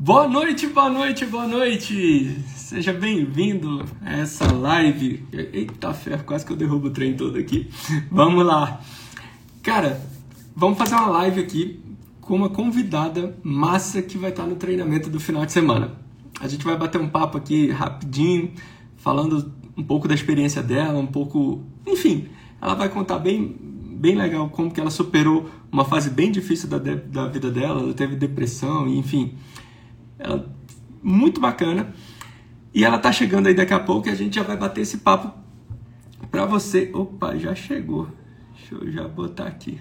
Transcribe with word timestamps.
Boa 0.00 0.28
noite, 0.28 0.68
boa 0.68 0.88
noite, 0.88 1.26
boa 1.26 1.44
noite! 1.44 2.30
Seja 2.54 2.92
bem-vindo 2.92 3.84
a 4.00 4.18
essa 4.18 4.52
live. 4.52 5.26
Eita 5.32 5.92
ferro, 5.92 6.22
quase 6.22 6.46
que 6.46 6.52
eu 6.52 6.56
derrubo 6.56 6.86
o 6.86 6.90
trem 6.90 7.16
todo 7.16 7.36
aqui. 7.36 7.68
Vamos 8.08 8.46
lá. 8.46 8.80
Cara, 9.60 10.00
vamos 10.54 10.78
fazer 10.78 10.94
uma 10.94 11.08
live 11.08 11.40
aqui 11.40 11.82
com 12.20 12.36
uma 12.36 12.48
convidada 12.48 13.36
massa 13.42 14.00
que 14.00 14.16
vai 14.16 14.30
estar 14.30 14.46
no 14.46 14.54
treinamento 14.54 15.10
do 15.10 15.18
final 15.18 15.44
de 15.44 15.50
semana. 15.50 15.90
A 16.38 16.46
gente 16.46 16.64
vai 16.64 16.76
bater 16.76 17.00
um 17.00 17.08
papo 17.08 17.36
aqui 17.36 17.68
rapidinho, 17.68 18.52
falando 18.98 19.52
um 19.76 19.82
pouco 19.82 20.06
da 20.06 20.14
experiência 20.14 20.62
dela, 20.62 21.00
um 21.00 21.08
pouco, 21.08 21.64
enfim, 21.84 22.28
ela 22.62 22.74
vai 22.74 22.88
contar 22.88 23.18
bem, 23.18 23.56
bem 23.98 24.14
legal 24.14 24.48
como 24.48 24.70
que 24.70 24.78
ela 24.78 24.90
superou 24.90 25.50
uma 25.72 25.84
fase 25.84 26.08
bem 26.08 26.30
difícil 26.30 26.68
da, 26.68 26.78
da 26.78 27.26
vida 27.26 27.50
dela, 27.50 27.82
ela 27.82 27.94
teve 27.94 28.14
depressão, 28.14 28.86
enfim. 28.86 29.36
Ela, 30.18 30.50
muito 31.02 31.40
bacana. 31.40 31.94
E 32.74 32.84
ela 32.84 32.98
tá 32.98 33.12
chegando 33.12 33.46
aí 33.46 33.54
daqui 33.54 33.72
a 33.72 33.80
pouco 33.80 34.08
e 34.08 34.10
a 34.10 34.14
gente 34.14 34.34
já 34.34 34.42
vai 34.42 34.56
bater 34.56 34.82
esse 34.82 34.98
papo 34.98 35.32
para 36.30 36.44
você. 36.44 36.90
Opa, 36.94 37.36
já 37.36 37.54
chegou. 37.54 38.08
Deixa 38.54 38.74
eu 38.74 38.90
já 38.90 39.08
botar 39.08 39.46
aqui. 39.46 39.80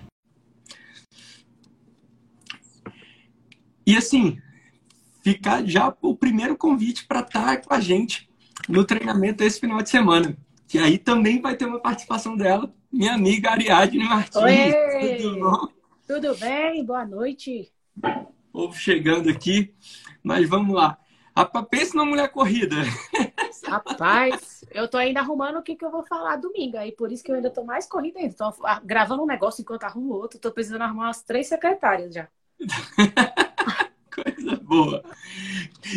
E 3.86 3.96
assim, 3.96 4.38
ficar 5.24 5.66
já 5.66 5.96
o 6.02 6.16
primeiro 6.16 6.58
convite 6.58 7.06
para 7.06 7.22
estar 7.22 7.46
tá 7.46 7.58
com 7.58 7.74
a 7.74 7.80
gente 7.80 8.30
no 8.68 8.84
treinamento 8.84 9.44
esse 9.44 9.60
final 9.60 9.82
de 9.82 9.90
semana. 9.90 10.38
Que 10.68 10.78
aí 10.78 10.98
também 10.98 11.42
vai 11.42 11.56
ter 11.56 11.66
uma 11.66 11.80
participação 11.80 12.36
dela, 12.36 12.74
minha 12.92 13.14
amiga 13.14 13.52
Ariadne 13.52 14.04
Martins. 14.04 14.36
Oi! 14.36 15.18
Tudo 15.18 15.40
bom? 15.40 15.68
Tudo 16.06 16.38
bem? 16.38 16.86
Boa 16.86 17.06
noite. 17.06 17.72
Povo 18.52 18.74
chegando 18.74 19.30
aqui. 19.30 19.74
Mas 20.28 20.50
vamos 20.50 20.76
lá. 20.76 20.98
Pensa 21.70 21.96
numa 21.96 22.06
mulher 22.06 22.30
corrida. 22.30 22.76
Rapaz, 23.66 24.66
eu 24.72 24.88
tô 24.88 24.98
ainda 24.98 25.20
arrumando 25.20 25.58
o 25.58 25.64
que, 25.64 25.76
que 25.76 25.86
eu 25.86 25.92
vou 25.92 26.04
falar 26.04 26.36
domingo. 26.36 26.78
Aí 26.78 26.92
por 26.92 27.12
isso 27.12 27.24
que 27.24 27.32
eu 27.32 27.36
ainda 27.36 27.50
tô 27.50 27.64
mais 27.64 27.88
corrida 27.88 28.20
ainda. 28.20 28.34
Tô 28.34 28.52
gravando 28.84 29.24
um 29.24 29.28
negócio 29.28 29.62
enquanto 29.62 29.84
arrumo 29.84 30.14
outro. 30.14 30.40
Tô 30.40 30.52
precisando 30.52 30.82
arrumar 30.82 31.06
umas 31.06 31.22
três 31.24 31.48
secretárias 31.48 32.14
já. 32.14 32.28
Coisa 34.14 34.56
boa. 34.56 35.04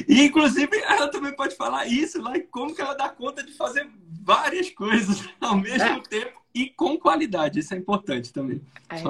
E, 0.07 0.27
inclusive, 0.27 0.77
ela 0.83 1.09
também 1.09 1.35
pode 1.35 1.57
falar 1.57 1.87
isso 1.87 2.21
lá 2.21 2.35
como 2.51 2.75
que 2.75 2.83
ela 2.83 2.95
dá 2.95 3.09
conta 3.09 3.43
de 3.43 3.53
fazer 3.55 3.89
várias 4.23 4.69
coisas 4.71 5.27
ao 5.41 5.57
mesmo 5.57 5.99
é. 5.99 6.01
tempo 6.03 6.41
e 6.55 6.69
com 6.69 6.99
qualidade. 6.99 7.61
Isso 7.61 7.73
é 7.73 7.79
importante 7.79 8.33
também. 8.33 8.61
É, 8.91 9.03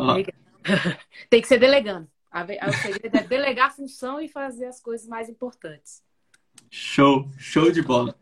Tem 1.28 1.42
que 1.42 1.48
ser 1.48 1.58
delegando. 1.58 2.08
O 2.32 2.72
segredo 2.82 3.16
é 3.16 3.22
delegar 3.22 3.68
a 3.68 3.72
função 3.72 4.20
e 4.20 4.28
fazer 4.28 4.66
as 4.66 4.80
coisas 4.80 5.06
mais 5.06 5.28
importantes. 5.28 6.02
Show, 6.70 7.28
show 7.36 7.70
de 7.72 7.82
bola. 7.82 8.14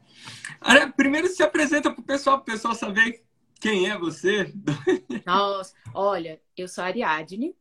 primeiro 0.97 1.29
se 1.29 1.43
apresenta 1.43 1.91
para 1.91 2.01
o 2.01 2.05
pessoal, 2.05 2.41
para 2.41 2.53
o 2.53 2.57
pessoal 2.57 2.75
saber 2.75 3.23
quem 3.61 3.91
é 3.91 3.99
você. 3.99 4.53
Nossa, 5.27 5.75
olha, 5.93 6.41
eu 6.57 6.67
sou 6.67 6.83
a 6.83 6.87
Ariadne, 6.87 7.55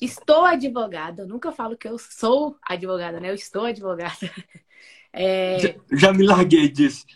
estou 0.00 0.44
advogada, 0.44 1.22
eu 1.22 1.28
nunca 1.28 1.52
falo 1.52 1.76
que 1.76 1.86
eu 1.86 1.98
sou 1.98 2.56
advogada, 2.62 3.20
né? 3.20 3.30
Eu 3.30 3.34
estou 3.34 3.64
advogada. 3.64 4.12
É... 5.18 5.58
Já, 5.58 5.74
já, 5.92 6.12
me 6.12 6.26
larguei 6.26 6.68
disso. 6.68 7.06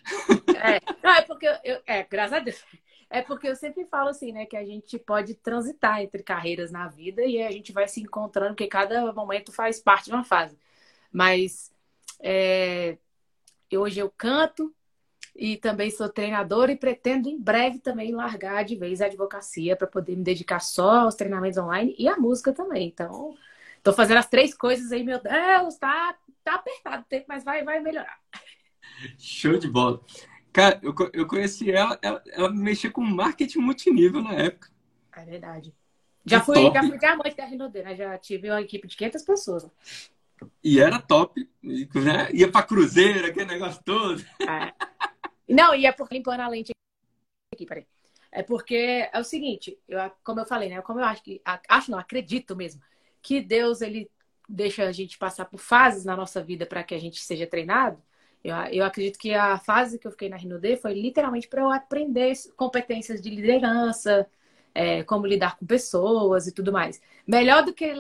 É, 0.57 0.81
não, 1.03 1.11
é 1.17 1.21
porque 1.21 1.47
eu, 1.63 1.83
é, 1.87 2.03
graças 2.03 2.33
a 2.33 2.39
Deus. 2.39 2.65
É 3.11 3.21
porque 3.21 3.49
eu 3.49 3.57
sempre 3.57 3.85
falo 3.87 4.09
assim, 4.09 4.31
né, 4.31 4.47
que 4.47 4.57
a 4.57 4.65
gente 4.65 4.97
pode 4.97 5.35
transitar 5.35 6.01
entre 6.01 6.23
carreiras 6.23 6.71
na 6.71 6.87
vida 6.87 7.23
e 7.25 7.43
a 7.43 7.51
gente 7.51 7.73
vai 7.73 7.89
se 7.89 8.01
encontrando, 8.01 8.53
porque 8.53 8.69
cada 8.69 9.13
momento 9.13 9.51
faz 9.51 9.81
parte 9.81 10.05
de 10.05 10.13
uma 10.13 10.23
fase. 10.23 10.57
Mas 11.13 11.73
é, 12.21 12.97
hoje 13.73 13.99
eu 13.99 14.09
canto 14.17 14.73
e 15.35 15.57
também 15.57 15.91
sou 15.91 16.09
treinadora 16.09 16.71
e 16.71 16.77
pretendo 16.77 17.29
em 17.29 17.41
breve 17.41 17.81
também 17.81 18.15
largar 18.15 18.65
de 18.65 18.77
vez 18.77 19.01
a 19.01 19.07
advocacia 19.07 19.75
para 19.75 19.89
poder 19.89 20.17
me 20.17 20.23
dedicar 20.23 20.61
só 20.61 21.01
aos 21.01 21.17
treinamentos 21.17 21.59
online 21.59 21.97
e 21.99 22.09
à 22.09 22.17
música 22.17 22.53
também. 22.53 22.87
Então, 22.89 23.35
estou 23.77 23.93
fazendo 23.93 24.19
as 24.19 24.29
três 24.29 24.55
coisas 24.55 24.93
aí, 24.93 25.03
meu 25.03 25.21
Deus, 25.21 25.77
tá, 25.77 26.17
tá 26.45 26.55
apertado 26.55 27.03
o 27.03 27.07
tempo, 27.07 27.27
mas 27.29 27.43
vai, 27.43 27.65
vai 27.65 27.81
melhorar. 27.81 28.21
Show 29.19 29.59
de 29.59 29.69
bola. 29.69 30.01
Cara, 30.53 30.81
eu, 30.83 30.95
eu 31.13 31.27
conheci 31.27 31.71
ela, 31.71 31.99
ela, 32.03 32.23
ela 32.27 32.51
mexia 32.51 32.91
com 32.91 33.03
marketing 33.03 33.61
multinível 33.61 34.23
na 34.23 34.33
época. 34.33 34.69
É 35.17 35.25
verdade. 35.25 35.75
Já 36.25 36.41
fui, 36.41 36.71
já 36.73 36.83
fui 36.83 36.99
diamante 36.99 37.37
da 37.37 37.45
Rinode, 37.45 37.83
né? 37.83 37.97
Já 37.97 38.19
tive 38.19 38.51
uma 38.51 38.61
equipe 38.61 38.87
de 38.87 38.97
500 38.97 39.23
pessoas. 39.23 39.71
E 40.63 40.81
era 40.81 41.01
top, 41.01 41.49
né? 41.63 42.31
Ia 42.33 42.51
pra 42.51 42.63
cruzeiro, 42.63 43.27
aquele 43.27 43.47
negócio 43.47 43.83
todo. 43.85 44.23
É. 44.41 44.73
Não, 45.49 45.75
e 45.75 45.87
é 45.87 45.93
porque 45.93 46.15
limpando 46.15 46.41
a 46.41 46.49
lente 46.49 46.73
aqui, 47.55 47.67
peraí. 47.67 47.87
É 48.33 48.43
porque 48.43 49.09
é 49.13 49.19
o 49.19 49.25
seguinte, 49.25 49.77
eu, 49.89 49.99
como 50.23 50.41
eu 50.41 50.47
falei, 50.47 50.69
né? 50.69 50.81
Como 50.83 51.01
eu 51.01 51.05
acho 51.05 51.23
que. 51.23 51.43
Acho 51.69 51.91
não, 51.91 51.99
acredito 51.99 52.55
mesmo, 52.55 52.81
que 53.21 53.41
Deus 53.41 53.81
ele 53.81 54.11
deixa 54.49 54.85
a 54.85 54.93
gente 54.93 55.19
passar 55.19 55.45
por 55.45 55.59
fases 55.59 56.05
na 56.05 56.17
nossa 56.17 56.43
vida 56.43 56.67
para 56.67 56.83
que 56.83 56.95
a 56.95 56.99
gente 56.99 57.21
seja 57.21 57.47
treinado. 57.47 58.01
Eu, 58.43 58.57
eu 58.73 58.85
acredito 58.85 59.19
que 59.19 59.35
a 59.35 59.59
fase 59.59 59.99
que 59.99 60.07
eu 60.07 60.11
fiquei 60.11 60.29
na 60.29 60.37
Rinode 60.37 60.77
foi 60.77 60.95
literalmente 60.95 61.47
para 61.47 61.63
eu 61.63 61.71
aprender 61.71 62.33
competências 62.57 63.21
de 63.21 63.29
liderança, 63.29 64.27
é, 64.75 65.03
como 65.05 65.27
lidar 65.27 65.57
com 65.59 65.67
pessoas 65.67 66.47
e 66.47 66.53
tudo 66.53 66.73
mais. 66.73 67.01
Melhor 67.27 67.65
do 67.65 67.73
que, 67.73 67.93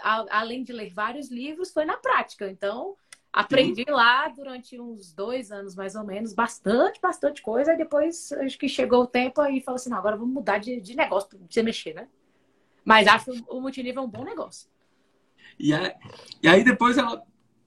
a, 0.00 0.40
além 0.40 0.64
de 0.64 0.72
ler 0.72 0.92
vários 0.92 1.30
livros, 1.30 1.72
foi 1.72 1.84
na 1.84 1.96
prática. 1.96 2.50
Então, 2.50 2.96
aprendi 3.32 3.84
Sim. 3.86 3.92
lá 3.92 4.28
durante 4.28 4.80
uns 4.80 5.12
dois 5.12 5.52
anos, 5.52 5.76
mais 5.76 5.94
ou 5.94 6.04
menos, 6.04 6.32
bastante, 6.32 7.00
bastante 7.00 7.40
coisa. 7.40 7.74
E 7.74 7.76
depois, 7.76 8.32
acho 8.32 8.58
que 8.58 8.68
chegou 8.68 9.02
o 9.02 9.06
tempo 9.06 9.40
aí 9.40 9.58
e 9.58 9.62
falou 9.62 9.76
assim: 9.76 9.90
não, 9.90 9.98
agora 9.98 10.16
vamos 10.16 10.34
mudar 10.34 10.58
de, 10.58 10.80
de 10.80 10.96
negócio 10.96 11.28
para 11.28 11.38
você 11.48 11.62
mexer, 11.62 11.94
né? 11.94 12.08
Mas 12.84 13.06
acho 13.06 13.30
o 13.48 13.60
multinível 13.60 14.02
um 14.02 14.08
bom 14.08 14.24
negócio. 14.24 14.68
E 15.58 15.72
aí, 15.72 15.94
e 16.42 16.48
aí 16.48 16.64
depois 16.64 16.98
ela 16.98 17.22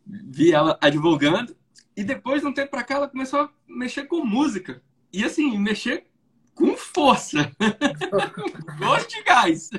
vi 0.06 0.52
ela 0.52 0.78
advogando 0.82 1.56
e 1.98 2.04
depois, 2.04 2.42
de 2.42 2.48
um 2.48 2.54
tempo 2.54 2.70
pra 2.70 2.84
cá, 2.84 2.94
ela 2.94 3.10
começou 3.10 3.40
a 3.40 3.50
mexer 3.68 4.04
com 4.04 4.24
música. 4.24 4.84
E 5.12 5.26
assim, 5.26 5.58
mexer 5.58 6.06
com 6.54 6.78
força. 6.78 7.52
Gosto 8.78 9.10
de 9.10 9.24
gás. 9.24 9.72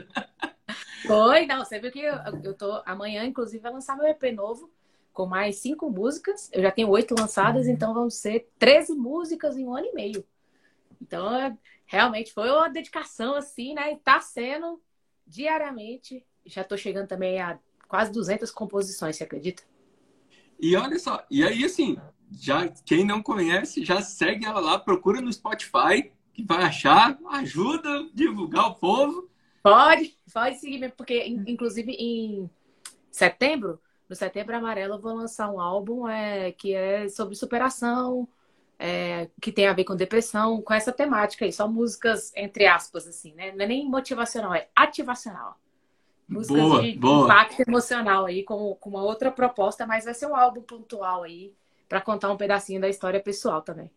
Foi, 1.06 1.46
não, 1.46 1.64
você 1.64 1.78
viu 1.78 1.92
que 1.92 2.00
eu, 2.00 2.16
eu 2.42 2.54
tô. 2.54 2.82
Amanhã, 2.84 3.24
inclusive, 3.24 3.62
vai 3.62 3.72
lançar 3.72 3.96
meu 3.96 4.08
EP 4.08 4.34
novo, 4.34 4.68
com 5.12 5.26
mais 5.26 5.60
cinco 5.60 5.88
músicas. 5.88 6.50
Eu 6.52 6.60
já 6.60 6.72
tenho 6.72 6.88
oito 6.88 7.14
lançadas, 7.16 7.68
então 7.68 7.94
vão 7.94 8.10
ser 8.10 8.50
13 8.58 8.96
músicas 8.96 9.56
em 9.56 9.64
um 9.64 9.76
ano 9.76 9.86
e 9.86 9.94
meio. 9.94 10.26
Então, 11.00 11.32
é, 11.32 11.56
realmente 11.86 12.32
foi 12.32 12.50
uma 12.50 12.68
dedicação, 12.68 13.36
assim, 13.36 13.74
né? 13.74 13.92
E 13.92 13.96
tá 13.96 14.20
sendo 14.20 14.82
diariamente. 15.24 16.26
Já 16.44 16.64
tô 16.64 16.76
chegando 16.76 17.06
também 17.06 17.40
a 17.40 17.60
quase 17.86 18.10
200 18.10 18.50
composições, 18.50 19.14
você 19.14 19.22
acredita? 19.22 19.62
E 20.58 20.76
olha 20.76 20.98
só, 20.98 21.24
e 21.30 21.44
aí 21.44 21.64
assim, 21.64 21.96
já 22.30 22.68
quem 22.84 23.04
não 23.04 23.22
conhece, 23.22 23.84
já 23.84 24.00
segue 24.00 24.44
ela 24.44 24.60
lá, 24.60 24.78
procura 24.78 25.20
no 25.20 25.32
Spotify, 25.32 26.10
que 26.32 26.42
vai 26.42 26.64
achar, 26.64 27.18
ajuda 27.30 28.08
divulgar 28.12 28.66
o 28.66 28.74
povo. 28.74 29.28
Pode, 29.62 30.16
pode 30.32 30.58
seguir, 30.58 30.92
porque 30.96 31.26
inclusive 31.26 31.92
em 31.92 32.50
setembro, 33.10 33.80
no 34.08 34.16
Setembro 34.16 34.56
Amarelo, 34.56 34.94
eu 34.94 35.00
vou 35.00 35.14
lançar 35.14 35.50
um 35.50 35.60
álbum 35.60 36.08
é, 36.08 36.52
que 36.52 36.74
é 36.74 37.08
sobre 37.08 37.34
superação, 37.34 38.26
é, 38.78 39.28
que 39.40 39.52
tem 39.52 39.66
a 39.66 39.72
ver 39.72 39.84
com 39.84 39.94
depressão, 39.94 40.62
com 40.62 40.72
essa 40.72 40.92
temática 40.92 41.44
aí. 41.44 41.52
Só 41.52 41.68
músicas, 41.68 42.32
entre 42.34 42.66
aspas, 42.66 43.06
assim, 43.06 43.34
né? 43.34 43.52
Não 43.52 43.64
é 43.64 43.68
nem 43.68 43.86
motivacional, 43.88 44.54
é 44.54 44.68
ativacional. 44.74 45.58
Músicas 46.28 46.60
boa, 46.60 46.82
de 46.82 46.92
boa. 46.92 47.24
impacto 47.24 47.60
emocional 47.66 48.26
aí, 48.26 48.42
com, 48.42 48.74
com 48.74 48.90
uma 48.90 49.02
outra 49.02 49.30
proposta, 49.30 49.86
mas 49.86 50.04
vai 50.04 50.12
ser 50.12 50.26
um 50.26 50.36
álbum 50.36 50.60
pontual 50.60 51.22
aí, 51.22 51.54
para 51.88 52.00
contar 52.00 52.30
um 52.30 52.36
pedacinho 52.36 52.80
da 52.80 52.88
história 52.88 53.18
pessoal 53.18 53.62
também. 53.62 53.90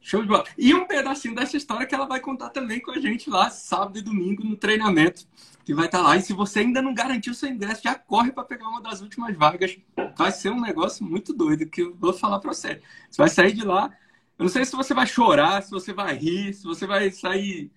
Show 0.00 0.22
de 0.22 0.28
bola. 0.28 0.44
E 0.58 0.74
um 0.74 0.84
pedacinho 0.84 1.34
dessa 1.34 1.56
história 1.56 1.86
que 1.86 1.94
ela 1.94 2.06
vai 2.06 2.20
contar 2.20 2.50
também 2.50 2.80
com 2.80 2.90
a 2.90 2.98
gente 2.98 3.30
lá, 3.30 3.50
sábado 3.50 3.98
e 3.98 4.02
domingo, 4.02 4.44
no 4.44 4.56
treinamento, 4.56 5.26
que 5.64 5.72
vai 5.72 5.86
estar 5.86 5.98
tá 5.98 6.04
lá. 6.04 6.16
E 6.16 6.22
se 6.22 6.32
você 6.32 6.60
ainda 6.60 6.82
não 6.82 6.92
garantiu 6.92 7.32
seu 7.34 7.48
ingresso, 7.48 7.82
já 7.84 7.94
corre 7.94 8.32
para 8.32 8.44
pegar 8.44 8.68
uma 8.68 8.80
das 8.80 9.00
últimas 9.00 9.36
vagas. 9.36 9.78
Vai 10.16 10.32
ser 10.32 10.50
um 10.50 10.60
negócio 10.60 11.04
muito 11.04 11.32
doido 11.32 11.66
que 11.66 11.82
eu 11.82 11.94
vou 11.94 12.12
falar 12.12 12.40
para 12.40 12.52
você. 12.52 12.80
Você 13.08 13.22
vai 13.22 13.28
sair 13.28 13.52
de 13.52 13.64
lá. 13.64 13.92
Eu 14.36 14.44
não 14.44 14.48
sei 14.48 14.64
se 14.64 14.74
você 14.74 14.92
vai 14.92 15.06
chorar, 15.06 15.62
se 15.62 15.70
você 15.70 15.92
vai 15.92 16.16
rir, 16.16 16.52
se 16.52 16.64
você 16.64 16.84
vai 16.84 17.10
sair 17.12 17.70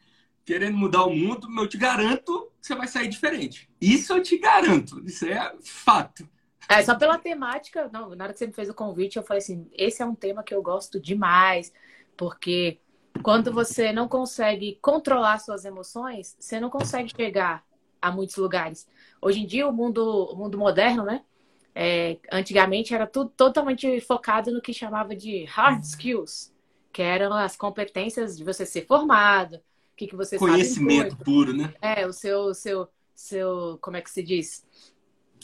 querendo 0.46 0.78
mudar 0.78 1.06
o 1.06 1.16
mundo, 1.16 1.48
eu 1.58 1.68
te 1.68 1.78
garanto 1.78 2.52
que 2.62 2.68
você 2.68 2.76
vai 2.76 2.88
sair 2.88 3.08
diferente. 3.08 3.68
Isso 3.82 4.14
eu 4.14 4.22
te 4.22 4.38
garanto, 4.38 5.02
isso 5.06 5.26
é 5.26 5.54
fato. 5.62 6.30
É, 6.70 6.82
só 6.84 6.96
pela 6.96 7.18
temática, 7.18 7.90
não, 7.92 8.16
na 8.16 8.26
hora 8.26 8.34
que 8.34 8.40
você 8.40 8.48
me 8.48 8.54
fez 8.54 8.70
o 8.70 8.74
convite, 8.74 9.18
eu 9.18 9.24
falei 9.24 9.42
assim, 9.42 9.68
esse 9.74 10.02
é 10.02 10.06
um 10.06 10.16
tema 10.16 10.44
que 10.44 10.54
eu 10.54 10.62
gosto 10.62 11.00
demais, 11.00 11.74
porque 12.16 12.80
quando 13.22 13.52
você 13.52 13.92
não 13.92 14.08
consegue 14.08 14.78
controlar 14.82 15.40
suas 15.40 15.66
emoções, 15.66 16.36
você 16.40 16.60
não 16.60 16.70
consegue 16.70 17.12
chegar 17.16 17.64
a 18.02 18.12
muitos 18.12 18.36
lugares. 18.36 18.88
Hoje 19.22 19.42
em 19.42 19.48
dia, 19.48 19.68
o 19.68 19.74
mundo, 19.74 20.02
o 20.32 20.36
mundo 20.36 20.58
moderno, 20.58 21.04
né? 21.04 21.24
É, 21.74 22.18
antigamente 22.32 22.94
era 22.94 23.06
tudo 23.06 23.30
totalmente 23.32 24.00
focado 24.02 24.52
no 24.52 24.62
que 24.62 24.74
chamava 24.74 25.16
de 25.16 25.44
hard 25.46 25.84
skills, 25.84 26.54
que 26.92 27.02
eram 27.02 27.34
as 27.34 27.58
competências 27.58 28.38
de 28.38 28.44
você 28.44 28.66
ser 28.66 28.86
formado, 28.86 29.60
o 29.96 29.98
que, 29.98 30.08
que 30.08 30.16
você 30.16 30.38
Conhecimento 30.38 31.12
sabe 31.12 31.24
puro, 31.24 31.54
né? 31.54 31.74
É, 31.82 32.06
o 32.06 32.12
seu, 32.12 32.54
seu, 32.54 32.90
seu, 33.16 33.80
como 33.82 33.96
é 33.96 34.02
que 34.02 34.10
se 34.10 34.22
diz? 34.22 34.66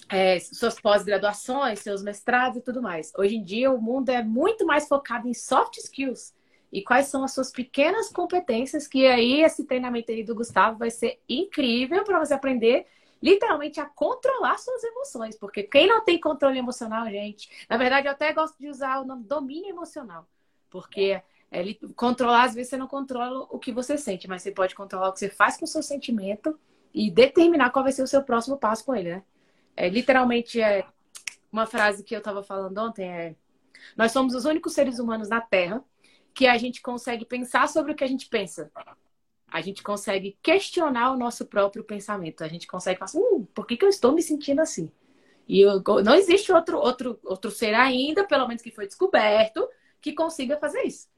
É, 0.09 0.38
suas 0.42 0.77
pós-graduações, 0.77 1.80
seus 1.80 2.03
mestrados 2.03 2.57
e 2.57 2.62
tudo 2.62 2.81
mais. 2.81 3.13
Hoje 3.18 3.38
em 3.38 3.44
dia, 3.44 3.71
o 3.71 3.81
mundo 3.81 4.09
é 4.09 4.21
muito 4.21 4.65
mais 4.65 4.89
focado 4.89 5.25
em 5.25 5.33
soft 5.33 5.77
skills. 5.77 6.33
E 6.69 6.83
quais 6.83 7.07
são 7.07 7.24
as 7.24 7.33
suas 7.33 7.50
pequenas 7.50 8.09
competências, 8.09 8.88
que 8.88 9.07
aí 9.07 9.42
esse 9.42 9.63
treinamento 9.65 10.12
aí 10.12 10.21
do 10.21 10.36
Gustavo 10.36 10.77
vai 10.77 10.92
ser 10.92 11.21
incrível 11.30 12.03
para 12.03 12.19
você 12.19 12.33
aprender 12.33 12.86
literalmente 13.24 13.80
a 13.80 13.86
controlar 13.86 14.57
suas 14.57 14.83
emoções. 14.83 15.38
Porque 15.38 15.63
quem 15.63 15.88
não 15.88 16.03
tem 16.03 16.19
controle 16.19 16.59
emocional, 16.59 17.06
gente, 17.09 17.50
na 17.69 17.77
verdade 17.77 18.07
eu 18.07 18.12
até 18.12 18.33
gosto 18.33 18.57
de 18.59 18.68
usar 18.68 19.00
o 19.00 19.06
nome 19.06 19.24
domínio 19.24 19.69
emocional. 19.69 20.27
Porque 20.69 21.21
é, 21.51 21.63
controlar, 21.95 22.45
às 22.45 22.56
vezes 22.56 22.69
você 22.69 22.77
não 22.77 22.88
controla 22.88 23.48
o 23.50 23.59
que 23.59 23.71
você 23.71 23.98
sente, 23.98 24.27
mas 24.27 24.42
você 24.42 24.51
pode 24.51 24.74
controlar 24.74 25.09
o 25.09 25.13
que 25.13 25.19
você 25.19 25.30
faz 25.30 25.57
com 25.57 25.65
o 25.65 25.68
seu 25.68 25.83
sentimento 25.83 26.57
e 26.94 27.12
determinar 27.12 27.71
qual 27.71 27.83
vai 27.83 27.92
ser 27.92 28.03
o 28.03 28.07
seu 28.07 28.24
próximo 28.24 28.57
passo 28.57 28.86
com 28.86 28.95
ele, 28.95 29.15
né? 29.15 29.24
É, 29.75 29.89
literalmente 29.89 30.62
é 30.62 30.86
uma 31.51 31.65
frase 31.65 32.03
que 32.03 32.15
eu 32.15 32.19
estava 32.19 32.44
falando 32.44 32.77
ontem 32.77 33.09
é 33.09 33.36
nós 33.95 34.12
somos 34.12 34.36
os 34.36 34.45
únicos 34.45 34.74
seres 34.74 35.00
humanos 35.00 35.30
na 35.30 35.42
Terra 35.42 35.83
que 36.33 36.48
a 36.48 36.57
gente 36.57 36.81
consegue 36.81 37.25
pensar 37.25 37.68
sobre 37.68 37.92
o 37.92 37.95
que 37.95 38.03
a 38.03 38.07
gente 38.07 38.27
pensa 38.27 38.71
a 39.51 39.59
gente 39.59 39.83
consegue 39.83 40.38
questionar 40.42 41.12
o 41.12 41.18
nosso 41.18 41.45
próprio 41.45 41.83
pensamento. 41.83 42.42
A 42.42 42.48
gente 42.48 42.65
consegue 42.65 42.98
falar 42.98 43.09
assim, 43.09 43.19
hum, 43.19 43.45
por 43.53 43.68
que, 43.68 43.75
que 43.75 43.83
eu 43.83 43.89
estou 43.89 44.13
me 44.13 44.21
sentindo 44.24 44.62
assim? 44.62 44.89
E 45.45 45.59
eu, 45.59 45.83
não 46.03 46.15
existe 46.15 46.53
outro, 46.53 46.77
outro, 46.77 47.19
outro 47.25 47.51
ser 47.51 47.74
ainda, 47.74 48.25
pelo 48.25 48.48
menos 48.48 48.62
que 48.62 48.71
foi 48.71 48.88
descoberto, 48.88 49.68
que 50.00 50.13
consiga 50.13 50.57
fazer 50.57 50.83
isso. 50.83 51.09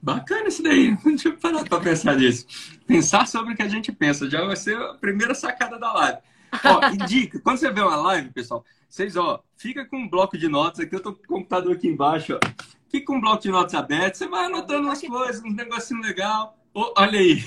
Bacana 0.00 0.48
isso 0.48 0.62
daí. 0.62 0.96
Deixa 1.04 1.28
eu 1.28 1.36
parar 1.36 1.64
para 1.64 1.80
pensar 1.80 2.16
nisso. 2.16 2.46
Pensar 2.86 3.26
sobre 3.26 3.54
o 3.54 3.56
que 3.56 3.62
a 3.62 3.68
gente 3.68 3.90
pensa 3.92 4.28
já 4.28 4.44
vai 4.44 4.56
ser 4.56 4.76
a 4.76 4.94
primeira 4.94 5.34
sacada 5.34 5.78
da 5.78 5.92
live. 5.92 6.18
Ó, 6.64 6.90
e 6.92 6.96
dica, 7.08 7.40
quando 7.40 7.58
você 7.58 7.70
vê 7.70 7.80
uma 7.80 7.96
live, 7.96 8.30
pessoal, 8.30 8.64
vocês, 8.88 9.16
ó, 9.16 9.42
fica 9.56 9.84
com 9.84 9.98
um 9.98 10.08
bloco 10.08 10.38
de 10.38 10.48
notas 10.48 10.80
aqui, 10.80 10.94
eu 10.94 11.00
tô 11.00 11.12
com 11.12 11.22
o 11.22 11.26
computador 11.26 11.74
aqui 11.74 11.88
embaixo, 11.88 12.34
ó. 12.34 12.40
Fica 12.88 13.06
com 13.06 13.16
um 13.16 13.20
bloco 13.20 13.42
de 13.42 13.50
notas 13.50 13.74
aberto, 13.74 14.14
você 14.14 14.28
vai 14.28 14.44
anotando 14.44 14.86
umas 14.86 15.00
coisas, 15.00 15.42
uns 15.42 15.54
negocinhos 15.54 16.06
legal. 16.06 16.56
Oh, 16.72 16.92
olha 16.96 17.18
aí. 17.18 17.42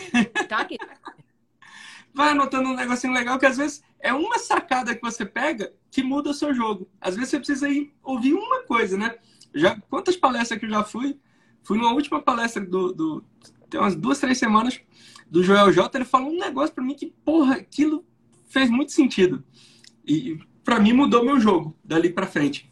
Tá 0.48 0.60
aqui. 0.60 0.78
Vai 2.14 2.30
anotando 2.30 2.70
um 2.70 2.76
negocinho 2.76 3.14
legal 3.14 3.38
que 3.38 3.46
às 3.46 3.58
vezes 3.58 3.84
é 4.00 4.12
uma 4.12 4.40
sacada 4.40 4.96
que 4.96 5.02
você 5.02 5.24
pega 5.24 5.72
que 5.92 6.02
muda 6.02 6.32
o 6.32 6.34
seu 6.34 6.52
jogo. 6.52 6.90
Às 7.00 7.16
vezes 7.16 7.30
você 7.30 7.38
precisa 7.38 7.70
ir 7.70 7.94
ouvir 8.02 8.34
uma 8.34 8.64
coisa, 8.64 8.98
né? 8.98 9.16
Já, 9.54 9.80
quantas 9.90 10.16
palestras 10.16 10.60
que 10.60 10.66
eu 10.66 10.70
já 10.70 10.84
fui? 10.84 11.20
Fui 11.68 11.78
numa 11.78 11.92
última 11.92 12.22
palestra 12.22 12.66
do, 12.66 12.94
do 12.94 13.26
tem 13.70 13.78
umas 13.78 13.94
duas, 13.94 14.18
três 14.18 14.38
semanas 14.38 14.80
do 15.30 15.44
Joel 15.44 15.70
J. 15.74 15.98
Ele 15.98 16.06
falou 16.06 16.32
um 16.32 16.40
negócio 16.40 16.74
para 16.74 16.82
mim 16.82 16.96
que, 16.96 17.08
porra, 17.26 17.56
aquilo 17.56 18.06
fez 18.48 18.70
muito 18.70 18.94
sentido. 18.94 19.44
E 20.08 20.40
para 20.64 20.80
mim 20.80 20.94
mudou 20.94 21.26
meu 21.26 21.42
jogo 21.42 21.76
dali 21.84 22.10
para 22.10 22.26
frente. 22.26 22.72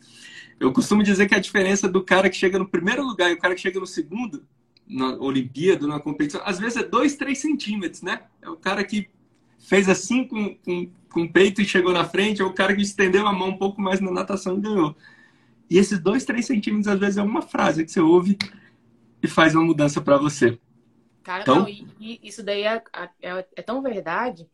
Eu 0.57 0.71
costumo 0.71 1.03
dizer 1.03 1.27
que 1.27 1.35
a 1.35 1.39
diferença 1.39 1.89
do 1.89 2.01
cara 2.01 2.29
que 2.29 2.37
chega 2.37 2.57
no 2.57 2.65
primeiro 2.65 3.05
lugar 3.05 3.29
e 3.29 3.33
o 3.33 3.37
cara 3.37 3.53
que 3.53 3.59
chega 3.59 3.81
no 3.81 3.85
segundo 3.85 4.45
na 4.87 5.17
Olimpíada, 5.17 5.85
na 5.85 5.99
competição, 5.99 6.41
às 6.45 6.57
vezes 6.57 6.77
é 6.77 6.83
2, 6.83 7.15
3 7.15 7.37
centímetros, 7.37 8.01
né? 8.01 8.21
É 8.41 8.49
o 8.49 8.55
cara 8.55 8.81
que 8.81 9.09
fez 9.59 9.89
assim 9.89 10.23
com, 10.23 10.55
com, 10.55 10.89
com 11.09 11.23
o 11.23 11.29
peito 11.29 11.61
e 11.61 11.65
chegou 11.65 11.91
na 11.91 12.05
frente, 12.05 12.41
é 12.41 12.45
o 12.45 12.53
cara 12.53 12.73
que 12.73 12.81
estendeu 12.81 13.27
a 13.27 13.33
mão 13.33 13.49
um 13.49 13.57
pouco 13.57 13.81
mais 13.81 13.99
na 13.99 14.09
natação 14.09 14.57
e 14.57 14.61
ganhou. 14.61 14.95
E 15.69 15.77
esses 15.77 15.99
2, 15.99 16.23
3 16.23 16.45
centímetros, 16.45 16.87
às 16.87 16.97
vezes, 16.97 17.17
é 17.17 17.21
uma 17.21 17.41
frase 17.41 17.83
que 17.83 17.91
você 17.91 17.99
ouve 17.99 18.37
e 19.25 19.27
faz 19.27 19.55
uma 19.55 19.63
mudança 19.63 19.99
para 20.01 20.17
você. 20.17 20.57
Cara, 21.23 21.41
então... 21.41 21.59
não, 21.59 21.69
e, 21.69 21.87
e 21.99 22.19
isso 22.23 22.43
daí 22.43 22.63
é, 22.63 22.81
é, 23.21 23.45
é, 23.55 23.61
tão 23.61 23.81
verdade 23.81 24.47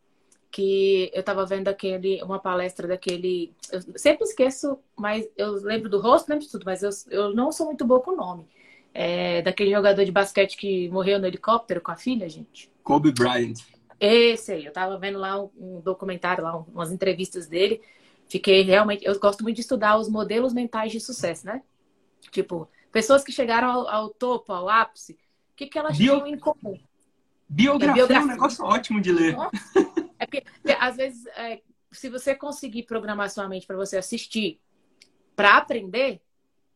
que 0.50 1.12
eu 1.14 1.24
tava 1.24 1.46
vendo 1.46 1.68
aquele, 1.68 2.22
uma 2.24 2.40
palestra 2.40 2.88
daquele. 2.88 3.54
Eu 3.72 3.82
sempre 3.96 4.24
esqueço, 4.24 4.78
mas 4.98 5.28
eu 5.38 5.54
lembro 5.64 5.90
do 5.90 6.00
rosto, 6.00 6.30
lembro 6.30 6.46
de 6.46 6.52
tudo, 6.52 6.64
mas 6.66 6.84
eu, 6.84 6.90
eu 7.10 7.34
não 7.34 7.52
sou 7.52 7.68
muito 7.68 7.86
boa 7.86 8.02
com 8.02 8.12
o 8.12 8.16
nome 8.16 8.48
é, 8.94 9.42
daquele 9.42 9.72
jogador 9.72 10.04
de 10.04 10.12
basquete 10.12 10.58
que 10.58 10.90
morreu 10.90 11.20
no 11.20 11.26
helicóptero 11.26 11.82
com 11.82 11.92
a 11.92 11.96
filha, 11.96 12.28
gente? 12.30 12.72
Kobe 12.84 13.12
Bryant. 13.12 13.60
Esse 14.00 14.54
aí, 14.54 14.66
eu 14.66 14.74
tava 14.74 14.98
vendo 14.98 15.20
lá 15.20 15.42
um, 15.42 15.80
documentário, 15.82 16.44
lá 16.44 16.58
umas 16.58 16.92
entrevistas 16.92 17.48
dele. 17.48 17.82
Fiquei 18.28 18.62
realmente. 18.64 19.06
Eu 19.06 19.18
gosto 19.20 19.44
muito 19.44 19.56
de 19.56 19.62
estudar 19.62 19.98
os 19.98 20.10
modelos 20.10 20.54
mentais 20.54 20.92
de 20.92 21.00
sucesso, 21.00 21.46
né? 21.46 21.62
Tipo, 22.32 22.68
pessoas 22.92 23.24
que 23.24 23.32
chegaram 23.32 23.70
ao, 23.70 23.88
ao 23.88 24.10
topo, 24.10 24.52
ao 24.52 24.70
ápice, 24.70 25.14
o 25.14 25.56
que, 25.56 25.68
que 25.68 25.78
elas 25.78 25.98
Bio... 25.98 26.16
tinham 26.16 26.28
em 26.28 26.40
comum? 26.40 26.80
Biografia, 27.48 27.92
é, 27.92 28.08
biografia 28.08 28.18
é 28.18 28.24
um 28.24 28.28
negócio 28.28 28.64
ótimo 28.64 29.02
de 29.02 29.12
ler. 29.12 29.36
É 30.18 30.26
porque, 30.26 30.44
às 30.80 30.96
vezes, 30.98 31.26
é, 31.36 31.62
se 31.92 32.10
você 32.10 32.34
conseguir 32.36 32.84
programar 32.84 33.30
sua 33.30 33.48
mente 33.50 33.68
para 33.68 33.76
você 33.76 33.98
assistir, 33.98 34.60
para 35.36 35.58
aprender, 35.58 36.22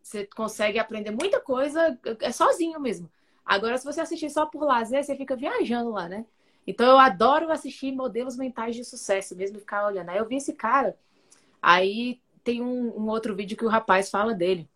você 0.02 0.26
consegue 0.26 0.78
aprender 0.78 1.12
muita 1.12 1.40
coisa 1.40 1.98
é 2.20 2.32
sozinho 2.32 2.80
mesmo. 2.80 3.10
Agora, 3.46 3.78
se 3.78 3.86
você 3.86 4.02
assistir 4.02 4.30
só 4.30 4.46
por 4.46 4.64
lazer, 4.64 5.04
você 5.04 5.16
fica 5.16 5.36
viajando 5.36 5.92
lá, 5.92 6.10
né? 6.10 6.26
Então, 6.68 6.88
eu 6.88 6.98
adoro 6.98 7.52
assistir 7.52 7.92
modelos 7.92 8.36
mentais 8.36 8.76
de 8.76 8.84
sucesso, 8.84 9.36
mesmo 9.36 9.60
ficar 9.60 9.86
olhando. 9.86 10.10
Aí 10.10 10.18
eu 10.18 10.28
vi 10.28 10.38
esse 10.38 10.54
cara, 10.54 10.98
aí 11.62 12.20
tem 12.44 12.62
um, 12.62 13.00
um 13.00 13.08
outro 13.08 13.36
vídeo 13.36 13.56
que 13.56 13.66
o 13.66 13.70
rapaz 13.70 14.10
fala 14.10 14.34
dele, 14.34 14.68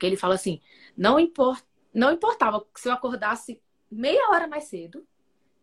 que 0.00 0.06
ele 0.06 0.16
fala 0.16 0.34
assim, 0.34 0.60
não, 0.96 1.20
import, 1.20 1.62
não 1.94 2.10
importava 2.10 2.66
se 2.74 2.88
eu 2.88 2.92
acordasse 2.92 3.62
meia 3.90 4.30
hora 4.30 4.48
mais 4.48 4.64
cedo, 4.64 5.06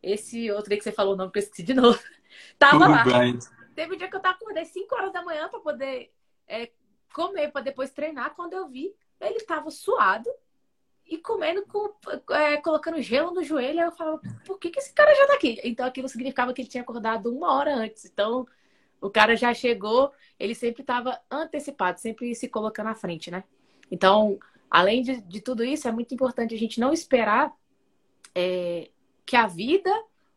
esse 0.01 0.50
outro 0.51 0.72
aí 0.72 0.78
que 0.78 0.84
você 0.84 0.92
falou 0.92 1.16
o 1.16 1.18
nome, 1.18 1.31
que 1.31 1.39
eu 1.39 1.44
esqueci 1.44 1.63
de 1.63 1.74
novo, 1.74 2.00
tava 2.57 2.88
lá. 2.88 3.04
Teve 3.75 3.94
um 3.94 3.98
dia 3.98 4.07
que 4.07 4.16
eu 4.16 4.19
tava 4.19 4.36
acordei 4.36 4.66
5 4.66 4.95
horas 4.95 5.13
da 5.13 5.24
manhã 5.24 5.50
para 5.50 5.60
poder 5.60 6.12
é, 6.48 6.72
comer 7.13 7.51
para 7.51 7.62
depois 7.62 7.92
treinar. 7.92 8.34
Quando 8.36 8.54
eu 8.54 8.68
vi, 8.68 8.95
ele 9.19 9.36
estava 9.36 9.69
suado 9.69 10.30
e 11.06 11.18
comendo 11.18 11.63
com, 11.66 11.94
é, 12.34 12.57
colocando 12.57 13.01
gelo 13.01 13.31
no 13.31 13.44
joelho. 13.44 13.80
Aí 13.80 13.86
eu 13.86 13.92
falava, 13.92 14.19
por 14.45 14.57
que, 14.57 14.72
que 14.72 14.80
esse 14.80 14.94
cara 14.94 15.13
já 15.13 15.28
tá 15.28 15.34
aqui? 15.36 15.60
Então 15.63 15.86
aquilo 15.86 16.10
significava 16.10 16.54
que 16.54 16.62
ele 16.62 16.69
tinha 16.69 16.81
acordado 16.81 17.31
uma 17.31 17.54
hora 17.54 17.75
antes. 17.75 18.06
Então 18.06 18.48
o 19.00 19.10
cara 19.12 19.36
já 19.36 19.54
chegou, 19.54 20.12
ele 20.39 20.56
sempre 20.56 20.81
estava 20.81 21.19
antecipado, 21.30 22.00
sempre 22.00 22.34
se 22.34 22.48
colocando 22.48 22.88
à 22.88 22.95
frente, 22.95 23.29
né? 23.29 23.44
Então, 23.91 24.38
além 24.70 25.01
de, 25.01 25.22
de 25.22 25.41
tudo 25.41 25.63
isso, 25.63 25.88
é 25.88 25.91
muito 25.91 26.13
importante 26.13 26.53
a 26.53 26.58
gente 26.58 26.79
não 26.79 26.94
esperar 26.94 27.53
é, 28.36 28.89
que 29.25 29.36
a 29.36 29.48
vida 29.48 29.91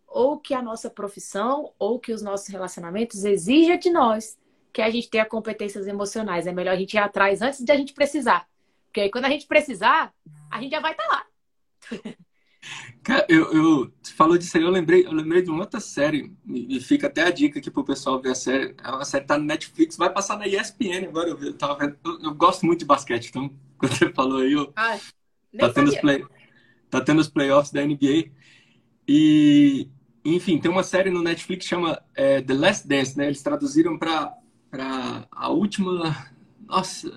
ou 0.06 0.38
que 0.38 0.54
a 0.54 0.62
nossa 0.62 0.90
profissão 0.90 1.72
ou 1.78 1.98
que 1.98 2.12
os 2.12 2.22
nossos 2.22 2.48
relacionamentos 2.48 3.24
exija 3.24 3.78
de 3.78 3.90
nós 3.90 4.38
que 4.72 4.82
a 4.82 4.90
gente 4.90 5.10
tenha 5.10 5.24
competências 5.24 5.86
emocionais. 5.86 6.46
É 6.46 6.52
melhor 6.52 6.72
a 6.72 6.76
gente 6.76 6.94
ir 6.94 6.98
atrás 6.98 7.42
antes 7.42 7.64
de 7.64 7.72
a 7.72 7.76
gente 7.76 7.92
precisar. 7.92 8.48
Porque 8.86 9.00
aí 9.00 9.10
quando 9.10 9.26
a 9.26 9.30
gente 9.30 9.46
precisar, 9.46 10.12
a 10.50 10.60
gente 10.60 10.72
já 10.72 10.80
vai 10.80 10.92
estar 10.92 11.04
tá 11.04 11.14
lá. 11.14 11.26
Cara, 13.02 13.26
eu, 13.28 13.52
eu 13.52 13.92
você 14.02 14.12
falou 14.12 14.36
disso 14.36 14.56
aí, 14.56 14.62
eu 14.62 14.70
lembrei, 14.70 15.06
eu 15.06 15.12
lembrei 15.12 15.42
de 15.42 15.50
uma 15.50 15.60
outra 15.60 15.80
série, 15.80 16.32
e 16.46 16.78
fica 16.80 17.06
até 17.06 17.22
a 17.22 17.30
dica 17.30 17.58
aqui 17.58 17.70
pro 17.70 17.84
pessoal 17.84 18.20
ver 18.20 18.30
a 18.30 18.34
série. 18.34 18.74
É 18.82 18.90
uma 18.90 19.04
série 19.04 19.22
que 19.22 19.28
tá 19.28 19.38
no 19.38 19.44
Netflix, 19.44 19.96
vai 19.96 20.10
passar 20.10 20.38
na 20.38 20.46
ESPN 20.46 21.08
agora. 21.08 21.30
Eu, 21.30 21.54
tava 21.54 21.76
vendo, 21.76 21.96
eu, 22.04 22.20
eu 22.22 22.34
gosto 22.34 22.66
muito 22.66 22.80
de 22.80 22.84
basquete, 22.84 23.28
então, 23.28 23.50
quando 23.78 23.96
você 23.96 24.12
falou 24.12 24.38
aí, 24.38 24.52
eu, 24.52 24.72
ah, 24.76 24.98
tá, 25.58 25.72
tendo 25.72 25.88
os 25.88 25.98
play, 25.98 26.24
tá 26.90 27.00
tendo 27.00 27.20
os 27.20 27.28
playoffs 27.28 27.72
da 27.72 27.84
NBA. 27.84 28.30
E, 29.08 29.88
enfim, 30.24 30.58
tem 30.58 30.70
uma 30.70 30.82
série 30.82 31.10
no 31.10 31.22
Netflix 31.22 31.64
que 31.64 31.70
chama 31.70 32.00
é, 32.14 32.42
The 32.42 32.54
Last 32.54 32.86
Dance, 32.86 33.16
né? 33.16 33.26
Eles 33.26 33.42
traduziram 33.42 33.98
para 33.98 34.36
para 34.70 35.26
a 35.32 35.48
última. 35.48 36.16
Nossa. 36.66 37.10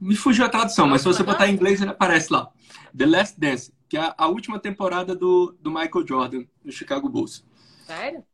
Me 0.00 0.16
fugiu 0.16 0.44
a 0.44 0.48
tradução, 0.48 0.88
mas 0.88 1.02
se 1.02 1.06
você 1.06 1.22
botar 1.22 1.48
em 1.48 1.54
inglês, 1.54 1.80
ele 1.80 1.90
aparece 1.90 2.32
lá. 2.32 2.50
The 2.96 3.06
Last 3.06 3.38
Dance, 3.38 3.72
que 3.88 3.96
é 3.96 4.14
a 4.16 4.26
última 4.28 4.58
temporada 4.58 5.14
do, 5.14 5.54
do 5.60 5.70
Michael 5.70 6.06
Jordan, 6.06 6.44
no 6.64 6.72
Chicago 6.72 7.08
Bulls. 7.08 7.44
Sério? 7.86 8.24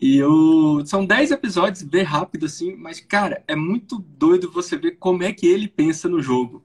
E 0.00 0.16
eu... 0.16 0.84
são 0.84 1.06
10 1.06 1.30
episódios, 1.30 1.82
ver 1.82 2.02
rápido 2.02 2.46
assim, 2.46 2.76
mas, 2.76 3.00
cara, 3.00 3.42
é 3.46 3.54
muito 3.54 3.98
doido 3.98 4.50
você 4.50 4.76
ver 4.76 4.92
como 4.92 5.22
é 5.22 5.32
que 5.32 5.46
ele 5.46 5.68
pensa 5.68 6.08
no 6.08 6.20
jogo. 6.20 6.64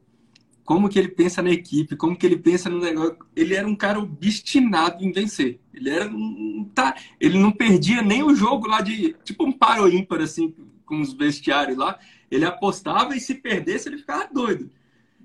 Como 0.64 0.90
que 0.90 1.00
ele 1.00 1.08
pensa 1.10 1.42
na 1.42 1.50
equipe, 1.50 1.96
como 1.96 2.16
que 2.16 2.26
ele 2.26 2.38
pensa 2.38 2.70
no 2.70 2.80
negócio. 2.80 3.18
Ele 3.36 3.56
era 3.56 3.68
um 3.68 3.76
cara 3.76 4.00
obstinado 4.00 5.04
em 5.04 5.12
vencer. 5.12 5.60
Ele 5.74 5.90
era 5.90 6.08
um, 6.08 6.70
tá, 6.76 6.96
ele 7.20 7.40
não 7.40 7.52
perdia 7.52 8.04
nem 8.04 8.22
o 8.22 8.36
jogo 8.36 8.68
lá 8.68 8.80
de 8.82 9.16
tipo 9.24 9.46
um 9.46 9.52
paro 9.52 9.90
ímpar 9.90 10.22
assim 10.22 10.54
com 10.86 11.02
os 11.02 11.14
vestiários 11.14 11.76
lá. 11.76 11.98
Ele 12.30 12.46
apostava 12.46 13.16
e 13.16 13.20
se 13.20 13.34
perdesse 13.34 13.90
ele 13.90 13.98
ficava 13.98 14.30
doido. 14.32 14.70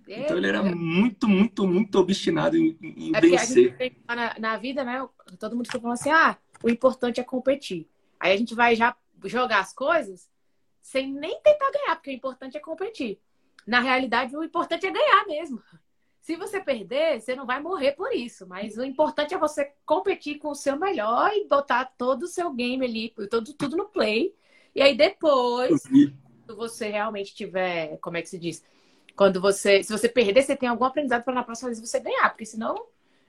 É, 0.06 0.20
então 0.20 0.36
ele 0.36 0.46
era 0.46 0.58
é. 0.58 0.74
muito, 0.74 1.28
muito, 1.28 1.66
muito 1.66 1.98
obstinado 1.98 2.56
em, 2.56 2.76
em 2.82 3.14
é 3.14 3.20
vencer. 3.20 3.96
Na, 4.06 4.38
na, 4.38 4.56
vida, 4.56 4.84
né? 4.84 5.06
Todo 5.38 5.56
mundo 5.56 5.66
fica 5.66 5.80
falando 5.80 5.94
assim: 5.98 6.10
ah, 6.10 6.36
o 6.62 6.68
importante 6.68 7.20
é 7.20 7.24
competir. 7.24 7.88
Aí 8.20 8.32
a 8.32 8.36
gente 8.36 8.54
vai 8.54 8.76
já 8.76 8.96
jogar 9.24 9.60
as 9.60 9.72
coisas 9.72 10.28
sem 10.82 11.10
nem 11.12 11.40
tentar 11.40 11.70
ganhar, 11.70 11.96
porque 11.96 12.10
o 12.10 12.14
importante 12.14 12.56
é 12.56 12.60
competir. 12.60 13.18
Na 13.66 13.80
realidade, 13.80 14.36
o 14.36 14.44
importante 14.44 14.86
é 14.86 14.90
ganhar 14.90 15.26
mesmo. 15.26 15.62
Se 16.20 16.36
você 16.36 16.60
perder, 16.60 17.20
você 17.20 17.34
não 17.34 17.46
vai 17.46 17.60
morrer 17.60 17.92
por 17.92 18.12
isso, 18.12 18.46
mas 18.46 18.76
o 18.76 18.84
importante 18.84 19.34
é 19.34 19.38
você 19.38 19.72
competir 19.84 20.38
com 20.38 20.48
o 20.48 20.54
seu 20.54 20.78
melhor 20.78 21.30
e 21.34 21.46
botar 21.46 21.84
todo 21.98 22.22
o 22.22 22.28
seu 22.28 22.50
game 22.52 22.84
ali, 22.84 23.14
todo, 23.30 23.52
tudo 23.54 23.76
no 23.76 23.86
play. 23.88 24.34
E 24.74 24.82
aí 24.82 24.96
depois, 24.96 25.82
quando 26.46 26.56
você 26.56 26.88
realmente 26.88 27.34
tiver, 27.34 27.98
como 27.98 28.16
é 28.16 28.22
que 28.22 28.28
se 28.28 28.38
diz? 28.38 28.62
Quando 29.16 29.40
você, 29.40 29.82
se 29.82 29.92
você 29.92 30.08
perder, 30.08 30.42
você 30.42 30.56
tem 30.56 30.68
algum 30.68 30.84
aprendizado 30.84 31.22
para 31.22 31.34
na 31.34 31.44
próxima 31.44 31.68
vez 31.68 31.80
você 31.80 32.00
ganhar, 32.00 32.30
porque 32.30 32.46
senão. 32.46 32.86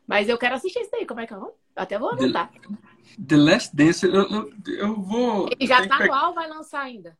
Mas 0.07 0.29
eu 0.29 0.37
quero 0.37 0.55
assistir 0.55 0.79
isso 0.79 0.91
daí, 0.91 1.05
como 1.05 1.19
é 1.19 1.27
que 1.27 1.33
é? 1.33 1.37
Até 1.75 1.97
vou 1.97 2.11
anotar. 2.11 2.51
The, 2.51 3.27
The 3.27 3.37
Last 3.37 3.75
Dance, 3.75 4.05
eu, 4.05 4.13
eu, 4.13 4.53
eu 4.67 5.01
vou. 5.01 5.49
Ele 5.51 5.67
já 5.67 5.87
tá 5.87 6.05
no 6.05 6.13
ar 6.13 6.33
vai 6.33 6.47
lançar 6.47 6.81
ainda? 6.81 7.17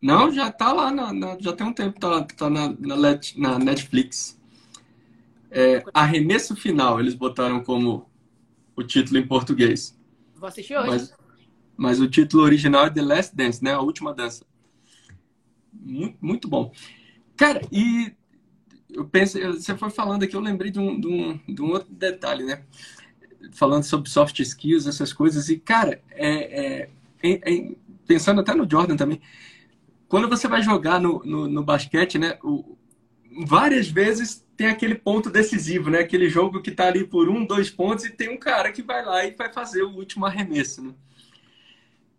Não, 0.00 0.30
já 0.32 0.50
tá 0.50 0.72
lá, 0.72 0.90
na, 0.90 1.12
na, 1.12 1.36
já 1.40 1.52
tem 1.52 1.66
um 1.66 1.72
tempo, 1.72 1.98
tá, 1.98 2.22
tá 2.24 2.48
na, 2.48 2.68
na, 2.68 2.96
na 3.36 3.58
Netflix. 3.58 4.38
É, 5.50 5.82
Arremesso 5.92 6.54
Final, 6.54 7.00
eles 7.00 7.14
botaram 7.14 7.62
como 7.64 8.08
o 8.76 8.82
título 8.82 9.18
em 9.18 9.26
português. 9.26 9.98
Vou 10.36 10.48
assistir 10.48 10.76
hoje. 10.76 10.88
Mas, 10.88 11.14
mas 11.76 12.00
o 12.00 12.08
título 12.08 12.44
original 12.44 12.86
é 12.86 12.90
The 12.90 13.02
Last 13.02 13.34
Dance, 13.34 13.64
né? 13.64 13.72
A 13.72 13.80
última 13.80 14.14
dança. 14.14 14.44
Muito, 15.72 16.16
muito 16.20 16.48
bom. 16.48 16.72
Cara, 17.38 17.62
e 17.70 18.12
eu 18.90 19.04
pensei, 19.06 19.46
você 19.46 19.76
foi 19.76 19.90
falando 19.90 20.24
aqui, 20.24 20.34
eu 20.34 20.40
lembrei 20.40 20.72
de 20.72 20.80
um, 20.80 21.00
de 21.00 21.06
um, 21.06 21.40
de 21.48 21.62
um 21.62 21.70
outro 21.70 21.88
detalhe, 21.90 22.42
né? 22.44 22.64
Falando 23.52 23.84
sobre 23.84 24.10
soft 24.10 24.40
skills, 24.40 24.88
essas 24.88 25.12
coisas, 25.12 25.48
e, 25.48 25.56
cara, 25.56 26.02
é, 26.10 26.88
é 27.22 27.74
pensando 28.08 28.40
até 28.40 28.52
no 28.54 28.68
Jordan 28.68 28.96
também, 28.96 29.20
quando 30.08 30.28
você 30.28 30.48
vai 30.48 30.62
jogar 30.62 31.00
no, 31.00 31.22
no, 31.24 31.46
no 31.46 31.62
basquete, 31.62 32.18
né? 32.18 32.38
O, 32.42 32.76
várias 33.46 33.88
vezes 33.88 34.44
tem 34.56 34.66
aquele 34.66 34.96
ponto 34.96 35.30
decisivo, 35.30 35.90
né? 35.90 36.00
Aquele 36.00 36.28
jogo 36.28 36.60
que 36.60 36.72
tá 36.72 36.88
ali 36.88 37.06
por 37.06 37.28
um, 37.28 37.46
dois 37.46 37.70
pontos 37.70 38.04
e 38.04 38.10
tem 38.10 38.30
um 38.30 38.38
cara 38.38 38.72
que 38.72 38.82
vai 38.82 39.04
lá 39.04 39.24
e 39.24 39.30
vai 39.30 39.52
fazer 39.52 39.84
o 39.84 39.94
último 39.94 40.26
arremesso, 40.26 40.82
né? 40.82 40.92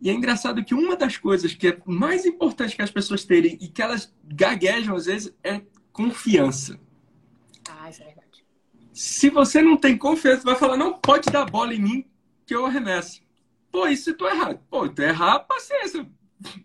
E 0.02 0.10
é 0.10 0.14
engraçado 0.14 0.64
que 0.64 0.74
uma 0.74 0.96
das 0.96 1.18
coisas 1.18 1.54
que 1.54 1.68
é 1.68 1.78
mais 1.86 2.26
importante 2.26 2.76
que 2.76 2.82
as 2.82 2.92
pessoas 2.92 3.26
terem 3.26 3.58
e 3.60 3.68
que 3.68 3.82
elas 3.82 4.14
gaguejam 4.24 4.96
às 4.96 5.06
vezes 5.06 5.34
é 5.44 5.62
confiança. 5.92 6.80
Ah, 7.70 7.90
isso 7.90 8.02
é 8.02 8.06
verdade. 8.06 8.46
Se 8.94 9.30
você 9.30 9.62
não 9.62 9.76
tem 9.76 9.98
confiança, 9.98 10.44
vai 10.44 10.56
falar, 10.56 10.78
não 10.78 10.94
pode 10.94 11.30
dar 11.30 11.46
bola 11.46 11.74
em 11.74 11.80
mim 11.80 12.06
que 12.46 12.56
eu 12.56 12.66
arremesso. 12.66 13.22
Pô, 13.72 13.88
isso 13.88 14.14
tu 14.14 14.26
errado. 14.26 14.60
Pô, 14.70 14.88
tu 14.88 15.02
errar, 15.02 15.40
paciência. 15.40 16.10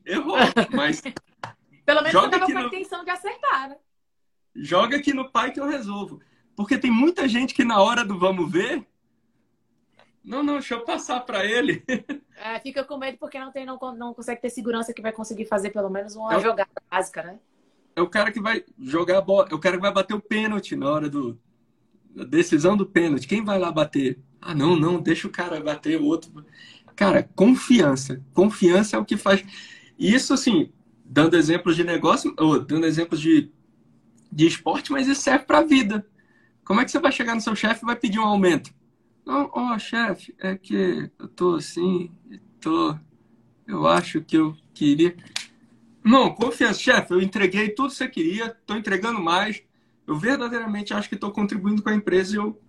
Errou, 0.06 0.36
mas. 0.72 1.02
Pelo 1.84 2.02
menos 2.02 2.12
você 2.12 2.30
tava 2.30 2.46
com 2.46 2.58
a 2.58 2.62
no... 2.62 2.66
intenção 2.68 3.04
de 3.04 3.10
acertar, 3.10 3.68
né? 3.70 3.76
Joga 4.54 4.96
aqui 4.96 5.12
no 5.12 5.30
pai 5.30 5.52
que 5.52 5.60
eu 5.60 5.66
resolvo. 5.66 6.20
Porque 6.56 6.78
tem 6.78 6.90
muita 6.90 7.28
gente 7.28 7.52
que 7.52 7.64
na 7.64 7.80
hora 7.82 8.04
do 8.04 8.18
vamos 8.18 8.50
ver. 8.50 8.86
Não, 10.24 10.42
não, 10.42 10.54
deixa 10.54 10.74
eu 10.74 10.84
passar 10.84 11.20
para 11.20 11.44
ele. 11.44 11.82
É, 12.36 12.58
fica 12.58 12.82
com 12.82 12.98
medo 12.98 13.16
porque 13.16 13.38
não, 13.38 13.52
tem, 13.52 13.64
não, 13.64 13.78
não 13.96 14.12
consegue 14.12 14.42
ter 14.42 14.50
segurança 14.50 14.92
que 14.92 15.00
vai 15.00 15.12
conseguir 15.12 15.46
fazer 15.46 15.70
pelo 15.70 15.88
menos 15.88 16.16
uma 16.16 16.34
é 16.34 16.40
jogada 16.40 16.68
básica, 16.90 17.22
né? 17.22 17.38
É 17.94 18.02
o 18.02 18.08
cara 18.08 18.32
que 18.32 18.40
vai 18.40 18.64
jogar 18.76 19.18
a 19.18 19.20
bola, 19.20 19.46
é 19.52 19.54
o 19.54 19.58
cara 19.58 19.76
que 19.76 19.80
vai 19.82 19.92
bater 19.92 20.14
o 20.14 20.20
pênalti 20.20 20.74
na 20.74 20.90
hora 20.90 21.08
do, 21.08 21.38
da 22.10 22.24
decisão 22.24 22.76
do 22.76 22.84
pênalti. 22.84 23.28
Quem 23.28 23.44
vai 23.44 23.56
lá 23.56 23.70
bater? 23.70 24.18
Ah, 24.40 24.52
não, 24.52 24.74
não, 24.74 25.00
deixa 25.00 25.28
o 25.28 25.30
cara 25.30 25.60
bater 25.60 26.00
o 26.00 26.04
outro. 26.04 26.44
Cara, 26.96 27.22
confiança. 27.36 28.20
Confiança 28.34 28.96
é 28.96 28.98
o 28.98 29.04
que 29.04 29.16
faz. 29.16 29.44
Isso, 29.96 30.34
assim, 30.34 30.72
dando 31.04 31.36
exemplos 31.36 31.76
de 31.76 31.84
negócio, 31.84 32.34
ou 32.36 32.58
dando 32.58 32.84
exemplos 32.84 33.20
de, 33.20 33.50
de 34.30 34.46
esporte, 34.46 34.90
mas 34.90 35.06
isso 35.06 35.22
serve 35.22 35.44
para 35.44 35.58
a 35.58 35.64
vida. 35.64 36.04
Como 36.64 36.80
é 36.80 36.84
que 36.84 36.90
você 36.90 36.98
vai 36.98 37.12
chegar 37.12 37.34
no 37.34 37.40
seu 37.40 37.54
chefe 37.54 37.84
e 37.84 37.86
vai 37.86 37.96
pedir 37.96 38.18
um 38.18 38.24
aumento? 38.24 38.74
Oh, 39.26 39.78
chefe, 39.78 40.34
é 40.38 40.54
que 40.56 41.10
eu 41.18 41.28
tô 41.28 41.54
assim, 41.54 42.12
tô. 42.60 42.96
Eu 43.66 43.86
acho 43.86 44.20
que 44.20 44.36
eu 44.36 44.54
queria. 44.74 45.16
Não, 46.04 46.34
confiança, 46.34 46.78
chefe, 46.80 47.14
eu 47.14 47.22
entreguei 47.22 47.70
tudo 47.70 47.88
que 47.88 47.94
você 47.94 48.08
queria, 48.08 48.54
tô 48.66 48.76
entregando 48.76 49.20
mais. 49.20 49.62
Eu 50.06 50.18
verdadeiramente 50.18 50.92
acho 50.92 51.08
que 51.08 51.14
estou 51.14 51.32
contribuindo 51.32 51.82
com 51.82 51.88
a 51.88 51.94
empresa 51.94 52.34
e 52.34 52.38
eu 52.38 52.60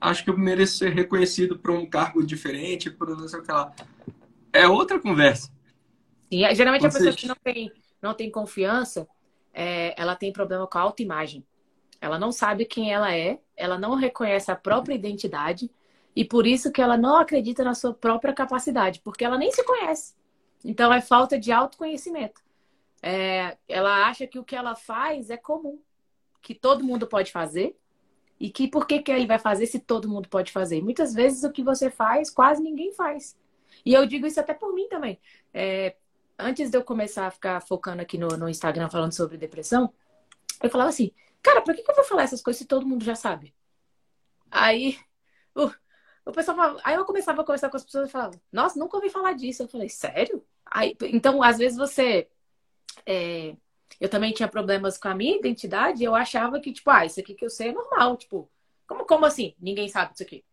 acho 0.00 0.24
que 0.24 0.30
eu 0.30 0.36
mereço 0.36 0.78
ser 0.78 0.92
reconhecido 0.92 1.56
por 1.56 1.70
um 1.70 1.86
cargo 1.86 2.26
diferente, 2.26 2.90
por 2.90 3.16
não 3.16 3.28
sei 3.28 3.38
o 3.38 3.42
que 3.44 3.52
lá. 3.52 3.72
É 4.52 4.66
outra 4.66 4.98
conversa. 4.98 5.52
E 6.28 6.52
geralmente 6.54 6.82
Vocês... 6.82 6.94
a 6.96 6.98
pessoa 6.98 7.14
que 7.14 7.28
não 7.28 7.36
tem, 7.36 7.72
não 8.02 8.14
tem 8.14 8.28
confiança, 8.28 9.06
é, 9.54 9.94
ela 10.00 10.16
tem 10.16 10.32
problema 10.32 10.66
com 10.66 10.78
a 10.78 10.80
autoimagem. 10.80 11.44
Ela 12.00 12.18
não 12.18 12.32
sabe 12.32 12.64
quem 12.64 12.92
ela 12.92 13.14
é, 13.14 13.38
ela 13.56 13.78
não 13.78 13.94
reconhece 13.94 14.50
a 14.50 14.56
própria 14.56 14.94
identidade 14.94 15.70
e 16.20 16.24
por 16.26 16.46
isso 16.46 16.70
que 16.70 16.82
ela 16.82 16.98
não 16.98 17.16
acredita 17.16 17.64
na 17.64 17.74
sua 17.74 17.94
própria 17.94 18.34
capacidade, 18.34 19.00
porque 19.00 19.24
ela 19.24 19.38
nem 19.38 19.50
se 19.50 19.64
conhece. 19.64 20.14
Então 20.62 20.92
é 20.92 21.00
falta 21.00 21.38
de 21.38 21.50
autoconhecimento. 21.50 22.42
É, 23.02 23.56
ela 23.66 24.06
acha 24.06 24.26
que 24.26 24.38
o 24.38 24.44
que 24.44 24.54
ela 24.54 24.76
faz 24.76 25.30
é 25.30 25.38
comum, 25.38 25.80
que 26.42 26.54
todo 26.54 26.84
mundo 26.84 27.06
pode 27.06 27.32
fazer 27.32 27.74
e 28.38 28.50
que 28.50 28.68
por 28.68 28.86
que, 28.86 29.00
que 29.00 29.10
ele 29.10 29.26
vai 29.26 29.38
fazer 29.38 29.64
se 29.64 29.78
todo 29.78 30.10
mundo 30.10 30.28
pode 30.28 30.52
fazer? 30.52 30.82
Muitas 30.82 31.14
vezes 31.14 31.42
o 31.42 31.50
que 31.50 31.64
você 31.64 31.90
faz, 31.90 32.28
quase 32.28 32.62
ninguém 32.62 32.92
faz. 32.92 33.34
E 33.82 33.94
eu 33.94 34.04
digo 34.04 34.26
isso 34.26 34.40
até 34.40 34.52
por 34.52 34.74
mim 34.74 34.88
também. 34.90 35.18
É, 35.54 35.96
antes 36.38 36.68
de 36.70 36.76
eu 36.76 36.84
começar 36.84 37.28
a 37.28 37.30
ficar 37.30 37.62
focando 37.62 38.02
aqui 38.02 38.18
no, 38.18 38.28
no, 38.36 38.46
Instagram 38.46 38.90
falando 38.90 39.14
sobre 39.14 39.38
depressão, 39.38 39.90
eu 40.62 40.68
falava 40.68 40.90
assim, 40.90 41.12
cara, 41.40 41.62
por 41.62 41.74
que, 41.74 41.82
que 41.82 41.90
eu 41.90 41.96
vou 41.96 42.04
falar 42.04 42.24
essas 42.24 42.42
coisas 42.42 42.58
se 42.58 42.66
todo 42.66 42.86
mundo 42.86 43.02
já 43.06 43.14
sabe? 43.14 43.54
Aí 44.50 44.98
uh, 45.56 45.72
o 46.30 46.34
pessoal 46.34 46.56
falava, 46.56 46.80
aí 46.84 46.94
eu 46.94 47.04
começava 47.04 47.42
a 47.42 47.44
conversar 47.44 47.70
com 47.70 47.76
as 47.76 47.84
pessoas 47.84 48.08
e 48.08 48.12
falava, 48.12 48.40
nossa, 48.52 48.78
nunca 48.78 48.96
ouvi 48.96 49.10
falar 49.10 49.32
disso. 49.32 49.62
Eu 49.62 49.68
falei, 49.68 49.88
sério? 49.88 50.44
Aí, 50.66 50.96
então, 51.02 51.42
às 51.42 51.58
vezes 51.58 51.76
você. 51.76 52.28
É, 53.06 53.56
eu 54.00 54.08
também 54.08 54.32
tinha 54.32 54.48
problemas 54.48 54.96
com 54.98 55.08
a 55.08 55.14
minha 55.14 55.36
identidade 55.36 56.04
eu 56.04 56.14
achava 56.14 56.60
que, 56.60 56.72
tipo, 56.72 56.90
ah, 56.90 57.04
isso 57.04 57.20
aqui 57.20 57.34
que 57.34 57.44
eu 57.44 57.50
sei 57.50 57.68
é 57.68 57.72
normal. 57.72 58.16
Tipo, 58.16 58.50
como, 58.86 59.04
como 59.04 59.26
assim? 59.26 59.54
Ninguém 59.60 59.88
sabe 59.88 60.12
disso 60.12 60.22
aqui. 60.22 60.44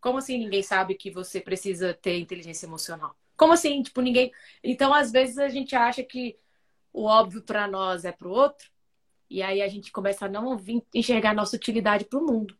Como 0.00 0.18
assim 0.18 0.38
ninguém 0.38 0.62
sabe 0.62 0.94
que 0.94 1.10
você 1.10 1.40
precisa 1.40 1.94
ter 1.94 2.18
inteligência 2.18 2.66
emocional? 2.66 3.16
Como 3.36 3.54
assim? 3.54 3.82
Tipo, 3.82 4.00
ninguém. 4.02 4.32
Então, 4.62 4.92
às 4.92 5.10
vezes, 5.10 5.38
a 5.38 5.48
gente 5.48 5.74
acha 5.74 6.02
que 6.02 6.36
o 6.92 7.04
óbvio 7.04 7.42
para 7.42 7.66
nós 7.66 8.04
é 8.04 8.12
para 8.12 8.28
o 8.28 8.30
outro, 8.30 8.70
e 9.28 9.42
aí 9.42 9.62
a 9.62 9.68
gente 9.68 9.90
começa 9.90 10.26
a 10.26 10.28
não 10.28 10.56
enxergar 10.94 11.34
nossa 11.34 11.56
utilidade 11.56 12.04
para 12.04 12.18
o 12.18 12.24
mundo. 12.24 12.56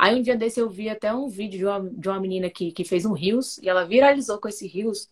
Aí 0.00 0.18
um 0.18 0.22
dia 0.22 0.34
desse 0.34 0.58
eu 0.58 0.66
vi 0.66 0.88
até 0.88 1.12
um 1.12 1.28
vídeo 1.28 1.58
de 1.58 1.66
uma, 1.66 1.90
de 1.90 2.08
uma 2.08 2.18
menina 2.18 2.48
que, 2.48 2.72
que 2.72 2.84
fez 2.86 3.04
um 3.04 3.12
rios 3.12 3.58
e 3.58 3.68
ela 3.68 3.84
viralizou 3.84 4.40
com 4.40 4.48
esse 4.48 4.66
rios 4.66 5.10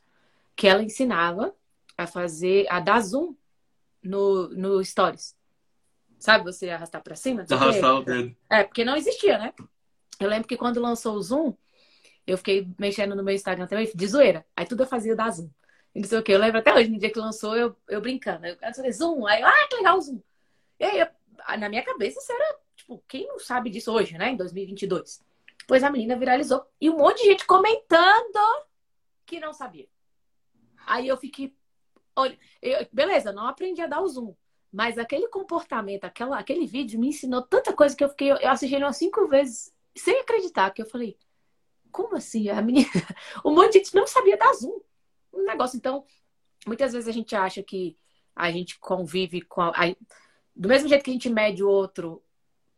que 0.57 0.67
ela 0.67 0.83
ensinava 0.83 1.55
a 1.95 2.07
fazer, 2.07 2.67
a 2.71 2.81
dar 2.81 3.03
zoom 3.03 3.37
no, 4.03 4.49
no 4.49 4.83
stories. 4.83 5.37
Sabe, 6.19 6.43
você 6.43 6.71
arrastar 6.71 7.03
para 7.03 7.15
cima? 7.15 7.45
Arrastar 7.51 7.97
o 7.97 8.03
dedo. 8.03 8.35
É, 8.49 8.65
porque 8.65 8.83
não 8.83 8.97
existia, 8.97 9.37
né? 9.37 9.53
Eu 10.19 10.27
lembro 10.27 10.49
que 10.49 10.57
quando 10.57 10.81
lançou 10.81 11.17
o 11.17 11.23
Zoom, 11.23 11.53
eu 12.27 12.39
fiquei 12.39 12.67
mexendo 12.79 13.15
no 13.15 13.23
meu 13.23 13.35
Instagram 13.35 13.67
também, 13.67 13.93
de 13.95 14.07
zoeira. 14.07 14.47
Aí 14.57 14.65
tudo 14.65 14.85
eu 14.85 14.87
fazia 14.87 15.15
dar 15.15 15.31
Zoom. 15.31 15.51
E 15.95 16.01
não 16.01 16.09
sei 16.09 16.19
o 16.19 16.23
que. 16.23 16.33
Eu 16.33 16.39
lembro 16.39 16.61
até 16.61 16.75
hoje, 16.75 16.89
no 16.89 16.99
dia 16.99 17.13
que 17.13 17.19
lançou, 17.19 17.55
eu, 17.55 17.77
eu 17.89 18.01
brincando. 18.01 18.47
Eu 18.47 18.57
falei, 18.75 18.93
Zoom. 18.93 19.27
Aí, 19.27 19.43
ah, 19.43 19.69
que 19.69 19.77
legal 19.77 19.99
o 19.99 20.01
Zoom. 20.01 20.23
E 20.81 20.85
aí, 20.85 21.01
eu, 21.01 21.59
na 21.59 21.69
minha 21.69 21.85
cabeça, 21.85 22.19
isso 22.19 22.33
era 22.33 22.59
Tipo, 22.89 23.05
quem 23.07 23.27
não 23.27 23.39
sabe 23.39 23.69
disso 23.69 23.93
hoje, 23.93 24.17
né? 24.17 24.31
Em 24.31 24.37
2022. 24.37 25.23
Pois 25.67 25.85
a 25.85 25.91
menina 25.91 26.17
viralizou. 26.17 26.65
E 26.81 26.89
um 26.89 26.97
monte 26.97 27.19
de 27.19 27.29
gente 27.29 27.47
comentando 27.47 28.65
que 29.27 29.39
não 29.39 29.53
sabia. 29.53 29.87
Aí 30.87 31.07
eu 31.07 31.17
fiquei. 31.19 31.55
Olha, 32.17 32.37
eu, 32.63 32.87
beleza, 32.91 33.31
não 33.31 33.47
aprendi 33.47 33.83
a 33.83 33.87
dar 33.87 34.01
o 34.01 34.09
zoom. 34.09 34.35
Mas 34.73 34.97
aquele 34.97 35.29
comportamento, 35.29 36.05
aquela, 36.05 36.39
aquele 36.39 36.67
vídeo 36.67 36.99
me 36.99 37.09
ensinou 37.09 37.43
tanta 37.43 37.75
coisa 37.75 37.95
que 37.95 38.03
eu 38.03 38.09
fiquei. 38.09 38.33
Eu 38.33 38.49
assisti 38.49 38.77
umas 38.77 38.97
cinco 38.97 39.29
vezes 39.29 39.75
sem 39.95 40.19
acreditar. 40.21 40.71
Que 40.71 40.81
eu 40.81 40.87
falei, 40.87 41.19
como 41.93 42.17
assim? 42.17 42.49
A 42.49 42.63
menina. 42.63 42.89
Um 43.45 43.55
monte 43.55 43.73
de 43.73 43.79
gente 43.81 43.95
não 43.95 44.07
sabia 44.07 44.39
dar 44.39 44.55
zoom. 44.55 44.81
Um 45.33 45.45
negócio. 45.45 45.77
Então, 45.77 46.07
muitas 46.67 46.95
vezes 46.95 47.07
a 47.07 47.13
gente 47.13 47.37
acha 47.37 47.63
que 47.63 47.99
a 48.35 48.51
gente 48.51 48.79
convive 48.79 49.43
com. 49.43 49.61
A... 49.61 49.95
Do 50.57 50.69
mesmo 50.69 50.89
jeito 50.89 51.05
que 51.05 51.11
a 51.11 51.13
gente 51.13 51.29
mede 51.29 51.63
o 51.63 51.69
outro 51.69 52.23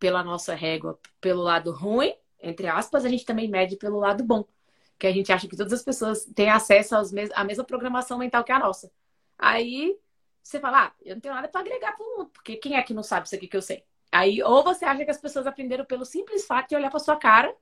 pela 0.01 0.23
nossa 0.23 0.55
régua 0.55 0.99
pelo 1.21 1.43
lado 1.43 1.71
ruim, 1.71 2.15
entre 2.41 2.65
aspas, 2.67 3.05
a 3.05 3.09
gente 3.09 3.23
também 3.23 3.47
mede 3.47 3.75
pelo 3.75 3.99
lado 3.99 4.23
bom. 4.23 4.43
Que 4.97 5.05
a 5.05 5.11
gente 5.11 5.31
acha 5.31 5.47
que 5.47 5.55
todas 5.55 5.71
as 5.71 5.83
pessoas 5.83 6.25
têm 6.33 6.49
acesso 6.49 6.95
mes 7.13 7.29
à 7.35 7.43
mesma 7.43 7.63
programação 7.63 8.17
mental 8.17 8.43
que 8.43 8.51
a 8.51 8.57
nossa. 8.57 8.91
Aí 9.37 9.95
você 10.41 10.59
fala, 10.59 10.87
ah, 10.87 10.91
eu 11.05 11.13
não 11.15 11.21
tenho 11.21 11.35
nada 11.35 11.47
para 11.47 11.61
agregar 11.61 11.95
para 11.95 12.03
o 12.03 12.17
mundo, 12.17 12.31
porque 12.31 12.55
quem 12.55 12.75
é 12.75 12.81
que 12.81 12.95
não 12.95 13.03
sabe 13.03 13.27
isso 13.27 13.35
aqui 13.35 13.47
que 13.47 13.55
eu 13.55 13.61
sei? 13.61 13.85
Aí, 14.11 14.41
ou 14.41 14.63
você 14.63 14.85
acha 14.85 15.05
que 15.05 15.11
as 15.11 15.21
pessoas 15.21 15.45
aprenderam 15.45 15.85
pelo 15.85 16.03
simples 16.03 16.47
fato 16.47 16.69
de 16.69 16.75
olhar 16.75 16.89
para 16.89 16.99
sua 16.99 17.15
cara 17.15 17.55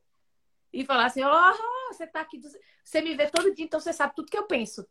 e 0.71 0.85
falar 0.85 1.07
assim: 1.07 1.21
oh, 1.25 1.93
você 1.93 2.07
tá 2.07 2.21
aqui, 2.21 2.41
você 2.83 3.01
me 3.01 3.15
vê 3.15 3.27
todo 3.27 3.53
dia, 3.53 3.65
então 3.65 3.81
você 3.81 3.91
sabe 3.91 4.15
tudo 4.15 4.31
que 4.31 4.37
eu 4.37 4.47
penso. 4.47 4.87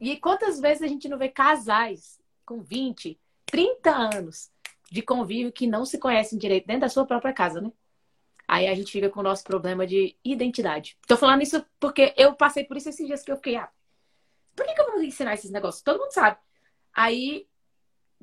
E 0.00 0.16
quantas 0.16 0.58
vezes 0.58 0.82
a 0.82 0.88
gente 0.88 1.08
não 1.08 1.16
vê 1.16 1.28
casais 1.28 2.20
com 2.44 2.60
20, 2.60 3.18
30 3.46 3.90
anos 3.90 4.50
de 4.90 5.02
convívio 5.02 5.52
que 5.52 5.66
não 5.66 5.84
se 5.84 5.98
conhecem 5.98 6.38
direito 6.38 6.66
dentro 6.66 6.82
da 6.82 6.88
sua 6.88 7.06
própria 7.06 7.32
casa, 7.32 7.60
né? 7.60 7.72
Aí 8.48 8.68
a 8.68 8.74
gente 8.74 8.92
fica 8.92 9.10
com 9.10 9.20
o 9.20 9.22
nosso 9.22 9.42
problema 9.42 9.86
de 9.86 10.16
identidade. 10.24 10.96
Tô 11.06 11.16
falando 11.16 11.42
isso 11.42 11.64
porque 11.80 12.14
eu 12.16 12.34
passei 12.34 12.64
por 12.64 12.76
isso 12.76 12.88
esses 12.88 13.06
dias 13.06 13.22
que 13.22 13.32
eu 13.32 13.36
fiquei, 13.36 13.56
ah, 13.56 13.68
por 14.54 14.64
que, 14.64 14.74
que 14.74 14.80
eu 14.80 14.92
vou 14.92 15.02
ensinar 15.02 15.34
esses 15.34 15.50
negócios? 15.50 15.82
Todo 15.82 15.98
mundo 15.98 16.12
sabe. 16.12 16.38
Aí 16.94 17.48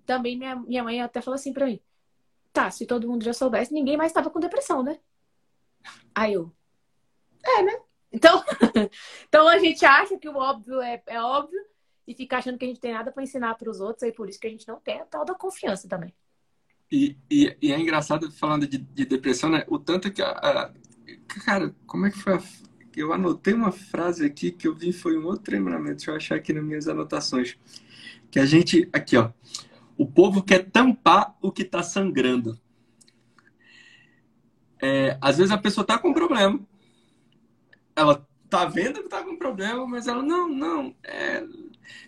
também 0.05 0.37
minha, 0.37 0.55
minha 0.55 0.83
mãe 0.83 1.01
até 1.01 1.21
falou 1.21 1.35
assim 1.35 1.53
pra 1.53 1.65
mim: 1.65 1.79
tá, 2.51 2.71
se 2.71 2.85
todo 2.85 3.07
mundo 3.07 3.23
já 3.23 3.33
soubesse, 3.33 3.73
ninguém 3.73 3.97
mais 3.97 4.13
tava 4.13 4.29
com 4.29 4.39
depressão, 4.39 4.81
né? 4.81 4.99
Aí 6.15 6.33
eu, 6.33 6.51
é, 7.43 7.61
né? 7.61 7.79
Então, 8.11 8.43
então 9.27 9.47
a 9.47 9.59
gente 9.59 9.85
acha 9.85 10.17
que 10.17 10.29
o 10.29 10.37
óbvio 10.37 10.81
é, 10.81 11.01
é 11.07 11.21
óbvio 11.21 11.59
e 12.07 12.13
fica 12.13 12.37
achando 12.37 12.57
que 12.57 12.65
a 12.65 12.67
gente 12.67 12.79
tem 12.79 12.93
nada 12.93 13.11
para 13.11 13.23
ensinar 13.23 13.55
para 13.55 13.69
os 13.69 13.79
outros, 13.79 14.03
e 14.03 14.11
por 14.11 14.29
isso 14.29 14.39
que 14.39 14.47
a 14.47 14.49
gente 14.49 14.67
não 14.67 14.79
tem 14.79 14.99
a 14.99 15.05
tal 15.05 15.25
da 15.25 15.33
confiança 15.33 15.87
também. 15.87 16.13
E, 16.91 17.17
e, 17.29 17.55
e 17.61 17.71
é 17.71 17.79
engraçado 17.79 18.31
falando 18.31 18.67
de, 18.67 18.77
de, 18.77 19.05
depressão, 19.05 19.49
né? 19.49 19.63
O 19.67 19.79
tanto 19.79 20.11
que 20.11 20.21
a, 20.21 20.29
a, 20.29 20.71
Cara, 21.45 21.75
como 21.87 22.05
é 22.05 22.11
que 22.11 22.17
foi 22.17 22.35
a, 22.35 22.43
Eu 22.95 23.11
anotei 23.13 23.53
uma 23.53 23.71
frase 23.71 24.25
aqui 24.25 24.51
que 24.51 24.67
eu 24.67 24.75
vi 24.75 24.93
foi 24.93 25.17
um 25.17 25.25
outro 25.25 25.43
treinamento. 25.43 25.97
Deixa 25.97 26.11
eu 26.11 26.15
achar 26.15 26.35
aqui 26.35 26.53
nas 26.53 26.63
minhas 26.63 26.87
anotações. 26.87 27.57
Que 28.29 28.39
a 28.39 28.45
gente. 28.45 28.87
Aqui, 28.93 29.17
ó. 29.17 29.31
O 29.97 30.05
povo 30.05 30.43
quer 30.43 30.69
tampar 30.69 31.35
o 31.41 31.51
que 31.51 31.63
está 31.63 31.83
sangrando. 31.83 32.59
É, 34.81 35.17
às 35.21 35.37
vezes 35.37 35.51
a 35.51 35.57
pessoa 35.57 35.85
tá 35.85 35.97
com 35.97 36.13
problema. 36.13 36.59
Ela 37.95 38.27
tá 38.49 38.65
vendo 38.65 39.01
que 39.01 39.09
tá 39.09 39.23
com 39.23 39.37
problema, 39.37 39.85
mas 39.87 40.07
ela, 40.07 40.21
não, 40.21 40.47
não. 40.49 40.95
É, 41.03 41.43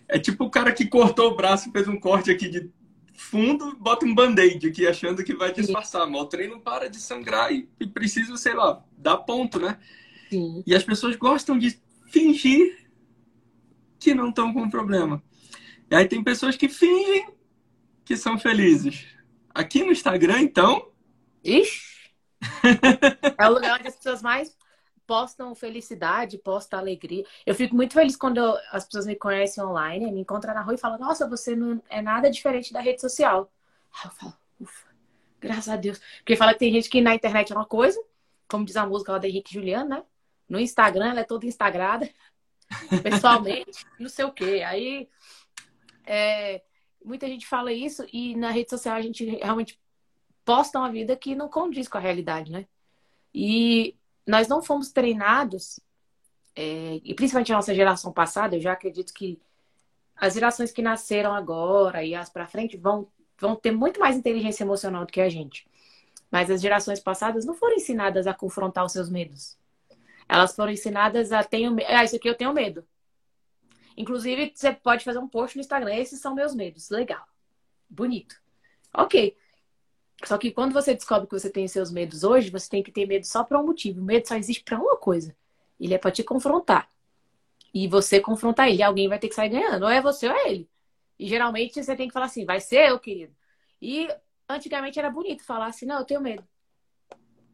é 0.08 0.18
tipo 0.18 0.44
o 0.44 0.50
cara 0.50 0.72
que 0.72 0.86
cortou 0.86 1.32
o 1.32 1.36
braço 1.36 1.70
fez 1.72 1.88
um 1.88 1.98
corte 1.98 2.30
aqui 2.30 2.48
de 2.48 2.70
fundo, 3.16 3.76
bota 3.76 4.04
um 4.04 4.14
band-aid 4.14 4.68
aqui 4.68 4.86
achando 4.86 5.24
que 5.24 5.34
vai 5.34 5.52
disfarçar. 5.52 6.06
Mas 6.06 6.20
o 6.20 6.26
trem 6.26 6.48
não 6.48 6.60
para 6.60 6.88
de 6.88 6.98
sangrar 6.98 7.52
e, 7.52 7.68
e 7.80 7.86
precisa, 7.86 8.36
sei 8.36 8.54
lá, 8.54 8.84
dar 8.96 9.18
ponto, 9.18 9.58
né? 9.58 9.78
Sim. 10.30 10.62
E 10.66 10.74
as 10.74 10.82
pessoas 10.82 11.16
gostam 11.16 11.58
de 11.58 11.78
fingir 12.06 12.86
que 13.98 14.14
não 14.14 14.28
estão 14.28 14.52
com 14.52 14.68
problema. 14.68 15.22
E 15.90 15.94
aí 15.94 16.06
tem 16.06 16.22
pessoas 16.22 16.56
que 16.56 16.68
fingem 16.68 17.28
que 18.04 18.16
são 18.16 18.38
felizes. 18.38 19.06
Aqui 19.54 19.82
no 19.82 19.92
Instagram, 19.92 20.40
então. 20.40 20.90
Ixi! 21.44 21.96
é 23.38 23.48
o 23.48 23.52
lugar 23.52 23.78
onde 23.78 23.88
as 23.88 23.96
pessoas 23.96 24.22
mais 24.22 24.56
postam 25.06 25.54
felicidade, 25.54 26.38
postam 26.38 26.78
alegria. 26.78 27.24
Eu 27.44 27.54
fico 27.54 27.74
muito 27.74 27.94
feliz 27.94 28.16
quando 28.16 28.40
as 28.70 28.84
pessoas 28.84 29.06
me 29.06 29.16
conhecem 29.16 29.62
online, 29.62 30.10
me 30.10 30.20
encontram 30.20 30.54
na 30.54 30.62
rua 30.62 30.74
e 30.74 30.78
falam: 30.78 30.98
Nossa, 30.98 31.28
você 31.28 31.54
não 31.54 31.82
é 31.88 32.02
nada 32.02 32.30
diferente 32.30 32.72
da 32.72 32.80
rede 32.80 33.00
social. 33.00 33.50
Aí 33.92 34.10
eu 34.10 34.10
falo: 34.10 34.34
Ufa, 34.60 34.88
graças 35.40 35.68
a 35.68 35.76
Deus. 35.76 36.00
Porque 36.18 36.36
fala 36.36 36.52
que 36.52 36.58
tem 36.58 36.72
gente 36.72 36.90
que 36.90 37.00
na 37.00 37.14
internet 37.14 37.52
é 37.52 37.56
uma 37.56 37.66
coisa, 37.66 38.02
como 38.48 38.64
diz 38.64 38.76
a 38.76 38.86
música 38.86 39.12
lá 39.12 39.18
da 39.18 39.28
Henrique 39.28 39.54
Juliano, 39.54 39.88
né? 39.88 40.04
No 40.48 40.60
Instagram 40.60 41.10
ela 41.10 41.20
é 41.20 41.24
toda 41.24 41.46
instagrada, 41.46 42.08
pessoalmente, 43.02 43.84
não 43.98 44.08
sei 44.08 44.24
o 44.24 44.32
quê. 44.32 44.62
Aí 44.66 45.08
é, 46.04 46.62
muita 47.04 47.26
gente 47.26 47.46
fala 47.46 47.72
isso 47.72 48.06
e 48.12 48.36
na 48.36 48.50
rede 48.50 48.70
social 48.70 48.96
a 48.96 49.02
gente 49.02 49.24
realmente 49.24 49.78
posta 50.44 50.78
uma 50.78 50.90
vida 50.90 51.16
que 51.16 51.34
não 51.34 51.48
condiz 51.48 51.88
com 51.88 51.98
a 51.98 52.00
realidade, 52.00 52.50
né? 52.52 52.66
E 53.34 53.96
nós 54.26 54.48
não 54.48 54.62
fomos 54.62 54.90
treinados, 54.90 55.78
é, 56.54 57.00
e 57.04 57.14
principalmente 57.14 57.52
a 57.52 57.56
nossa 57.56 57.74
geração 57.74 58.12
passada, 58.12 58.56
eu 58.56 58.60
já 58.60 58.72
acredito 58.72 59.12
que 59.12 59.38
as 60.16 60.34
gerações 60.34 60.72
que 60.72 60.82
nasceram 60.82 61.34
agora 61.34 62.02
e 62.02 62.14
as 62.14 62.30
para 62.30 62.46
frente 62.46 62.76
vão, 62.76 63.06
vão 63.38 63.54
ter 63.54 63.70
muito 63.70 64.00
mais 64.00 64.16
inteligência 64.16 64.64
emocional 64.64 65.04
do 65.04 65.12
que 65.12 65.20
a 65.20 65.28
gente. 65.28 65.68
Mas 66.30 66.50
as 66.50 66.60
gerações 66.60 66.98
passadas 66.98 67.44
não 67.44 67.54
foram 67.54 67.76
ensinadas 67.76 68.26
a 68.26 68.34
confrontar 68.34 68.84
os 68.84 68.92
seus 68.92 69.10
medos. 69.10 69.56
Elas 70.28 70.56
foram 70.56 70.72
ensinadas 70.72 71.32
a 71.32 71.44
tenho 71.44 71.70
medo. 71.70 71.88
Ah, 71.90 72.02
isso 72.02 72.16
aqui 72.16 72.28
eu 72.28 72.34
tenho 72.34 72.52
medo. 72.52 72.84
Inclusive, 73.96 74.52
você 74.54 74.72
pode 74.72 75.04
fazer 75.04 75.18
um 75.18 75.28
post 75.28 75.56
no 75.56 75.60
Instagram. 75.60 75.94
Esses 75.94 76.20
são 76.20 76.34
meus 76.34 76.54
medos. 76.54 76.90
Legal. 76.90 77.26
Bonito. 77.88 78.40
Ok. 78.92 79.36
Só 80.24 80.38
que 80.38 80.50
quando 80.50 80.72
você 80.72 80.94
descobre 80.94 81.28
que 81.28 81.38
você 81.38 81.50
tem 81.50 81.68
seus 81.68 81.90
medos 81.90 82.24
hoje, 82.24 82.50
você 82.50 82.68
tem 82.68 82.82
que 82.82 82.90
ter 82.90 83.06
medo 83.06 83.26
só 83.26 83.44
para 83.44 83.60
um 83.60 83.66
motivo. 83.66 84.00
O 84.00 84.04
medo 84.04 84.26
só 84.26 84.36
existe 84.36 84.64
para 84.64 84.78
uma 84.78 84.96
coisa. 84.96 85.36
Ele 85.78 85.94
é 85.94 85.98
para 85.98 86.10
te 86.10 86.22
confrontar. 86.22 86.88
E 87.72 87.86
você 87.86 88.20
confrontar 88.20 88.68
ele, 88.68 88.82
alguém 88.82 89.08
vai 89.08 89.18
ter 89.18 89.28
que 89.28 89.34
sair 89.34 89.50
ganhando. 89.50 89.82
Ou 89.82 89.88
é 89.90 90.00
você 90.00 90.28
ou 90.28 90.34
é 90.34 90.48
ele. 90.48 90.68
E 91.18 91.28
geralmente 91.28 91.82
você 91.82 91.94
tem 91.94 92.08
que 92.08 92.14
falar 92.14 92.26
assim, 92.26 92.44
vai 92.44 92.60
ser 92.60 92.88
eu, 92.88 92.98
querido. 92.98 93.34
E 93.80 94.08
antigamente 94.48 94.98
era 94.98 95.10
bonito 95.10 95.44
falar 95.44 95.66
assim, 95.66 95.86
não, 95.86 95.98
eu 95.98 96.04
tenho 96.04 96.20
medo. 96.20 96.46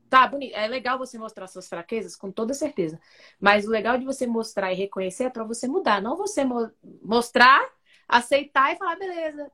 Tá, 0.08 0.26
bonito. 0.26 0.54
É 0.54 0.68
legal 0.68 0.98
você 0.98 1.18
mostrar 1.18 1.46
suas 1.46 1.68
fraquezas, 1.68 2.14
com 2.14 2.30
toda 2.30 2.54
certeza. 2.54 3.00
Mas 3.40 3.66
o 3.66 3.70
legal 3.70 3.98
de 3.98 4.04
você 4.04 4.26
mostrar 4.26 4.72
e 4.72 4.76
reconhecer 4.76 5.24
é 5.24 5.30
para 5.30 5.42
você 5.42 5.66
mudar. 5.66 6.02
Não 6.02 6.16
você 6.16 6.44
mo 6.44 6.70
mostrar, 7.02 7.66
aceitar 8.06 8.72
e 8.72 8.76
falar, 8.76 8.96
beleza, 8.96 9.50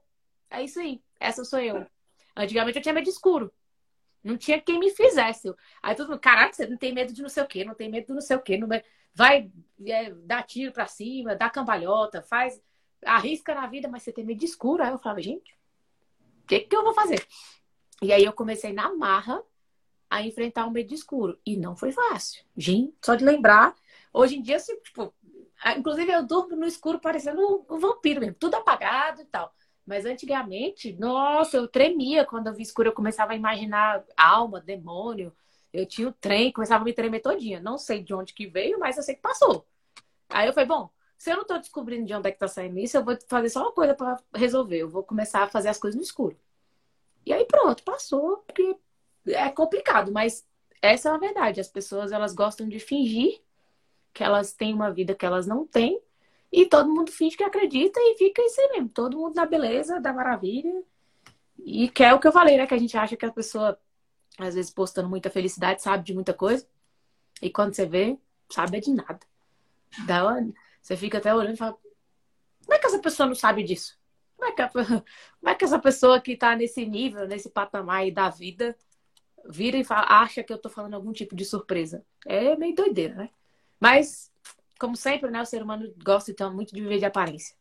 é 0.51 0.63
isso 0.63 0.81
aí, 0.81 1.01
essa 1.21 1.45
sou 1.45 1.61
eu. 1.61 1.87
Antigamente 2.39 2.79
eu 2.79 2.83
tinha 2.83 2.95
medo 2.95 3.05
de 3.05 3.11
escuro. 3.11 3.53
Não 4.23 4.37
tinha 4.37 4.61
quem 4.61 4.79
me 4.79 4.91
fizesse. 4.91 5.53
Aí 5.83 5.95
todo 5.95 6.11
mundo, 6.11 6.21
caraca, 6.21 6.53
você 6.53 6.67
não 6.67 6.77
tem 6.77 6.95
medo 6.95 7.13
de 7.13 7.21
não 7.21 7.29
sei 7.29 7.43
o 7.43 7.47
quê, 7.47 7.65
não 7.65 7.75
tem 7.75 7.91
medo 7.91 8.07
de 8.07 8.13
não 8.13 8.21
sei 8.21 8.37
o 8.37 8.41
quê. 8.41 8.57
Não... 8.57 8.69
Vai 9.13 9.51
é, 9.85 10.11
dar 10.13 10.45
tiro 10.45 10.73
pra 10.73 10.87
cima, 10.87 11.35
dá 11.35 11.51
cambalhota, 11.51 12.23
faz. 12.23 12.63
Arrisca 13.05 13.55
na 13.55 13.67
vida, 13.67 13.89
mas 13.89 14.03
você 14.03 14.13
tem 14.13 14.25
medo 14.25 14.39
de 14.39 14.47
escuro. 14.47 14.83
Aí 14.83 14.91
eu 14.91 14.99
falava, 14.99 15.21
gente, 15.21 15.53
o 16.43 16.47
que, 16.47 16.61
que 16.61 16.77
eu 16.77 16.85
vou 16.85 16.95
fazer? 16.95 17.27
E 18.01 18.13
aí 18.13 18.25
eu 18.25 18.33
comecei 18.33 18.73
na 18.73 18.95
marra 18.95 19.43
a 20.09 20.23
enfrentar 20.23 20.67
o 20.67 20.71
medo 20.71 20.89
de 20.89 20.95
escuro. 20.95 21.39
E 21.45 21.57
não 21.57 21.77
foi 21.77 21.91
fácil. 21.91 22.45
Gente, 22.57 22.95
só 23.05 23.17
de 23.17 23.25
lembrar. 23.25 23.75
Hoje 24.13 24.37
em 24.37 24.43
dia, 24.43 24.57
assim, 24.57 24.77
tipo, 24.81 25.13
inclusive 25.77 26.11
eu 26.11 26.25
durmo 26.25 26.57
no 26.57 26.67
escuro 26.67 27.01
parecendo 27.01 27.67
um 27.69 27.79
vampiro 27.79 28.21
mesmo, 28.21 28.35
tudo 28.35 28.55
apagado 28.55 29.23
e 29.23 29.25
tal. 29.25 29.53
Mas 29.89 30.05
antigamente, 30.05 30.93
nossa, 31.01 31.57
eu 31.57 31.67
tremia 31.67 32.23
quando 32.23 32.49
eu 32.49 32.53
vi 32.53 32.63
escuro, 32.63 32.91
eu 32.91 32.93
começava 32.93 33.33
a 33.33 33.37
imaginar 33.37 34.05
alma, 34.15 34.61
demônio. 34.61 35.35
Eu 35.73 35.87
tinha 35.87 36.07
o 36.07 36.13
trem, 36.13 36.53
começava 36.53 36.83
a 36.83 36.85
me 36.85 36.93
tremer 36.93 37.21
todinha. 37.21 37.59
Não 37.59 37.79
sei 37.79 38.03
de 38.03 38.13
onde 38.13 38.35
que 38.35 38.47
veio, 38.47 38.79
mas 38.79 38.99
eu 38.99 39.03
sei 39.03 39.15
que 39.15 39.23
passou. 39.23 39.67
Aí 40.29 40.47
eu 40.47 40.53
falei, 40.53 40.69
bom, 40.69 40.91
se 41.17 41.31
eu 41.31 41.39
não 41.39 41.45
tô 41.47 41.57
descobrindo 41.57 42.05
de 42.05 42.13
onde 42.13 42.29
é 42.29 42.31
que 42.31 42.39
tá 42.39 42.47
saindo 42.47 42.79
isso, 42.79 42.99
eu 42.99 43.05
vou 43.05 43.17
fazer 43.29 43.49
só 43.49 43.63
uma 43.63 43.73
coisa 43.73 43.95
para 43.95 44.23
resolver. 44.35 44.77
Eu 44.77 44.91
vou 44.91 45.03
começar 45.03 45.43
a 45.45 45.49
fazer 45.49 45.71
as 45.71 45.79
coisas 45.79 45.97
no 45.97 46.05
escuro. 46.05 46.39
E 47.25 47.33
aí 47.33 47.47
pronto, 47.47 47.83
passou, 47.83 48.45
porque 48.47 48.77
é 49.27 49.49
complicado, 49.49 50.13
mas 50.13 50.47
essa 50.83 51.09
é 51.09 51.13
a 51.13 51.19
verdade. 51.19 51.63
As 51.63 51.69
pessoas, 51.69 52.13
elas 52.13 52.35
gostam 52.35 52.69
de 52.69 52.79
fingir 52.79 53.41
que 54.13 54.23
elas 54.23 54.53
têm 54.53 54.75
uma 54.75 54.91
vida 54.93 55.15
que 55.15 55.25
elas 55.25 55.47
não 55.47 55.67
têm 55.67 55.99
e 56.51 56.67
todo 56.67 56.91
mundo 56.91 57.13
finge 57.13 57.37
que 57.37 57.45
acredita 57.45 58.01
e 58.01 58.17
fica 58.17 58.43
isso 58.43 58.61
aí 58.61 58.69
mesmo. 58.71 58.89
Todo 58.89 59.19
mundo 59.19 59.35
na 59.35 59.45
beleza, 59.45 60.01
da 60.01 60.13
maravilha. 60.13 60.83
E 61.59 61.89
que 61.89 62.03
é 62.03 62.15
o 62.15 62.19
que 62.19 62.27
eu 62.27 62.33
falei, 62.33 62.57
né? 62.57 62.67
Que 62.67 62.75
a 62.75 62.79
gente 62.79 62.97
acha 62.97 63.17
que 63.17 63.27
a 63.27 63.33
pessoa, 63.33 63.79
às 64.39 64.55
vezes, 64.55 64.71
postando 64.71 65.09
muita 65.09 65.29
felicidade, 65.29 65.83
sabe 65.83 66.05
de 66.05 66.15
muita 66.15 66.33
coisa. 66.33 66.67
E 67.43 67.51
quando 67.51 67.75
você 67.75 67.85
vê, 67.85 68.19
sabe 68.49 68.79
é 68.79 68.81
de 68.81 68.93
nada. 68.93 69.21
Da 70.07 70.25
hora, 70.25 70.49
você 70.81 70.97
fica 70.97 71.19
até 71.19 71.35
olhando 71.35 71.55
e 71.55 71.59
fala: 71.59 71.77
como 72.65 72.75
é 72.75 72.79
que 72.79 72.87
essa 72.87 72.99
pessoa 72.99 73.27
não 73.27 73.35
sabe 73.35 73.63
disso? 73.63 73.99
Como 74.37 74.51
é 74.51 74.55
que, 74.55 74.63
a, 74.63 74.69
como 74.71 75.05
é 75.47 75.55
que 75.55 75.65
essa 75.65 75.79
pessoa 75.79 76.21
que 76.21 76.37
tá 76.37 76.57
nesse 76.57 76.87
nível, 76.87 77.27
nesse 77.27 77.51
patamar 77.51 78.01
aí 78.01 78.11
da 78.11 78.31
vida, 78.31 78.77
vira 79.49 79.77
e 79.77 79.85
fala, 79.85 80.07
acha 80.23 80.43
que 80.43 80.53
eu 80.53 80.59
tô 80.59 80.69
falando 80.71 80.95
algum 80.95 81.13
tipo 81.13 81.35
de 81.35 81.45
surpresa? 81.45 82.05
É 82.27 82.57
meio 82.57 82.75
doideira, 82.75 83.15
né? 83.15 83.31
Mas 83.81 84.33
como 84.79 84.97
sempre, 84.97 85.31
né, 85.31 85.43
o 85.43 85.47
ser 85.47 85.63
humano 85.63 85.93
gosta 86.03 86.31
então 86.31 86.55
muito 86.55 86.75
de 86.75 86.81
viver 86.81 86.99
de 86.99 87.05
aparência. 87.05 87.57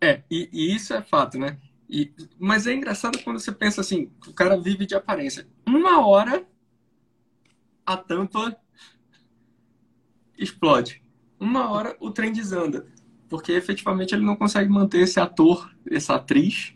É, 0.00 0.22
e, 0.30 0.48
e 0.52 0.74
isso 0.74 0.92
é 0.94 1.02
fato, 1.02 1.38
né? 1.38 1.58
E, 1.88 2.12
mas 2.38 2.66
é 2.66 2.74
engraçado 2.74 3.22
quando 3.22 3.38
você 3.38 3.52
pensa 3.52 3.80
assim, 3.80 4.10
o 4.26 4.32
cara 4.32 4.58
vive 4.58 4.86
de 4.86 4.94
aparência. 4.94 5.46
Uma 5.66 6.06
hora 6.06 6.46
a 7.86 7.96
tampa 7.96 8.56
explode. 10.38 11.02
Uma 11.38 11.70
hora 11.70 11.96
o 12.00 12.10
trem 12.10 12.32
desanda. 12.32 12.86
Porque 13.28 13.52
efetivamente 13.52 14.14
ele 14.14 14.24
não 14.24 14.36
consegue 14.36 14.68
manter 14.68 15.00
esse 15.00 15.18
ator, 15.20 15.70
essa 15.90 16.14
atriz, 16.14 16.74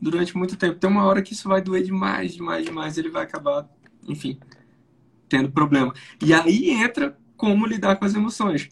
durante 0.00 0.36
muito 0.36 0.56
tempo. 0.56 0.78
Tem 0.78 0.90
uma 0.90 1.04
hora 1.04 1.22
que 1.22 1.32
isso 1.32 1.48
vai 1.48 1.60
doer 1.60 1.82
demais, 1.82 2.34
demais, 2.34 2.64
demais. 2.64 2.98
Ele 2.98 3.10
vai 3.10 3.24
acabar, 3.24 3.68
enfim, 4.08 4.38
tendo 5.28 5.50
problema. 5.50 5.92
E 6.22 6.32
aí 6.32 6.70
entra 6.70 7.18
como 7.42 7.66
lidar 7.66 7.96
com 7.96 8.04
as 8.04 8.14
emoções. 8.14 8.68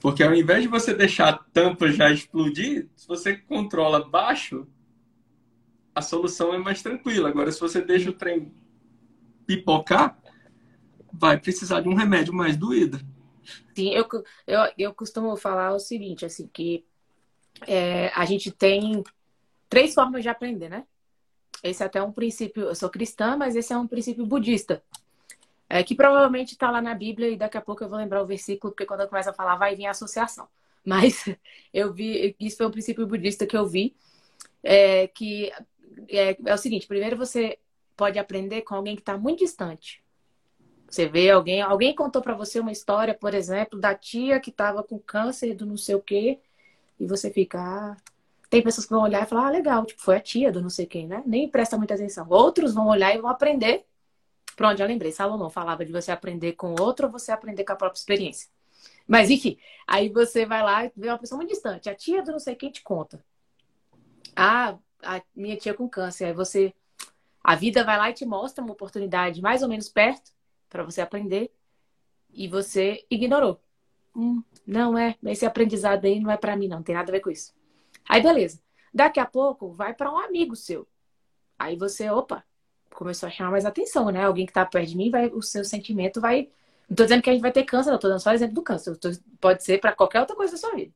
Porque 0.00 0.22
ao 0.22 0.32
invés 0.32 0.62
de 0.62 0.68
você 0.68 0.94
deixar 0.94 1.30
a 1.30 1.36
tampa 1.36 1.90
já 1.90 2.12
explodir, 2.12 2.88
se 2.94 3.08
você 3.08 3.36
controla 3.36 4.08
baixo, 4.08 4.68
a 5.92 6.00
solução 6.00 6.54
é 6.54 6.58
mais 6.58 6.80
tranquila. 6.80 7.28
Agora, 7.28 7.50
se 7.50 7.58
você 7.58 7.82
deixa 7.82 8.10
o 8.10 8.12
trem 8.12 8.54
pipocar, 9.44 10.16
vai 11.12 11.40
precisar 11.40 11.80
de 11.80 11.88
um 11.88 11.94
remédio 11.94 12.32
mais 12.32 12.56
doído. 12.56 13.00
Sim, 13.74 13.88
eu, 13.88 14.06
eu, 14.46 14.60
eu 14.78 14.94
costumo 14.94 15.36
falar 15.36 15.72
o 15.72 15.80
seguinte, 15.80 16.24
assim, 16.24 16.46
que 16.46 16.84
é, 17.66 18.12
a 18.14 18.24
gente 18.24 18.52
tem 18.52 19.02
três 19.68 19.92
formas 19.92 20.22
de 20.22 20.28
aprender, 20.28 20.68
né? 20.68 20.84
Esse 21.64 21.82
é 21.82 21.86
até 21.86 22.00
um 22.00 22.12
princípio, 22.12 22.62
eu 22.62 22.76
sou 22.76 22.88
cristã, 22.88 23.36
mas 23.36 23.56
esse 23.56 23.72
é 23.72 23.76
um 23.76 23.88
princípio 23.88 24.24
budista. 24.24 24.84
É, 25.68 25.82
que 25.82 25.94
provavelmente 25.94 26.52
está 26.52 26.70
lá 26.70 26.82
na 26.82 26.94
Bíblia 26.94 27.30
e 27.30 27.36
daqui 27.36 27.56
a 27.56 27.60
pouco 27.60 27.82
eu 27.82 27.88
vou 27.88 27.98
lembrar 27.98 28.22
o 28.22 28.26
versículo, 28.26 28.72
porque 28.72 28.84
quando 28.84 29.00
eu 29.00 29.08
começo 29.08 29.30
a 29.30 29.32
falar 29.32 29.56
vai 29.56 29.74
vir 29.74 29.86
a 29.86 29.90
associação. 29.90 30.46
Mas 30.84 31.24
eu 31.72 31.92
vi, 31.92 32.36
isso 32.38 32.58
foi 32.58 32.66
um 32.66 32.70
princípio 32.70 33.06
budista 33.06 33.46
que 33.46 33.56
eu 33.56 33.66
vi, 33.66 33.96
é, 34.62 35.06
que 35.08 35.50
é, 36.08 36.36
é 36.44 36.54
o 36.54 36.58
seguinte: 36.58 36.86
primeiro 36.86 37.16
você 37.16 37.58
pode 37.96 38.18
aprender 38.18 38.62
com 38.62 38.74
alguém 38.74 38.94
que 38.94 39.02
está 39.02 39.16
muito 39.16 39.38
distante. 39.40 40.02
Você 40.88 41.08
vê 41.08 41.30
alguém, 41.30 41.60
alguém 41.60 41.94
contou 41.94 42.22
para 42.22 42.34
você 42.34 42.60
uma 42.60 42.70
história, 42.70 43.14
por 43.14 43.34
exemplo, 43.34 43.80
da 43.80 43.94
tia 43.94 44.38
que 44.38 44.50
estava 44.50 44.82
com 44.82 44.98
câncer 44.98 45.54
do 45.54 45.66
não 45.66 45.76
sei 45.76 45.94
o 45.94 46.00
quê, 46.00 46.38
e 47.00 47.06
você 47.06 47.30
fica, 47.30 47.58
ah... 47.60 47.96
tem 48.48 48.62
pessoas 48.62 48.86
que 48.86 48.92
vão 48.92 49.02
olhar 49.02 49.22
e 49.22 49.26
falar, 49.26 49.48
ah, 49.48 49.50
legal, 49.50 49.84
tipo, 49.84 50.00
foi 50.02 50.16
a 50.16 50.20
tia 50.20 50.52
do 50.52 50.62
não 50.62 50.70
sei 50.70 50.86
quem, 50.86 51.08
né? 51.08 51.22
Nem 51.26 51.48
presta 51.48 51.76
muita 51.76 51.94
atenção. 51.94 52.26
Outros 52.30 52.74
vão 52.74 52.86
olhar 52.88 53.14
e 53.14 53.20
vão 53.20 53.30
aprender. 53.30 53.84
Pronto, 54.56 54.78
já 54.78 54.86
lembrei. 54.86 55.12
Salomão 55.12 55.50
falava 55.50 55.84
de 55.84 55.92
você 55.92 56.12
aprender 56.12 56.52
com 56.52 56.74
outro 56.80 57.06
ou 57.06 57.12
você 57.12 57.32
aprender 57.32 57.64
com 57.64 57.72
a 57.72 57.76
própria 57.76 57.98
experiência. 57.98 58.48
Mas 59.06 59.30
enfim, 59.30 59.58
aí 59.86 60.08
você 60.08 60.46
vai 60.46 60.62
lá 60.62 60.84
e 60.84 60.92
vê 60.96 61.08
uma 61.08 61.18
pessoa 61.18 61.36
muito 61.36 61.50
distante. 61.50 61.88
A 61.88 61.94
tia 61.94 62.22
do 62.22 62.32
não 62.32 62.38
sei 62.38 62.54
quem 62.54 62.70
te 62.70 62.82
conta. 62.82 63.22
Ah, 64.34 64.78
a 65.02 65.22
minha 65.34 65.56
tia 65.56 65.74
com 65.74 65.88
câncer. 65.88 66.26
Aí 66.26 66.32
você. 66.32 66.74
A 67.42 67.54
vida 67.54 67.84
vai 67.84 67.98
lá 67.98 68.08
e 68.08 68.14
te 68.14 68.24
mostra 68.24 68.64
uma 68.64 68.72
oportunidade 68.72 69.42
mais 69.42 69.62
ou 69.62 69.68
menos 69.68 69.88
perto 69.88 70.32
para 70.70 70.82
você 70.82 71.02
aprender 71.02 71.52
e 72.32 72.48
você 72.48 73.04
ignorou. 73.10 73.60
Hum, 74.16 74.42
não 74.66 74.96
é, 74.96 75.16
esse 75.24 75.44
aprendizado 75.44 76.06
aí 76.06 76.20
não 76.20 76.30
é 76.30 76.36
para 76.36 76.56
mim, 76.56 76.68
não, 76.68 76.78
não 76.78 76.82
tem 76.82 76.94
nada 76.94 77.10
a 77.10 77.12
ver 77.12 77.20
com 77.20 77.30
isso. 77.30 77.54
Aí 78.08 78.22
beleza. 78.22 78.60
Daqui 78.92 79.20
a 79.20 79.26
pouco 79.26 79.72
vai 79.72 79.92
para 79.92 80.10
um 80.10 80.18
amigo 80.18 80.56
seu. 80.56 80.86
Aí 81.58 81.76
você, 81.76 82.08
opa, 82.10 82.44
começou 82.94 83.26
a 83.28 83.30
chamar 83.30 83.50
mais 83.50 83.64
atenção, 83.64 84.10
né? 84.10 84.24
Alguém 84.24 84.46
que 84.46 84.52
tá 84.52 84.64
perto 84.64 84.88
de 84.88 84.96
mim, 84.96 85.10
vai, 85.10 85.26
o 85.28 85.42
seu 85.42 85.64
sentimento 85.64 86.20
vai. 86.20 86.48
Não 86.88 86.96
tô 86.96 87.04
dizendo 87.04 87.22
que 87.22 87.30
a 87.30 87.32
gente 87.32 87.42
vai 87.42 87.52
ter 87.52 87.64
câncer, 87.64 87.90
não, 87.90 87.98
tô 87.98 88.08
dando 88.08 88.20
só 88.20 88.32
exemplo 88.32 88.54
do 88.54 88.62
câncer. 88.62 88.96
Tô... 88.96 89.10
pode 89.40 89.64
ser 89.64 89.80
para 89.80 89.92
qualquer 89.92 90.20
outra 90.20 90.36
coisa 90.36 90.52
da 90.52 90.58
sua 90.58 90.74
vida. 90.74 90.92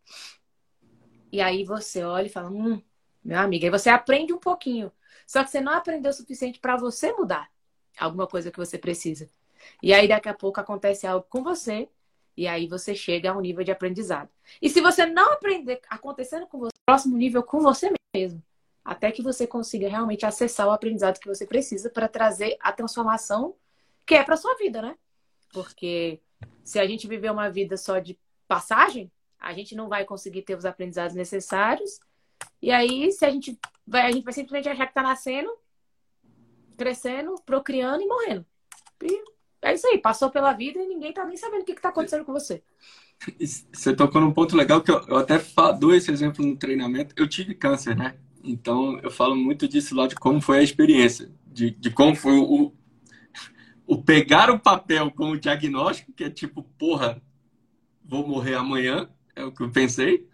E 1.31 1.41
aí 1.41 1.65
você 1.65 2.03
olha 2.05 2.27
e 2.27 2.31
fala, 2.31 2.51
hum, 2.51 2.81
meu 3.25 3.39
amigo, 3.39 3.65
aí 3.65 3.71
você 3.71 3.91
aprende 3.91 4.33
um 4.33 4.39
pouquinho. 4.39 4.91
Só 5.27 5.45
que 5.45 5.51
você 5.51 5.61
não 5.61 5.73
aprendeu 5.73 6.11
o 6.11 6.15
suficiente 6.15 6.59
para 6.59 6.77
você 6.77 7.13
mudar 7.13 7.51
alguma 7.99 8.27
coisa 8.27 8.51
que 8.51 8.59
você 8.59 8.79
precisa. 8.79 9.29
E 9.83 9.93
aí 9.93 10.09
daqui 10.09 10.29
a 10.29 10.35
pouco 10.35 10.61
acontece 10.61 11.07
algo 11.07 11.27
com 11.29 11.43
você 11.43 11.89
e 12.37 12.47
aí 12.47 12.67
você 12.69 12.95
chega 12.95 13.31
a 13.31 13.37
um 13.37 13.41
nível 13.41 13.65
de 13.65 13.73
aprendizado. 13.73 14.31
E 14.63 14.71
se 14.71 14.81
você 14.81 15.05
não 15.05 15.33
aprender 15.33 15.81
acontecendo 15.91 16.47
com 16.47 16.59
você, 16.61 16.73
próximo 16.87 17.17
nível 17.17 17.43
com 17.43 17.61
você 17.61 17.93
mesmo, 18.15 18.43
até 18.89 19.13
que 19.13 19.21
você 19.21 19.47
consiga 19.47 19.87
realmente 19.87 20.25
acessar 20.25 20.67
o 20.67 20.71
aprendizado 20.71 21.21
que 21.21 21.29
você 21.29 21.45
precisa 21.45 21.91
para 21.91 22.09
trazer 22.09 22.57
a 22.59 22.73
transformação 22.73 23.55
que 24.07 24.15
é 24.15 24.25
para 24.25 24.35
sua 24.35 24.55
vida, 24.55 24.81
né? 24.81 24.97
Porque 25.53 26.19
se 26.65 26.79
a 26.79 26.87
gente 26.87 27.07
viver 27.07 27.31
uma 27.31 27.51
vida 27.51 27.77
só 27.77 27.99
de 27.99 28.19
passagem, 28.49 29.13
a 29.39 29.53
gente 29.53 29.77
não 29.77 29.91
vai 29.91 30.07
conseguir 30.07 30.41
ter 30.41 30.57
os 30.57 30.65
aprendizados 30.65 31.15
necessários. 31.15 32.01
E 32.63 32.71
aí, 32.71 33.13
se 33.13 33.27
a 33.27 33.31
gente 33.31 33.59
vai, 33.87 34.07
a 34.07 34.11
gente 34.11 34.25
vai 34.25 34.33
simplesmente 34.33 34.71
achar 34.71 34.87
que 34.87 34.93
está 34.93 35.03
nascendo, 35.03 35.51
crescendo, 36.79 37.35
procriando 37.45 38.03
e 38.03 38.07
morrendo. 38.07 38.47
E 39.03 39.23
é 39.61 39.75
isso 39.75 39.87
aí, 39.87 39.99
passou 39.99 40.31
pela 40.31 40.55
vida 40.55 40.79
e 40.79 40.89
ninguém 40.89 41.13
tá 41.13 41.27
nem 41.27 41.37
sabendo 41.37 41.61
o 41.61 41.65
que, 41.67 41.75
que 41.75 41.83
tá 41.83 41.91
acontecendo 41.91 42.25
com 42.25 42.33
você. 42.33 42.63
Você 43.39 43.95
tocou 43.95 44.19
num 44.19 44.33
ponto 44.33 44.57
legal 44.57 44.81
que 44.81 44.91
eu, 44.91 45.07
eu 45.09 45.19
até 45.19 45.39
dou 45.79 45.95
esse 45.95 46.11
exemplo 46.11 46.43
no 46.43 46.57
treinamento. 46.57 47.15
Eu 47.19 47.29
tive 47.29 47.55
câncer, 47.55 47.95
né? 47.95 48.19
Então 48.43 48.99
eu 49.01 49.11
falo 49.11 49.35
muito 49.37 49.67
disso 49.67 49.95
lá 49.95 50.07
de 50.07 50.15
como 50.15 50.41
foi 50.41 50.59
a 50.59 50.63
experiência, 50.63 51.31
de, 51.47 51.71
de 51.71 51.91
como 51.91 52.15
foi 52.15 52.39
o, 52.39 52.73
o 53.87 54.03
pegar 54.03 54.51
o 54.51 54.59
papel 54.59 55.11
com 55.11 55.31
o 55.31 55.41
diagnóstico, 55.41 56.13
que 56.13 56.25
é 56.25 56.31
tipo, 56.31 56.63
porra, 56.79 57.21
vou 58.05 58.27
morrer 58.27 58.55
amanhã, 58.55 59.09
é 59.35 59.45
o 59.45 59.53
que 59.53 59.63
eu 59.63 59.71
pensei. 59.71 60.27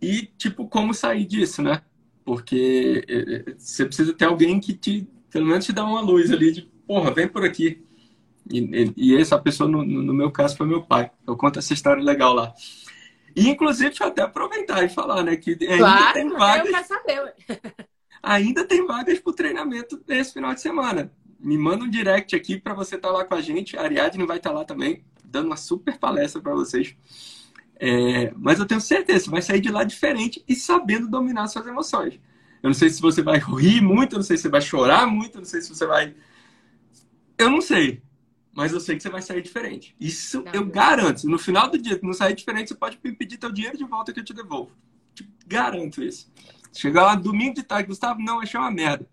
E 0.00 0.22
tipo, 0.38 0.68
como 0.68 0.92
sair 0.92 1.24
disso, 1.24 1.62
né? 1.62 1.82
Porque 2.24 3.04
é, 3.08 3.50
é, 3.50 3.54
você 3.56 3.84
precisa 3.84 4.12
ter 4.12 4.24
alguém 4.24 4.60
que 4.60 4.74
te, 4.74 5.08
pelo 5.30 5.46
menos 5.46 5.64
te 5.64 5.72
dá 5.72 5.84
uma 5.84 6.00
luz 6.00 6.30
ali 6.30 6.52
de, 6.52 6.62
porra, 6.86 7.12
vem 7.12 7.28
por 7.28 7.44
aqui. 7.44 7.84
E, 8.50 8.92
e, 8.96 9.16
essa 9.16 9.38
pessoa, 9.38 9.68
no, 9.68 9.84
no, 9.84 10.14
meu 10.14 10.30
caso, 10.30 10.56
foi 10.56 10.66
meu 10.66 10.82
pai. 10.82 11.10
Eu 11.26 11.36
conto 11.36 11.58
essa 11.58 11.72
história 11.72 12.02
legal 12.02 12.32
lá. 12.32 12.54
E, 13.36 13.50
inclusive, 13.50 13.90
deixa 13.90 14.04
eu 14.04 14.08
até 14.08 14.22
aproveitar 14.22 14.82
e 14.82 14.88
falar, 14.88 15.22
né? 15.22 15.36
Que 15.36 15.50
ainda 15.60 15.76
claro, 15.76 16.12
tem 16.14 16.28
vagas. 16.30 16.66
Eu 16.66 16.72
quero 16.72 16.86
saber. 16.86 17.34
ainda 18.22 18.64
tem 18.64 18.86
vagas 18.86 19.18
para 19.18 19.30
o 19.30 19.34
treinamento 19.34 20.02
nesse 20.08 20.32
final 20.32 20.54
de 20.54 20.62
semana. 20.62 21.12
Me 21.38 21.58
manda 21.58 21.84
um 21.84 21.90
direct 21.90 22.34
aqui 22.34 22.58
para 22.58 22.72
você 22.72 22.96
estar 22.96 23.08
tá 23.08 23.14
lá 23.14 23.26
com 23.26 23.34
a 23.34 23.42
gente. 23.42 23.76
A 23.76 23.82
Ariadne 23.82 24.24
vai 24.24 24.38
estar 24.38 24.50
tá 24.50 24.56
lá 24.56 24.64
também, 24.64 25.04
dando 25.22 25.46
uma 25.46 25.56
super 25.56 25.98
palestra 25.98 26.40
para 26.40 26.54
vocês. 26.54 26.96
É, 27.78 28.32
mas 28.38 28.58
eu 28.58 28.64
tenho 28.64 28.80
certeza, 28.80 29.26
você 29.26 29.30
vai 29.30 29.42
sair 29.42 29.60
de 29.60 29.70
lá 29.70 29.84
diferente 29.84 30.42
e 30.48 30.54
sabendo 30.54 31.06
dominar 31.06 31.46
suas 31.48 31.66
emoções. 31.66 32.14
Eu 32.62 32.70
não 32.70 32.74
sei 32.74 32.88
se 32.88 33.02
você 33.02 33.20
vai 33.20 33.38
rir 33.38 33.82
muito, 33.82 34.14
eu 34.14 34.18
não 34.18 34.24
sei 34.24 34.38
se 34.38 34.44
você 34.44 34.48
vai 34.48 34.62
chorar 34.62 35.06
muito, 35.06 35.36
eu 35.36 35.42
não 35.42 35.48
sei 35.48 35.60
se 35.60 35.68
você 35.68 35.86
vai. 35.86 36.14
Eu 37.36 37.50
não 37.50 37.60
sei 37.60 38.02
mas 38.56 38.72
eu 38.72 38.80
sei 38.80 38.96
que 38.96 39.02
você 39.02 39.10
vai 39.10 39.20
sair 39.20 39.42
diferente. 39.42 39.94
Isso 40.00 40.42
não, 40.42 40.52
eu 40.54 40.60
não. 40.62 40.70
garanto. 40.70 41.28
No 41.28 41.38
final 41.38 41.70
do 41.70 41.76
dia, 41.76 41.96
se 41.96 42.02
não 42.02 42.14
sair 42.14 42.34
diferente, 42.34 42.68
você 42.68 42.74
pode 42.74 42.98
me 43.04 43.12
pedir 43.12 43.36
teu 43.36 43.52
dinheiro 43.52 43.76
de 43.76 43.84
volta 43.84 44.14
que 44.14 44.20
eu 44.20 44.24
te 44.24 44.32
devolvo. 44.32 44.72
Te 45.14 45.28
garanto 45.46 46.02
isso. 46.02 46.32
Chegar 46.72 47.02
lá 47.02 47.14
domingo 47.14 47.56
de 47.56 47.62
tarde, 47.62 47.88
Gustavo, 47.88 48.18
não, 48.18 48.40
achei 48.40 48.58
uma 48.58 48.70
merda. 48.70 49.06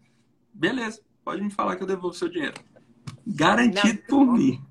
Beleza, 0.54 1.02
pode 1.26 1.42
me 1.42 1.50
falar 1.50 1.76
que 1.76 1.84
eu 1.84 1.88
devolvo 1.88 2.16
seu 2.16 2.30
dinheiro. 2.30 2.54
Garantido 3.28 4.00
não, 4.00 4.08
por 4.08 4.26
mim. 4.34 4.64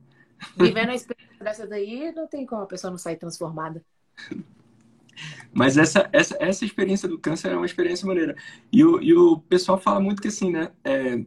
Vivendo 0.57 0.89
a 0.89 0.95
experiência 0.95 1.45
dessa 1.45 1.67
daí, 1.67 2.11
não 2.13 2.27
tem 2.27 2.47
como 2.47 2.63
a 2.63 2.67
pessoa 2.67 2.91
não 2.91 2.99
sair 2.99 3.17
transformada. 3.17 3.85
Mas 5.53 5.77
essa, 5.77 6.09
essa, 6.15 6.35
essa 6.41 6.65
experiência 6.65 7.07
do 7.07 7.19
câncer 7.19 7.53
é 7.53 7.57
uma 7.57 7.67
experiência 7.67 8.07
maneira. 8.07 8.35
E 8.73 8.83
o, 8.83 9.03
e 9.03 9.15
o 9.15 9.39
pessoal 9.39 9.79
fala 9.79 10.01
muito 10.01 10.23
que 10.23 10.29
assim, 10.29 10.51
né? 10.51 10.71
É, 10.83 11.23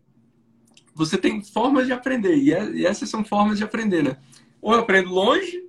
você 0.96 1.18
tem 1.18 1.42
formas 1.44 1.86
de 1.86 1.94
aprender, 1.94 2.34
é, 2.34 2.70
e, 2.72 2.86
essas 2.86 3.10
são 3.10 3.24
formas 3.24 3.58
de 3.58 3.66
aprender, 3.66 4.02
né? 4.02 4.18
Ou 4.62 4.74
eu 4.74 4.80
aprendo 4.80 5.10
longe, 5.10 5.62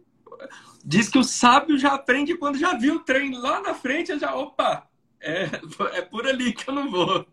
diz 0.85 1.09
que 1.09 1.19
o 1.19 1.25
sábio 1.25 1.77
já 1.77 1.95
aprende 1.95 2.37
quando 2.37 2.57
já 2.57 2.75
viu 2.75 2.95
o 2.95 3.01
trem 3.01 3.37
lá 3.37 3.61
na 3.61 3.75
frente, 3.75 4.13
eu 4.13 4.19
já, 4.21 4.35
opa, 4.35 4.89
é, 5.21 5.51
é 5.95 6.03
por 6.03 6.27
ali 6.29 6.53
que 6.53 6.71
eu 6.71 6.75
não 6.75 6.89
vou. 6.89 7.27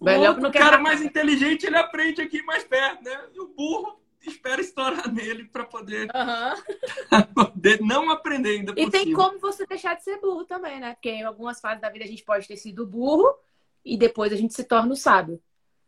O 0.00 0.10
outro, 0.10 0.50
cara 0.52 0.78
mais 0.78 1.00
inteligente, 1.00 1.66
ele 1.66 1.76
aprende 1.76 2.20
aqui 2.20 2.42
mais 2.42 2.64
perto, 2.64 3.04
né? 3.04 3.26
E 3.32 3.40
o 3.40 3.48
burro 3.48 3.98
espera 4.20 4.60
estourar 4.60 5.12
nele 5.12 5.44
para 5.44 5.64
poder, 5.64 6.08
uhum. 6.14 7.22
poder 7.34 7.80
não 7.80 8.10
aprender 8.10 8.58
ainda. 8.58 8.74
E 8.76 8.90
tem 8.90 9.12
como 9.12 9.38
você 9.38 9.64
deixar 9.66 9.94
de 9.94 10.02
ser 10.02 10.20
burro 10.20 10.44
também, 10.44 10.80
né? 10.80 10.94
Porque 10.94 11.10
em 11.10 11.22
algumas 11.22 11.60
fases 11.60 11.80
da 11.80 11.90
vida 11.90 12.04
a 12.04 12.08
gente 12.08 12.24
pode 12.24 12.46
ter 12.46 12.56
sido 12.56 12.84
burro 12.84 13.32
e 13.84 13.96
depois 13.96 14.32
a 14.32 14.36
gente 14.36 14.54
se 14.54 14.64
torna 14.64 14.92
o 14.92 14.96
sábio. 14.96 15.40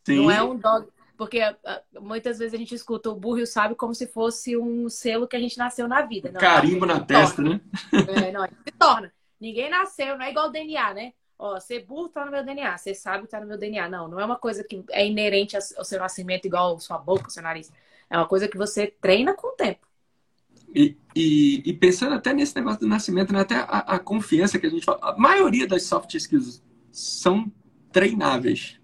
Sim. 0.06 0.16
Não 0.16 0.30
é 0.30 0.42
um 0.42 0.56
dog, 0.56 0.88
porque 1.20 1.38
ah, 1.38 1.82
muitas 2.00 2.38
vezes 2.38 2.54
a 2.54 2.56
gente 2.56 2.74
escuta 2.74 3.10
o 3.10 3.14
burro 3.14 3.40
e 3.40 3.42
o 3.42 3.46
sábio 3.46 3.76
como 3.76 3.94
se 3.94 4.06
fosse 4.06 4.56
um 4.56 4.88
selo 4.88 5.28
que 5.28 5.36
a 5.36 5.38
gente 5.38 5.58
nasceu 5.58 5.86
na 5.86 6.00
vida. 6.00 6.32
Não, 6.32 6.40
Carimbo 6.40 6.86
na 6.86 6.98
testa, 6.98 7.42
torna. 7.42 7.60
né? 7.92 8.26
É, 8.26 8.32
não, 8.32 8.46
se 8.46 8.72
torna. 8.78 9.12
Ninguém 9.38 9.68
nasceu, 9.68 10.16
não 10.16 10.24
é 10.24 10.30
igual 10.30 10.48
o 10.48 10.50
DNA, 10.50 10.94
né? 10.94 11.12
Ó, 11.38 11.60
ser 11.60 11.84
burro 11.84 12.08
tá 12.08 12.24
no 12.24 12.30
meu 12.30 12.42
DNA, 12.42 12.78
ser 12.78 12.94
sábio 12.94 13.28
tá 13.28 13.38
no 13.38 13.46
meu 13.46 13.58
DNA. 13.58 13.86
Não, 13.86 14.08
não 14.08 14.18
é 14.18 14.24
uma 14.24 14.38
coisa 14.38 14.64
que 14.64 14.82
é 14.92 15.06
inerente 15.06 15.58
ao 15.76 15.84
seu 15.84 15.98
nascimento, 15.98 16.46
igual 16.46 16.80
sua 16.80 16.96
boca, 16.96 17.28
seu 17.28 17.42
nariz. 17.42 17.70
É 18.08 18.16
uma 18.16 18.26
coisa 18.26 18.48
que 18.48 18.56
você 18.56 18.86
treina 18.86 19.34
com 19.34 19.48
o 19.48 19.56
tempo. 19.56 19.86
E, 20.74 20.96
e, 21.14 21.62
e 21.66 21.72
pensando 21.74 22.14
até 22.14 22.32
nesse 22.32 22.56
negócio 22.56 22.80
do 22.80 22.88
nascimento, 22.88 23.30
né? 23.30 23.40
até 23.40 23.56
a, 23.56 23.80
a 23.80 23.98
confiança 23.98 24.58
que 24.58 24.66
a 24.66 24.70
gente 24.70 24.86
fala, 24.86 24.98
a 25.02 25.18
maioria 25.18 25.66
das 25.66 25.82
soft 25.82 26.14
skills 26.14 26.62
são 26.90 27.52
treináveis. 27.92 28.80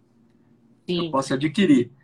Sim. 0.87 1.07
Eu 1.07 1.11
posso 1.11 1.33
adquirir. 1.33 1.96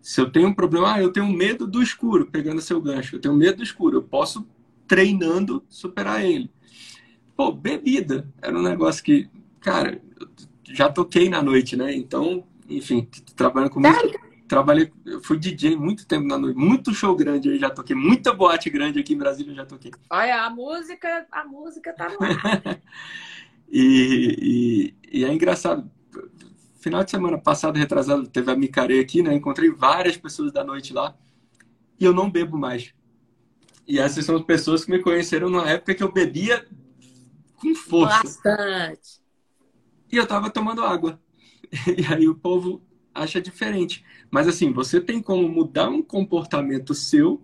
Se 0.00 0.20
eu 0.20 0.30
tenho 0.30 0.48
um 0.48 0.54
problema, 0.54 0.94
ah, 0.94 1.02
eu 1.02 1.12
tenho 1.12 1.26
medo 1.28 1.66
do 1.66 1.82
escuro, 1.82 2.26
pegando 2.26 2.60
seu 2.60 2.80
gancho, 2.80 3.16
eu 3.16 3.20
tenho 3.20 3.34
medo 3.34 3.58
do 3.58 3.62
escuro, 3.62 3.98
eu 3.98 4.02
posso 4.02 4.46
treinando 4.86 5.62
superar 5.68 6.24
ele. 6.24 6.50
Pô, 7.36 7.52
bebida 7.52 8.28
era 8.40 8.56
um 8.58 8.62
negócio 8.62 9.04
que, 9.04 9.28
cara, 9.60 10.00
já 10.64 10.88
toquei 10.88 11.28
na 11.28 11.42
noite, 11.42 11.76
né? 11.76 11.94
Então, 11.94 12.44
enfim, 12.68 13.08
trabalhando 13.36 13.70
com 13.70 13.80
música, 13.80 14.18
trabalhei, 14.48 14.90
eu 15.04 15.22
fui 15.22 15.38
DJ 15.38 15.76
muito 15.76 16.06
tempo 16.06 16.26
na 16.26 16.38
noite, 16.38 16.56
muito 16.56 16.92
show 16.94 17.14
grande 17.14 17.50
aí 17.50 17.58
já 17.58 17.70
toquei, 17.70 17.94
muita 17.94 18.32
boate 18.32 18.70
grande 18.70 18.98
aqui 18.98 19.14
em 19.14 19.18
Brasília 19.18 19.54
já 19.54 19.66
toquei. 19.66 19.92
Olha, 20.10 20.42
a 20.42 20.50
música, 20.50 21.26
a 21.30 21.44
música 21.44 21.92
tá 21.92 22.06
ar. 22.06 22.80
e, 23.68 24.94
e, 25.12 25.20
e 25.20 25.24
é 25.24 25.32
engraçado, 25.32 25.88
final 26.78 27.04
de 27.04 27.10
semana 27.10 27.38
passado, 27.38 27.76
retrasado, 27.76 28.26
teve 28.28 28.50
a 28.50 28.56
Micaré 28.56 29.00
aqui, 29.00 29.22
né? 29.22 29.34
Encontrei 29.34 29.70
várias 29.70 30.16
pessoas 30.16 30.52
da 30.52 30.64
noite 30.64 30.92
lá. 30.92 31.16
E 31.98 32.04
eu 32.04 32.14
não 32.14 32.30
bebo 32.30 32.56
mais. 32.56 32.94
E 33.86 33.98
essas 33.98 34.24
são 34.24 34.36
as 34.36 34.42
pessoas 34.42 34.84
que 34.84 34.90
me 34.90 35.00
conheceram 35.00 35.50
na 35.50 35.68
época 35.68 35.94
que 35.94 36.02
eu 36.02 36.12
bebia 36.12 36.66
com 37.56 37.74
força. 37.74 38.22
Bastante. 38.22 39.20
E 40.10 40.16
eu 40.16 40.26
tava 40.26 40.50
tomando 40.50 40.82
água. 40.82 41.20
E 41.98 42.06
aí 42.10 42.26
o 42.26 42.34
povo 42.34 42.82
acha 43.14 43.42
diferente. 43.42 44.02
Mas 44.30 44.48
assim, 44.48 44.72
você 44.72 45.00
tem 45.00 45.20
como 45.20 45.46
mudar 45.48 45.90
um 45.90 46.02
comportamento 46.02 46.94
seu 46.94 47.42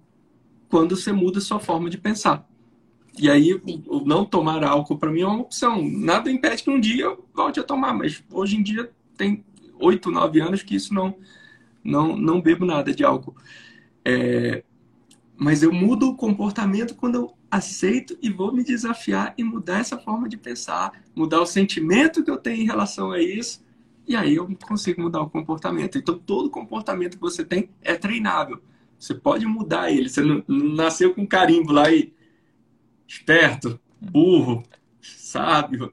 quando 0.68 0.97
você 0.97 1.12
muda 1.12 1.40
sua 1.40 1.61
forma 1.61 1.90
de 1.90 1.99
pensar. 1.99 2.49
E 3.18 3.31
aí, 3.31 3.61
não 4.05 4.25
tomar 4.25 4.64
álcool 4.64 4.99
para 4.99 5.11
mim 5.11 5.20
é 5.20 5.27
uma 5.27 5.42
opção. 5.42 5.88
Nada 5.88 6.31
impede 6.31 6.62
que 6.62 6.70
um 6.70 6.81
dia 6.81 7.05
eu 7.05 7.29
volte 7.35 7.61
a 7.61 7.62
tomar, 7.62 7.92
mas 7.92 8.25
hoje 8.31 8.57
em 8.57 8.62
dia 8.62 8.90
tem 9.16 9.44
oito, 9.79 10.11
nove 10.11 10.40
anos 10.40 10.62
que 10.62 10.74
isso 10.74 10.94
não, 10.94 11.16
não, 11.83 12.16
não 12.16 12.40
bebo 12.40 12.64
nada 12.64 12.92
de 12.92 13.05
álcool. 13.05 13.35
É, 14.05 14.62
mas 15.37 15.62
eu 15.62 15.72
mudo 15.72 16.11
o 16.11 16.16
comportamento 16.16 16.94
quando 16.94 17.14
eu 17.16 17.35
aceito 17.50 18.18
e 18.20 18.31
vou 18.31 18.53
me 18.53 18.64
desafiar 18.64 19.35
e 19.38 19.44
mudar 19.44 19.79
essa 19.79 19.98
forma 19.98 20.29
de 20.29 20.37
pensar, 20.37 21.05
mudar 21.14 21.40
o 21.40 21.46
sentimento 21.46 22.24
que 22.24 22.31
eu 22.31 22.37
tenho 22.37 22.62
em 22.62 22.66
relação 22.66 23.12
a 23.12 23.20
isso, 23.20 23.64
e 24.07 24.14
aí 24.16 24.35
eu 24.35 24.48
consigo 24.66 25.00
mudar 25.00 25.22
o 25.22 25.31
comportamento. 25.31 25.96
Então, 25.96 26.18
todo 26.18 26.50
comportamento 26.50 27.14
que 27.14 27.20
você 27.20 27.44
tem 27.44 27.70
é 27.81 27.94
treinável. 27.94 28.61
Você 28.98 29.14
pode 29.14 29.46
mudar 29.46 29.90
ele. 29.90 30.09
Você 30.09 30.22
não, 30.22 30.44
nasceu 30.48 31.14
com 31.14 31.27
carimbo 31.27 31.72
lá 31.72 31.90
e 31.90 32.12
esperto, 33.07 33.81
burro, 34.00 34.62
sábio. 35.00 35.92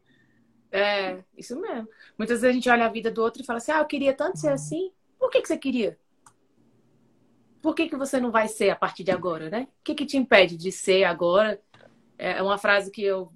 É, 0.71 1.19
isso 1.37 1.59
mesmo. 1.59 1.87
Muitas 2.21 2.41
vezes 2.41 2.51
a 2.51 2.53
gente 2.53 2.69
olha 2.69 2.85
a 2.85 2.89
vida 2.89 3.09
do 3.09 3.19
outro 3.19 3.41
e 3.41 3.45
fala 3.45 3.57
assim: 3.57 3.71
ah, 3.71 3.79
eu 3.79 3.85
queria 3.85 4.13
tanto 4.13 4.37
ser 4.37 4.49
assim. 4.49 4.91
Por 5.17 5.31
que, 5.31 5.41
que 5.41 5.47
você 5.47 5.57
queria? 5.57 5.97
Por 7.63 7.73
que, 7.73 7.89
que 7.89 7.97
você 7.97 8.19
não 8.19 8.29
vai 8.29 8.47
ser 8.47 8.69
a 8.69 8.75
partir 8.75 9.03
de 9.03 9.09
agora, 9.09 9.49
né? 9.49 9.67
O 9.79 9.83
que, 9.83 9.95
que 9.95 10.05
te 10.05 10.17
impede 10.17 10.55
de 10.55 10.71
ser 10.71 11.03
agora? 11.03 11.59
É 12.19 12.39
uma 12.43 12.59
frase 12.59 12.91
que 12.91 13.01
eu, 13.01 13.33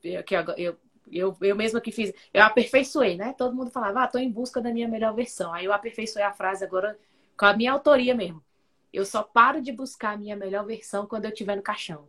que 0.00 0.36
eu, 0.56 0.76
eu, 1.10 1.36
eu 1.40 1.56
mesma 1.56 1.80
que 1.80 1.90
fiz, 1.90 2.14
eu 2.32 2.44
aperfeiçoei, 2.44 3.16
né? 3.16 3.34
Todo 3.36 3.56
mundo 3.56 3.72
falava, 3.72 4.04
ah, 4.04 4.06
tô 4.06 4.18
em 4.18 4.30
busca 4.30 4.60
da 4.60 4.72
minha 4.72 4.86
melhor 4.86 5.16
versão. 5.16 5.52
Aí 5.52 5.64
eu 5.64 5.72
aperfeiçoei 5.72 6.24
a 6.24 6.32
frase 6.32 6.64
agora 6.64 6.96
com 7.36 7.44
a 7.44 7.56
minha 7.56 7.72
autoria 7.72 8.14
mesmo. 8.14 8.40
Eu 8.92 9.04
só 9.04 9.24
paro 9.24 9.60
de 9.60 9.72
buscar 9.72 10.14
a 10.14 10.16
minha 10.16 10.36
melhor 10.36 10.64
versão 10.64 11.08
quando 11.08 11.24
eu 11.24 11.32
estiver 11.32 11.56
no 11.56 11.62
caixão. 11.62 12.06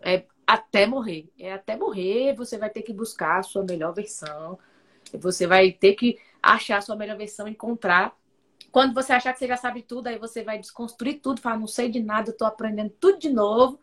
É 0.00 0.24
até 0.46 0.86
morrer. 0.86 1.30
É 1.38 1.52
até 1.52 1.76
morrer, 1.76 2.34
você 2.34 2.56
vai 2.56 2.70
ter 2.70 2.80
que 2.80 2.94
buscar 2.94 3.40
a 3.40 3.42
sua 3.42 3.62
melhor 3.62 3.92
versão. 3.92 4.58
Você 5.18 5.46
vai 5.46 5.72
ter 5.72 5.94
que 5.94 6.18
achar 6.42 6.78
a 6.78 6.80
sua 6.80 6.96
melhor 6.96 7.16
versão, 7.16 7.46
encontrar. 7.46 8.16
Quando 8.70 8.94
você 8.94 9.12
achar 9.12 9.32
que 9.32 9.38
você 9.38 9.46
já 9.46 9.56
sabe 9.56 9.82
tudo, 9.82 10.06
aí 10.06 10.18
você 10.18 10.42
vai 10.42 10.58
desconstruir 10.58 11.20
tudo, 11.20 11.40
falar, 11.40 11.58
não 11.58 11.66
sei 11.66 11.90
de 11.90 12.00
nada, 12.00 12.32
tô 12.32 12.44
aprendendo 12.44 12.90
tudo 12.98 13.18
de 13.18 13.30
novo. 13.30 13.78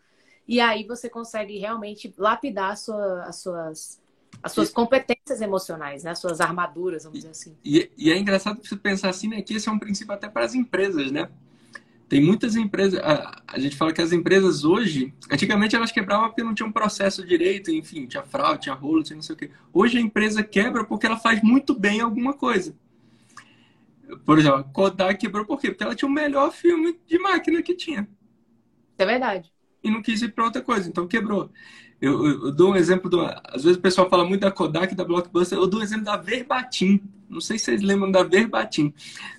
E 0.48 0.60
aí 0.60 0.84
você 0.86 1.10
consegue 1.10 1.58
realmente 1.58 2.14
lapidar 2.18 2.76
sua, 2.76 3.24
as 3.24 3.36
suas 3.38 4.02
as 4.42 4.52
suas 4.52 4.70
competências 4.70 5.42
emocionais, 5.42 6.04
né? 6.04 6.12
As 6.12 6.20
suas 6.20 6.40
armaduras, 6.40 7.04
vamos 7.04 7.20
dizer 7.20 7.32
assim. 7.32 7.58
E, 7.64 7.92
e, 7.98 8.12
é 8.12 8.18
engraçado 8.18 8.62
você 8.64 8.76
pensar 8.76 9.10
assim, 9.10 9.28
né? 9.28 9.42
Que 9.42 9.56
esse 9.56 9.68
é 9.68 9.72
um 9.72 9.80
princípio 9.80 10.14
até 10.14 10.30
para 10.30 10.46
as 10.46 10.54
empresas, 10.54 11.12
né? 11.12 11.30
Tem 12.10 12.20
muitas 12.20 12.56
empresas. 12.56 13.00
A, 13.02 13.40
a, 13.48 13.60
gente 13.60 13.76
fala 13.78 13.94
que 13.94 14.02
as 14.02 14.12
empresas 14.12 14.66
hoje, 14.66 15.14
antigamente 15.32 15.76
elas 15.76 15.92
quebravam 15.92 16.28
porque 16.28 16.44
não 16.44 16.56
tinha 16.56 16.68
um 16.68 16.72
processo 16.72 17.24
direito, 17.24 17.70
enfim, 17.70 18.08
tinha 18.08 18.24
fraude, 18.24 18.64
tinha 18.64 18.74
rolo, 18.74 19.04
tinha 19.04 19.16
não 19.16 19.22
sei 19.22 19.36
o 19.36 19.38
quê. 19.38 19.52
Hoje 19.72 20.00
a 20.00 20.02
empresa 20.02 20.42
quebra 20.42 20.84
porque 20.84 21.06
ela 21.06 21.18
faz 21.18 21.42
muito 21.44 21.78
bem 21.78 22.02
alguma 22.02 22.34
coisa. 22.34 22.76
Por 24.26 24.40
exemplo, 24.40 24.58
a 24.58 24.64
Kodak 24.64 25.20
quebrou 25.20 25.46
por 25.46 25.62
quê? 25.62 25.70
Porque 25.70 25.84
ela 25.84 25.96
tinha 25.96 26.10
o 26.10 26.12
melhor 26.12 26.52
filme 26.52 27.00
de 27.06 27.20
máquina 27.20 27.62
que 27.62 27.76
tinha. 27.76 28.10
É 28.98 29.06
verdade. 29.06 29.54
E 29.84 29.92
não 29.92 30.02
quis 30.02 30.24
ir 30.24 30.34
para 30.34 30.46
outra 30.46 30.64
coisa, 30.64 30.90
então 30.90 31.08
quebrou. 31.08 31.52
Eu, 32.02 32.26
eu, 32.26 32.46
eu, 32.46 32.52
dou 32.52 32.72
um 32.72 32.76
exemplo 32.76 33.10
do. 33.10 33.22
Às 33.22 33.64
vezes 33.64 33.78
o 33.78 33.82
pessoal 33.82 34.10
fala 34.10 34.24
muito 34.24 34.42
da 34.42 34.52
Kodak, 34.52 34.96
da 34.96 35.04
Blockbuster. 35.04 35.58
Eu 35.58 35.68
dou 35.68 35.82
um 35.82 35.84
exemplo 35.84 36.06
da 36.06 36.16
Verbatim. 36.16 37.02
Não 37.30 37.42
sei 37.42 37.60
se 37.60 37.66
vocês 37.66 37.82
lembram 37.82 38.10
da 38.10 38.24
Verbatim. 38.24 38.94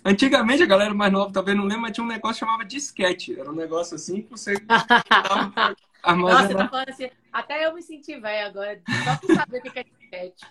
Antigamente, 0.05 0.63
a 0.63 0.67
galera 0.67 0.93
mais 0.93 1.13
nova 1.13 1.33
talvez 1.33 1.57
não 1.57 1.65
lembra, 1.65 1.83
mas 1.83 1.93
tinha 1.93 2.05
um 2.05 2.09
negócio 2.09 2.35
que 2.35 2.41
chamava 2.41 2.65
disquete. 2.65 3.39
Era 3.39 3.51
um 3.51 3.55
negócio 3.55 3.95
assim 3.95 4.23
que 4.23 4.31
você 4.31 4.55
Nossa, 6.17 6.55
tá 6.55 6.69
falando 6.69 6.89
assim, 6.89 7.11
até 7.33 7.67
eu 7.67 7.75
me 7.75 7.83
senti 7.83 8.19
velho 8.19 8.47
agora, 8.47 8.81
só 9.05 9.17
por 9.17 9.35
saber 9.35 9.59
o 9.59 9.63
que 9.63 9.79
é 9.79 9.85
disquete. 9.85 10.47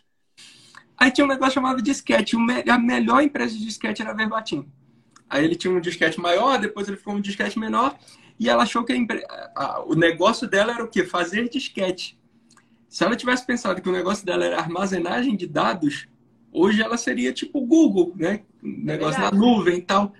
Aí 0.97 1.11
tinha 1.11 1.25
um 1.25 1.29
negócio 1.29 1.53
chamado 1.53 1.81
disquete. 1.81 2.35
A 2.69 2.77
melhor 2.77 3.21
empresa 3.23 3.57
de 3.57 3.65
disquete 3.65 4.01
era 4.01 4.11
a 4.11 4.13
Verbatim. 4.13 4.69
Aí 5.29 5.45
ele 5.45 5.55
tinha 5.55 5.73
um 5.73 5.79
disquete 5.79 6.19
maior, 6.19 6.59
depois 6.59 6.87
ele 6.87 6.97
ficou 6.97 7.13
um 7.13 7.21
disquete 7.21 7.57
menor. 7.57 7.97
E 8.39 8.47
ela 8.47 8.63
achou 8.63 8.85
que 8.85 8.93
a, 9.55 9.83
o 9.85 9.95
negócio 9.95 10.47
dela 10.47 10.73
era 10.73 10.83
o 10.83 10.87
quê? 10.87 11.03
Fazer 11.03 11.49
disquete. 11.49 12.17
Se 12.87 13.03
ela 13.03 13.15
tivesse 13.15 13.45
pensado 13.45 13.81
que 13.81 13.89
o 13.89 13.91
negócio 13.91 14.25
dela 14.25 14.45
era 14.45 14.57
armazenagem 14.57 15.35
de 15.35 15.45
dados, 15.45 16.07
hoje 16.51 16.81
ela 16.81 16.97
seria 16.97 17.33
tipo 17.33 17.59
Google, 17.65 18.13
né? 18.15 18.43
Negócio 18.63 19.21
na 19.21 19.29
nuvem 19.29 19.79
e 19.79 19.81
tal. 19.81 20.13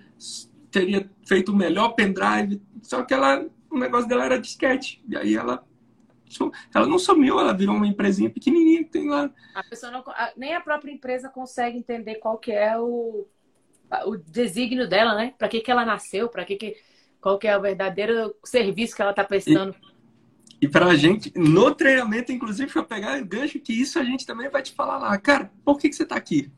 Teria 0.70 1.10
feito 1.26 1.50
o 1.50 1.56
melhor 1.56 1.90
pendrive. 1.90 2.60
Só 2.82 3.02
que 3.02 3.14
ela, 3.14 3.44
o 3.70 3.78
negócio 3.78 4.08
dela 4.08 4.26
era 4.26 4.38
disquete. 4.38 5.02
E 5.08 5.16
aí 5.16 5.34
ela 5.34 5.64
ela 6.72 6.86
não 6.86 6.98
sumiu, 6.98 7.40
ela 7.40 7.52
virou 7.52 7.74
uma 7.74 7.88
empresinha 7.88 8.30
pequenininha 8.30 8.84
que 8.84 8.90
tem 8.90 9.08
lá. 9.08 9.28
A 9.52 9.64
pessoa 9.64 9.90
não, 9.90 10.04
nem 10.36 10.54
a 10.54 10.60
própria 10.60 10.92
empresa 10.92 11.28
consegue 11.28 11.76
entender 11.76 12.16
qual 12.16 12.38
que 12.38 12.52
é 12.52 12.78
o, 12.78 13.26
o 14.06 14.16
desígnio 14.16 14.88
dela, 14.88 15.16
né? 15.16 15.34
Para 15.36 15.48
que, 15.48 15.60
que 15.60 15.70
ela 15.70 15.84
nasceu, 15.84 16.28
para 16.28 16.44
que, 16.44 16.54
que 16.54 16.76
qual 17.20 17.38
que 17.38 17.46
é 17.46 17.56
o 17.56 17.60
verdadeiro 17.60 18.34
serviço 18.44 18.96
que 18.96 19.02
ela 19.02 19.10
está 19.10 19.24
prestando. 19.24 19.74
E, 20.60 20.66
e 20.66 20.68
para 20.68 20.86
a 20.86 20.96
gente, 20.96 21.32
no 21.36 21.74
treinamento, 21.74 22.32
inclusive, 22.32 22.72
para 22.72 22.82
pegar 22.82 23.20
o 23.20 23.24
gancho, 23.24 23.60
que 23.60 23.72
isso 23.72 23.98
a 23.98 24.04
gente 24.04 24.26
também 24.26 24.48
vai 24.48 24.62
te 24.62 24.72
falar 24.72 24.98
lá. 24.98 25.16
Cara, 25.18 25.52
por 25.64 25.78
que, 25.78 25.88
que 25.88 25.96
você 25.96 26.02
está 26.02 26.16
aqui? 26.16 26.50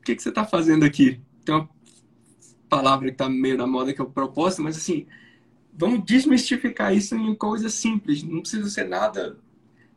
O 0.00 0.04
que, 0.04 0.14
que 0.14 0.22
você 0.22 0.28
está 0.28 0.44
fazendo 0.44 0.84
aqui? 0.84 1.20
Tem 1.44 1.54
uma 1.54 1.68
palavra 2.68 3.06
que 3.06 3.12
está 3.12 3.28
meio 3.28 3.56
na 3.56 3.66
moda 3.66 3.92
que 3.92 4.00
é 4.00 4.04
o 4.04 4.10
propósito, 4.10 4.62
mas 4.62 4.76
assim, 4.76 5.06
vamos 5.72 6.04
desmistificar 6.04 6.94
isso 6.94 7.14
em 7.14 7.34
coisas 7.34 7.74
simples. 7.74 8.22
Não 8.22 8.40
precisa 8.40 8.68
ser 8.70 8.88
nada. 8.88 9.38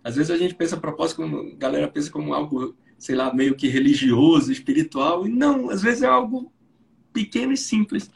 Às 0.04 0.16
vezes 0.16 0.30
a 0.30 0.38
gente 0.38 0.54
pensa 0.54 0.78
propósito 0.78 1.18
como 1.18 1.40
a 1.40 1.56
galera 1.56 1.88
pensa 1.88 2.12
como 2.12 2.34
algo, 2.34 2.76
sei 2.98 3.16
lá, 3.16 3.34
meio 3.34 3.56
que 3.56 3.68
religioso, 3.68 4.52
espiritual. 4.52 5.26
E 5.26 5.30
não, 5.30 5.70
às 5.70 5.82
vezes 5.82 6.04
é 6.04 6.08
algo 6.08 6.52
pequeno 7.12 7.54
e 7.54 7.58
simples. 7.58 8.12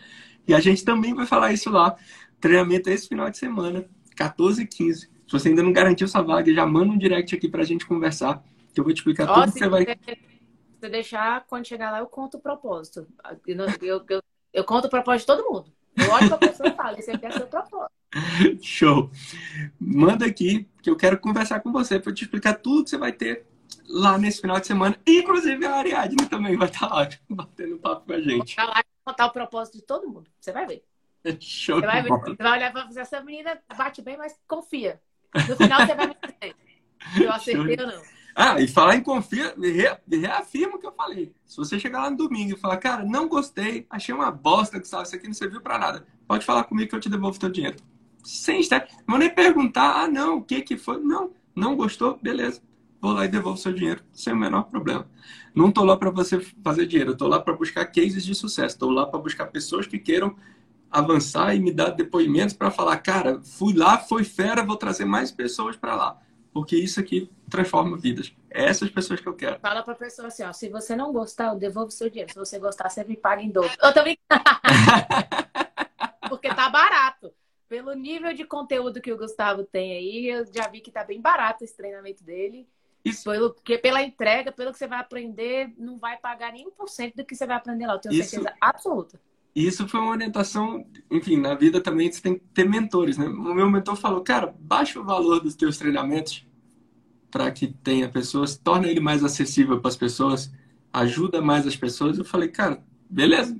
E 0.50 0.54
a 0.56 0.60
gente 0.60 0.84
também 0.84 1.14
vai 1.14 1.28
falar 1.28 1.54
isso 1.54 1.70
lá. 1.70 1.96
Treinamento 2.42 2.90
é 2.90 2.94
esse 2.94 3.08
final 3.08 3.30
de 3.30 3.38
semana, 3.38 3.86
14 4.16 4.64
e 4.64 4.66
15. 4.66 5.02
Se 5.02 5.10
você 5.32 5.50
ainda 5.50 5.62
não 5.62 5.72
garantiu 5.72 6.08
sua 6.08 6.24
vaga, 6.24 6.52
já 6.52 6.66
manda 6.66 6.92
um 6.92 6.98
direct 6.98 7.36
aqui 7.36 7.48
pra 7.48 7.64
gente 7.64 7.86
conversar. 7.86 8.44
Que 8.74 8.80
eu 8.80 8.84
vou 8.84 8.92
te 8.92 8.98
explicar 8.98 9.28
tudo 9.28 9.54
que 9.54 9.60
você 9.60 9.70
vai. 9.70 9.86
Se 9.86 10.90
deixar, 10.90 11.46
quando 11.46 11.68
chegar 11.68 11.92
lá, 11.92 12.00
eu 12.00 12.08
conto 12.08 12.38
o 12.38 12.42
propósito. 12.42 13.06
Eu, 13.46 13.58
eu, 13.80 14.04
eu, 14.10 14.24
eu 14.52 14.64
conto 14.64 14.86
o 14.86 14.90
propósito 14.90 15.20
de 15.20 15.38
todo 15.38 15.54
mundo. 15.54 15.72
Eu 15.96 16.10
olho 16.12 16.28
pra 16.30 16.38
pessoa 16.40 16.70
e 16.70 16.76
falo, 16.76 16.98
esse 16.98 17.12
aqui 17.12 17.28
é 17.28 17.32
seu 17.32 17.46
propósito. 17.46 17.92
Show! 18.60 19.12
Manda 19.80 20.26
aqui 20.26 20.68
que 20.82 20.90
eu 20.90 20.96
quero 20.96 21.20
conversar 21.20 21.60
com 21.60 21.72
você 21.72 22.00
para 22.00 22.12
te 22.12 22.24
explicar 22.24 22.56
tudo 22.56 22.86
que 22.86 22.90
você 22.90 22.98
vai 22.98 23.12
ter 23.12 23.46
lá 23.88 24.18
nesse 24.18 24.42
final 24.42 24.60
de 24.60 24.66
semana. 24.66 24.98
Inclusive 25.08 25.64
a 25.68 25.76
Ariadne 25.76 26.28
também 26.28 26.58
vai 26.58 26.70
estar 26.70 26.88
lá 26.88 27.08
batendo 27.30 27.78
papo 27.78 28.08
com 28.08 28.14
a 28.14 28.20
gente. 28.20 28.56
Vou 28.56 28.66
lá 28.66 28.84
contar 29.10 29.26
o 29.26 29.32
propósito 29.32 29.78
de 29.78 29.84
todo 29.84 30.08
mundo. 30.08 30.30
Você 30.40 30.52
vai 30.52 30.66
ver. 30.66 30.84
Show 31.40 31.80
você 31.80 31.86
vai, 31.86 32.02
ver. 32.02 32.10
Você 32.10 32.36
vai 32.36 32.58
olhar 32.58 32.72
para 32.72 32.86
você, 32.86 33.00
essa 33.02 33.22
menina 33.22 33.60
bate 33.78 34.02
bem, 34.02 34.18
mas 34.18 34.40
confia. 34.48 35.02
No 35.48 35.56
final 35.56 35.86
você 35.86 35.96
vai 35.96 36.08
me 36.08 36.16
dizer 36.22 36.56
se 37.14 37.24
eu 37.24 37.32
acertei 37.32 37.78
ou 37.80 37.88
não. 37.88 38.02
Ah, 38.36 38.62
e 38.62 38.68
falar 38.68 38.96
em 38.96 39.02
confia, 39.02 39.54
reafirma 40.10 40.76
o 40.76 40.80
que 40.80 40.86
eu 40.86 40.94
falei. 40.94 41.34
Se 41.46 41.58
você 41.58 41.80
chegar 41.80 42.04
lá 42.04 42.10
no 42.10 42.18
domingo 42.18 42.54
e 42.54 42.60
falar, 42.60 42.78
cara, 42.78 43.04
não 43.04 43.28
gostei, 43.28 43.86
achei 43.90 44.14
uma 44.16 44.32
bosta 44.32 44.80
que 44.80 44.88
sabe, 44.88 45.04
isso 45.04 45.16
aqui 45.16 45.28
não 45.28 45.34
serviu 45.34 45.62
para 45.62 45.78
nada, 45.78 46.08
pode 46.26 46.46
falar 46.46 46.64
comigo 46.64 46.90
que 46.90 46.96
eu 46.96 47.00
te 47.00 47.10
devolvo 47.10 47.40
teu 47.40 47.50
dinheiro. 47.50 47.78
Sem 48.24 48.62
estar. 48.62 48.88
Não 49.00 49.06
vou 49.08 49.18
nem 49.18 49.30
perguntar, 49.30 50.04
ah, 50.04 50.08
não, 50.08 50.38
o 50.38 50.44
que 50.44 50.62
que 50.62 50.78
foi? 50.78 51.02
Não, 51.02 51.34
não 51.56 51.76
gostou, 51.76 52.18
beleza 52.22 52.62
vou 53.02 53.14
lá 53.14 53.26
e 53.26 53.28
devolvo 53.28 53.58
seu 53.58 53.74
dinheiro, 53.74 54.04
sem 54.12 54.34
o 54.34 54.38
menor 54.38 54.64
problema. 54.64 55.10
Não 55.54 55.70
estou 55.70 55.84
lá 55.84 55.98
para 55.98 56.10
você 56.10 56.40
fazer 56.64 56.86
dinheiro, 56.86 57.14
estou 57.14 57.28
lá 57.28 57.40
para 57.40 57.54
buscar 57.54 57.86
cases 57.86 58.26
de 58.26 58.36
sucesso, 58.36 58.76
estou 58.76 58.92
lá 58.92 59.06
para 59.06 59.20
buscar 59.20 59.48
pessoas 59.48 59.88
que 59.88 59.98
queiram 59.98 60.36
avançar 60.92 61.56
e 61.56 61.60
me 61.60 61.72
dar 61.72 61.92
depoimentos 61.92 62.56
para 62.56 62.72
falar, 62.72 62.98
cara, 62.98 63.40
fui 63.44 63.74
lá, 63.74 63.98
foi 63.98 64.24
fera, 64.24 64.64
vou 64.64 64.76
trazer 64.76 65.06
mais 65.06 65.32
pessoas 65.32 65.76
para 65.76 65.96
lá, 65.96 66.20
porque 66.52 66.76
isso 66.76 67.00
aqui 67.00 67.30
transforma 67.50 67.98
vidas. 67.98 68.34
É 68.50 68.66
essas 68.66 68.90
pessoas 68.90 69.20
que 69.20 69.28
eu 69.28 69.36
quero. 69.36 69.60
Fala 69.60 69.84
para 69.84 69.94
a 69.94 69.98
pessoa 69.98 70.28
assim, 70.28 70.44
ó, 70.44 70.52
se 70.52 70.70
você 70.70 70.96
não 70.96 71.14
gostar, 71.14 71.54
eu 71.54 71.56
devolvo 71.56 71.92
seu 71.92 72.10
dinheiro. 72.10 72.32
Se 72.32 72.40
você 72.40 72.58
gostar, 72.58 72.90
você 72.90 73.04
me 73.04 73.16
paga 73.16 73.42
em 73.44 73.52
dobro. 73.52 73.72
Eu 73.82 73.94
também. 73.94 74.18
porque 76.30 76.50
tá 76.54 76.70
barato. 76.70 77.32
Pelo 77.68 77.94
nível 77.94 78.34
de 78.34 78.46
conteúdo 78.46 79.02
que 79.02 79.12
o 79.14 79.18
Gustavo 79.18 79.64
tem 79.64 79.92
aí, 79.92 80.28
eu 80.28 80.46
já 80.52 80.68
vi 80.68 80.82
que 80.82 80.92
tá 80.92 81.04
bem 81.04 81.22
barato 81.22 81.64
esse 81.64 81.78
treinamento 81.78 82.24
dele. 82.24 82.68
Isso. 83.04 83.30
Pelo, 83.30 83.54
porque 83.54 83.78
pela 83.78 84.02
entrega, 84.02 84.52
pelo 84.52 84.72
que 84.72 84.78
você 84.78 84.88
vai 84.88 85.00
aprender, 85.00 85.74
não 85.78 85.98
vai 85.98 86.18
pagar 86.18 86.52
nem 86.52 86.68
1% 86.68 87.16
do 87.16 87.26
que 87.26 87.36
você 87.36 87.46
vai 87.46 87.56
aprender 87.56 87.88
lá. 87.88 87.94
Eu 87.94 88.00
tenho 88.00 88.14
isso, 88.14 88.30
certeza 88.30 88.54
absoluta. 88.60 89.20
Isso 89.56 89.88
foi 89.88 90.00
uma 90.00 90.12
orientação, 90.12 90.86
enfim, 91.10 91.38
na 91.38 91.56
vida 91.56 91.82
também 91.82 92.12
você 92.12 92.22
tem 92.22 92.36
que 92.36 92.46
ter 92.54 92.68
mentores, 92.68 93.18
né? 93.18 93.26
O 93.26 93.54
meu 93.54 93.70
mentor 93.70 93.96
falou, 93.96 94.22
cara, 94.22 94.54
baixa 94.60 95.00
o 95.00 95.04
valor 95.04 95.40
dos 95.40 95.56
teus 95.56 95.78
treinamentos 95.78 96.46
para 97.32 97.50
que 97.52 97.68
tenha 97.68 98.10
pessoas, 98.10 98.58
torna 98.58 98.88
ele 98.88 99.00
mais 99.00 99.24
acessível 99.24 99.80
para 99.80 99.90
as 99.90 99.98
pessoas, 99.98 100.52
ajuda 100.92 101.42
mais 101.42 101.66
as 101.66 101.76
pessoas. 101.76 102.18
Eu 102.18 102.26
falei, 102.26 102.50
cara, 102.50 102.84
beleza, 103.10 103.60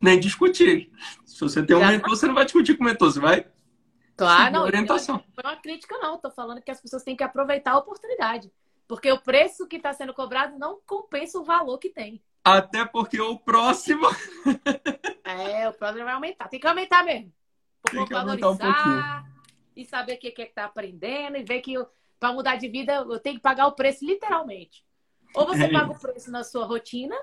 nem 0.00 0.18
discutir. 0.18 0.90
Se 1.24 1.40
você 1.40 1.64
tem 1.64 1.76
um 1.76 1.80
Já 1.80 1.90
mentor, 1.90 2.10
você 2.10 2.26
não 2.26 2.34
vai 2.34 2.44
discutir 2.44 2.76
com 2.76 2.84
o 2.84 2.86
mentor, 2.86 3.12
você 3.12 3.20
vai 3.20 3.46
Claro, 4.18 4.52
não, 4.52 4.62
orientação. 4.64 5.14
Não 5.16 5.24
foi 5.32 5.44
uma 5.44 5.56
crítica, 5.60 5.96
não. 5.98 6.16
Estou 6.16 6.32
falando 6.32 6.60
que 6.60 6.72
as 6.72 6.80
pessoas 6.80 7.04
têm 7.04 7.14
que 7.16 7.22
aproveitar 7.22 7.70
a 7.70 7.78
oportunidade. 7.78 8.50
Porque 8.88 9.12
o 9.12 9.20
preço 9.20 9.68
que 9.68 9.76
está 9.76 9.92
sendo 9.92 10.14
cobrado 10.14 10.58
não 10.58 10.80
compensa 10.86 11.38
o 11.38 11.44
valor 11.44 11.78
que 11.78 11.90
tem. 11.90 12.22
Até 12.42 12.86
porque 12.86 13.20
o 13.20 13.38
próximo. 13.38 14.06
é, 15.22 15.68
o 15.68 15.74
próximo 15.74 16.04
vai 16.04 16.14
aumentar. 16.14 16.48
Tem 16.48 16.58
que 16.58 16.66
aumentar 16.66 17.04
mesmo. 17.04 17.30
Tem 17.90 18.04
que 18.06 18.12
valorizar 18.14 18.46
aumentar 18.46 19.24
um 19.24 19.38
e 19.78 19.84
saber 19.84 20.14
o 20.14 20.18
que 20.18 20.28
é 20.28 20.30
que 20.32 20.42
está 20.42 20.64
aprendendo 20.64 21.36
e 21.36 21.44
ver 21.44 21.60
que 21.60 21.74
para 22.18 22.32
mudar 22.32 22.56
de 22.56 22.68
vida 22.68 22.94
eu 22.94 23.20
tenho 23.20 23.36
que 23.36 23.42
pagar 23.42 23.66
o 23.66 23.72
preço 23.72 24.04
literalmente. 24.04 24.84
Ou 25.34 25.46
você 25.46 25.64
é 25.64 25.70
paga 25.70 25.92
o 25.92 26.00
preço 26.00 26.30
na 26.30 26.42
sua 26.42 26.64
rotina, 26.64 27.16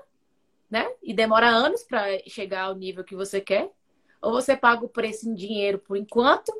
né? 0.70 0.88
E 1.02 1.12
demora 1.12 1.48
anos 1.48 1.82
para 1.82 2.06
chegar 2.28 2.62
ao 2.62 2.74
nível 2.74 3.04
que 3.04 3.14
você 3.14 3.40
quer. 3.40 3.70
Ou 4.22 4.32
você 4.32 4.56
paga 4.56 4.84
o 4.84 4.88
preço 4.88 5.28
em 5.28 5.34
dinheiro 5.34 5.78
por 5.78 5.96
enquanto 5.96 6.50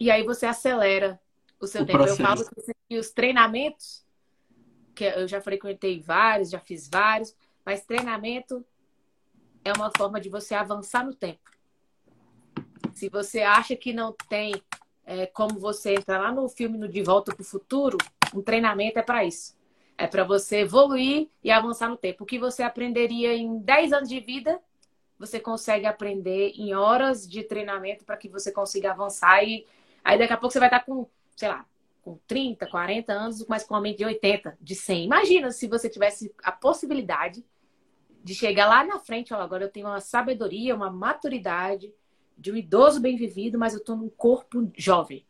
e 0.00 0.10
aí 0.10 0.22
você 0.22 0.46
acelera 0.46 1.20
o 1.60 1.66
seu 1.66 1.82
o 1.82 1.86
tempo. 1.86 1.98
Processo. 1.98 2.22
Eu 2.22 2.26
falo 2.26 2.44
que 2.88 2.96
os 2.96 3.10
treinamentos, 3.10 4.06
que 4.98 5.04
eu 5.04 5.28
já 5.28 5.40
frequentei 5.40 6.00
vários, 6.00 6.50
já 6.50 6.58
fiz 6.58 6.88
vários, 6.88 7.34
mas 7.64 7.84
treinamento 7.84 8.64
é 9.64 9.72
uma 9.72 9.90
forma 9.96 10.20
de 10.20 10.28
você 10.28 10.54
avançar 10.54 11.04
no 11.04 11.14
tempo. 11.14 11.50
Se 12.94 13.08
você 13.08 13.42
acha 13.42 13.76
que 13.76 13.92
não 13.92 14.12
tem 14.28 14.52
é, 15.06 15.26
como 15.26 15.58
você 15.58 15.94
entrar 15.94 16.18
lá 16.18 16.32
no 16.32 16.48
filme 16.48 16.76
no 16.76 16.88
De 16.88 17.02
Volta 17.02 17.32
para 17.32 17.42
o 17.42 17.44
Futuro, 17.44 17.96
um 18.34 18.42
treinamento 18.42 18.98
é 18.98 19.02
para 19.02 19.24
isso. 19.24 19.56
É 19.96 20.06
para 20.06 20.24
você 20.24 20.58
evoluir 20.58 21.28
e 21.42 21.50
avançar 21.50 21.88
no 21.88 21.96
tempo. 21.96 22.24
O 22.24 22.26
que 22.26 22.38
você 22.38 22.62
aprenderia 22.62 23.34
em 23.34 23.58
10 23.58 23.92
anos 23.92 24.08
de 24.08 24.18
vida, 24.18 24.60
você 25.18 25.38
consegue 25.38 25.86
aprender 25.86 26.52
em 26.56 26.74
horas 26.74 27.28
de 27.28 27.42
treinamento 27.42 28.04
para 28.04 28.16
que 28.16 28.28
você 28.28 28.50
consiga 28.50 28.90
avançar 28.90 29.44
e 29.44 29.64
Aí 30.08 30.18
daqui 30.18 30.32
a 30.32 30.38
pouco 30.38 30.52
você 30.52 30.58
vai 30.58 30.68
estar 30.68 30.80
com, 30.86 31.06
sei 31.36 31.48
lá, 31.50 31.66
com 32.08 32.18
30, 32.26 32.66
40 32.66 33.12
anos, 33.12 33.46
mas 33.46 33.64
com 33.64 33.74
uma 33.74 33.82
mente 33.82 33.98
de 33.98 34.04
80, 34.06 34.56
de 34.58 34.74
100. 34.74 35.04
Imagina 35.04 35.50
se 35.50 35.68
você 35.68 35.90
tivesse 35.90 36.34
a 36.42 36.50
possibilidade 36.50 37.44
de 38.24 38.34
chegar 38.34 38.66
lá 38.66 38.82
na 38.82 38.98
frente, 38.98 39.34
ó, 39.34 39.40
agora 39.42 39.64
eu 39.64 39.70
tenho 39.70 39.86
uma 39.86 40.00
sabedoria, 40.00 40.74
uma 40.74 40.90
maturidade 40.90 41.92
de 42.36 42.50
um 42.50 42.56
idoso 42.56 42.98
bem 42.98 43.16
vivido, 43.16 43.58
mas 43.58 43.74
eu 43.74 43.80
estou 43.80 43.94
num 43.94 44.08
corpo 44.08 44.72
jovem. 44.74 45.26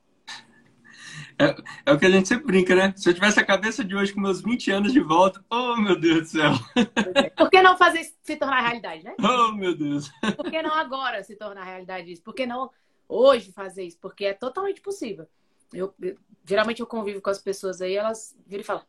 É, 1.36 1.56
é, 1.86 1.92
o 1.92 1.98
que 1.98 2.06
a 2.06 2.10
gente 2.10 2.28
sempre 2.28 2.46
brinca, 2.46 2.74
né? 2.76 2.92
Se 2.96 3.08
eu 3.08 3.14
tivesse 3.14 3.40
a 3.40 3.44
cabeça 3.44 3.84
de 3.84 3.96
hoje 3.96 4.12
com 4.12 4.20
meus 4.20 4.40
20 4.40 4.70
anos 4.70 4.92
de 4.92 5.00
volta, 5.00 5.44
oh 5.50 5.76
meu 5.76 5.98
Deus 5.98 6.20
do 6.20 6.26
céu! 6.26 6.52
Por 7.36 7.50
que 7.50 7.60
não 7.60 7.76
fazer 7.76 8.04
se 8.22 8.36
tornar 8.36 8.60
realidade, 8.60 9.02
né? 9.02 9.16
Oh 9.20 9.52
meu 9.52 9.76
Deus! 9.76 10.10
Por 10.36 10.48
que 10.48 10.62
não 10.62 10.74
agora 10.74 11.24
se 11.24 11.34
tornar 11.34 11.64
realidade 11.64 12.12
isso? 12.12 12.22
Por 12.22 12.34
que 12.34 12.46
não 12.46 12.70
hoje 13.08 13.50
fazer 13.50 13.84
isso, 13.84 13.98
porque 14.00 14.26
é 14.26 14.34
totalmente 14.34 14.80
possível. 14.80 15.26
Eu, 15.72 15.94
geralmente 16.44 16.80
eu 16.80 16.86
convivo 16.86 17.20
com 17.20 17.30
as 17.30 17.38
pessoas 17.38 17.80
aí, 17.80 17.94
elas 17.94 18.36
viram 18.46 18.62
e 18.62 18.64
falam, 18.64 18.82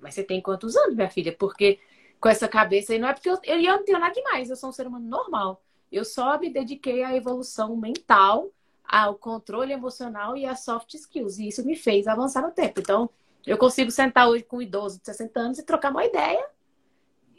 mas 0.00 0.14
você 0.14 0.22
tem 0.22 0.40
quantos 0.40 0.76
anos, 0.76 0.94
minha 0.94 1.10
filha? 1.10 1.34
Porque 1.36 1.78
com 2.20 2.28
essa 2.28 2.48
cabeça 2.48 2.92
aí, 2.92 2.98
não 2.98 3.08
é 3.08 3.12
porque 3.12 3.28
eu, 3.28 3.38
eu, 3.42 3.60
eu 3.60 3.76
não 3.76 3.84
tenho 3.84 3.98
nada 3.98 4.12
demais, 4.12 4.50
eu 4.50 4.56
sou 4.56 4.70
um 4.70 4.72
ser 4.72 4.86
humano 4.86 5.06
normal. 5.06 5.62
Eu 5.90 6.04
só 6.04 6.38
me 6.38 6.50
dediquei 6.50 7.02
à 7.02 7.14
evolução 7.14 7.76
mental, 7.76 8.50
ao 8.84 9.14
controle 9.14 9.72
emocional 9.72 10.36
e 10.36 10.44
às 10.46 10.64
soft 10.64 10.94
skills. 10.94 11.38
E 11.38 11.48
isso 11.48 11.64
me 11.64 11.76
fez 11.76 12.06
avançar 12.06 12.42
no 12.42 12.50
tempo. 12.50 12.80
Então, 12.80 13.08
eu 13.46 13.56
consigo 13.56 13.90
sentar 13.90 14.28
hoje 14.28 14.42
com 14.42 14.56
um 14.56 14.62
idoso 14.62 14.98
de 14.98 15.06
60 15.06 15.40
anos 15.40 15.58
e 15.58 15.62
trocar 15.62 15.90
uma 15.90 16.04
ideia. 16.04 16.46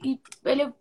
E 0.04 0.20
ele, 0.44 0.72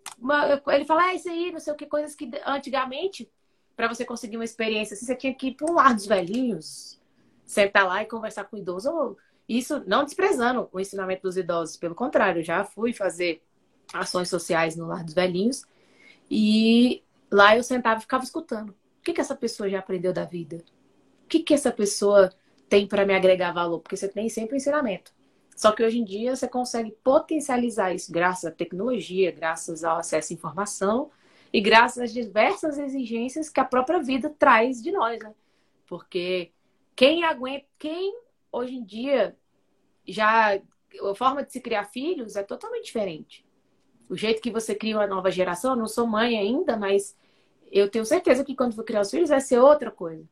ele 0.68 0.85
fala, 0.85 1.05
ah, 1.05 1.14
isso 1.14 1.29
aí, 1.29 1.51
não 1.51 1.61
sei 1.61 1.73
o 1.73 1.77
que, 1.77 1.87
coisas 1.87 2.14
que 2.14 2.31
antigamente 2.47 3.31
para 3.77 3.88
você 3.88 4.05
conseguir 4.05 4.37
uma 4.37 4.44
experiência 4.44 4.94
assim, 4.94 5.07
você 5.07 5.16
tinha 5.16 5.35
que 5.35 5.49
ir 5.49 5.55
para 5.55 5.70
um 5.70 5.75
lar 5.75 5.94
dos 5.94 6.07
velhinhos, 6.07 7.01
sentar 7.46 7.87
lá 7.87 8.02
e 8.02 8.07
conversar 8.07 8.44
com 8.44 8.57
o 8.57 8.59
idoso. 8.59 9.16
Isso 9.48 9.83
não 9.87 10.04
desprezando 10.04 10.68
o 10.72 10.80
ensinamento 10.80 11.22
dos 11.22 11.37
idosos, 11.37 11.76
pelo 11.76 11.94
contrário, 11.94 12.42
já 12.42 12.64
fui 12.64 12.92
fazer 12.92 13.42
ações 13.92 14.28
sociais 14.28 14.76
no 14.76 14.87
lar 14.87 15.04
dos 15.04 15.14
velhinhos 15.14 15.64
e 16.30 17.02
lá 17.30 17.57
eu 17.57 17.62
sentava 17.62 17.98
e 17.98 18.02
ficava 18.02 18.24
escutando. 18.24 18.70
O 18.70 19.02
que, 19.04 19.12
que 19.12 19.20
essa 19.20 19.37
pessoa 19.37 19.68
já 19.68 19.78
aprendeu 19.78 20.12
da 20.12 20.24
vida? 20.24 20.64
O 21.24 21.28
que, 21.28 21.40
que 21.40 21.52
essa 21.52 21.70
pessoa 21.70 22.30
tem 22.68 22.87
para 22.87 23.04
me 23.04 23.14
agregar 23.14 23.52
valor? 23.52 23.80
Porque 23.80 23.96
você 23.96 24.09
tem 24.09 24.28
sempre 24.28 24.57
ensinamento. 24.57 25.12
Só 25.54 25.72
que 25.72 25.85
hoje 25.85 25.98
em 25.98 26.04
dia 26.04 26.35
você 26.35 26.48
consegue 26.48 26.90
potencializar 27.04 27.94
isso 27.94 28.11
graças 28.11 28.44
à 28.44 28.50
tecnologia, 28.50 29.30
graças 29.30 29.85
ao 29.85 29.98
acesso 29.98 30.33
à 30.33 30.35
informação 30.35 31.11
e 31.52 31.61
graças 31.61 32.04
às 32.04 32.12
diversas 32.12 32.78
exigências 32.78 33.48
que 33.48 33.61
a 33.61 33.64
própria 33.64 34.02
vida 34.02 34.35
traz 34.37 34.83
de 34.83 34.90
nós, 34.90 35.22
né? 35.22 35.33
Porque 35.87 36.50
quem 36.94 37.24
aguenta, 37.24 37.66
quem 37.78 38.18
hoje 38.50 38.74
em 38.74 38.85
dia 38.85 39.37
já 40.07 40.54
a 40.54 41.14
forma 41.14 41.44
de 41.44 41.52
se 41.52 41.61
criar 41.61 41.85
filhos 41.85 42.37
é 42.37 42.42
totalmente 42.42 42.85
diferente. 42.85 43.44
O 44.09 44.16
jeito 44.16 44.40
que 44.40 44.50
você 44.50 44.74
cria 44.74 44.96
uma 44.96 45.07
nova 45.07 45.30
geração, 45.30 45.72
eu 45.72 45.76
não 45.76 45.88
sou 45.88 46.07
mãe 46.07 46.38
ainda, 46.38 46.76
mas 46.76 47.16
eu 47.72 47.90
tenho 47.90 48.04
certeza 48.04 48.44
que 48.44 48.54
quando 48.54 48.74
for 48.74 48.85
criar 48.85 49.00
os 49.00 49.11
filhos 49.11 49.30
vai 49.30 49.40
ser 49.40 49.59
outra 49.59 49.90
coisa. 49.90 50.24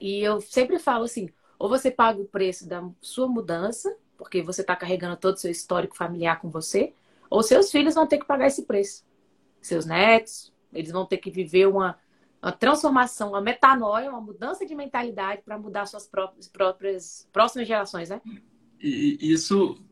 E 0.00 0.20
eu 0.20 0.40
sempre 0.40 0.78
falo 0.78 1.04
assim, 1.04 1.28
ou 1.58 1.68
você 1.68 1.90
paga 1.90 2.20
o 2.20 2.26
preço 2.26 2.66
da 2.66 2.88
sua 3.00 3.28
mudança, 3.28 3.94
porque 4.16 4.42
você 4.42 4.62
está 4.62 4.74
carregando 4.74 5.16
todo 5.16 5.34
o 5.34 5.38
seu 5.38 5.50
histórico 5.50 5.96
familiar 5.96 6.40
com 6.40 6.48
você, 6.48 6.94
ou 7.28 7.42
seus 7.42 7.70
filhos 7.70 7.94
vão 7.94 8.06
ter 8.06 8.18
que 8.18 8.26
pagar 8.26 8.46
esse 8.46 8.62
preço 8.62 9.04
seus 9.60 9.86
netos, 9.86 10.52
eles 10.72 10.92
vão 10.92 11.06
ter 11.06 11.18
que 11.18 11.30
viver 11.30 11.66
uma, 11.66 11.98
uma 12.44 12.52
transformação, 12.52 13.30
uma 13.30 13.40
metanoia, 13.40 14.10
uma 14.10 14.20
mudança 14.20 14.66
de 14.66 14.74
mentalidade 14.74 15.40
para 15.42 15.58
mudar 15.58 15.86
suas 15.86 16.06
próprias, 16.06 16.46
próprias 16.46 17.26
próximas 17.32 17.66
gerações, 17.66 18.10
né? 18.10 18.20
E, 18.78 19.16
isso, 19.32 19.82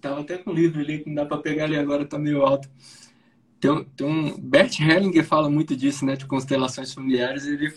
tava 0.00 0.20
até 0.20 0.38
com 0.38 0.52
um 0.52 0.54
livro 0.54 0.78
ali 0.80 1.00
que 1.00 1.08
não 1.08 1.16
dá 1.16 1.26
para 1.26 1.38
pegar 1.38 1.64
ali 1.64 1.76
agora, 1.76 2.06
tá 2.06 2.16
meio 2.16 2.42
alto. 2.42 2.70
Tem 3.58 3.84
tem 3.96 4.06
um 4.06 4.38
Bert 4.38 4.78
Hellinger 4.78 5.24
fala 5.24 5.50
muito 5.50 5.74
disso, 5.74 6.04
né, 6.06 6.14
de 6.14 6.26
constelações 6.26 6.94
familiares, 6.94 7.44
ele 7.44 7.74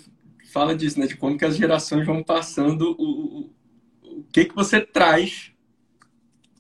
fala 0.52 0.76
disso, 0.76 1.00
né, 1.00 1.08
de 1.08 1.18
como 1.18 1.36
que 1.36 1.46
as 1.46 1.56
gerações 1.58 2.06
vão 2.06 2.24
passando 2.24 2.96
o, 3.00 3.40
o, 3.40 4.20
o 4.20 4.24
que 4.32 4.46
que 4.46 4.56
você 4.56 4.80
traz 4.80 5.52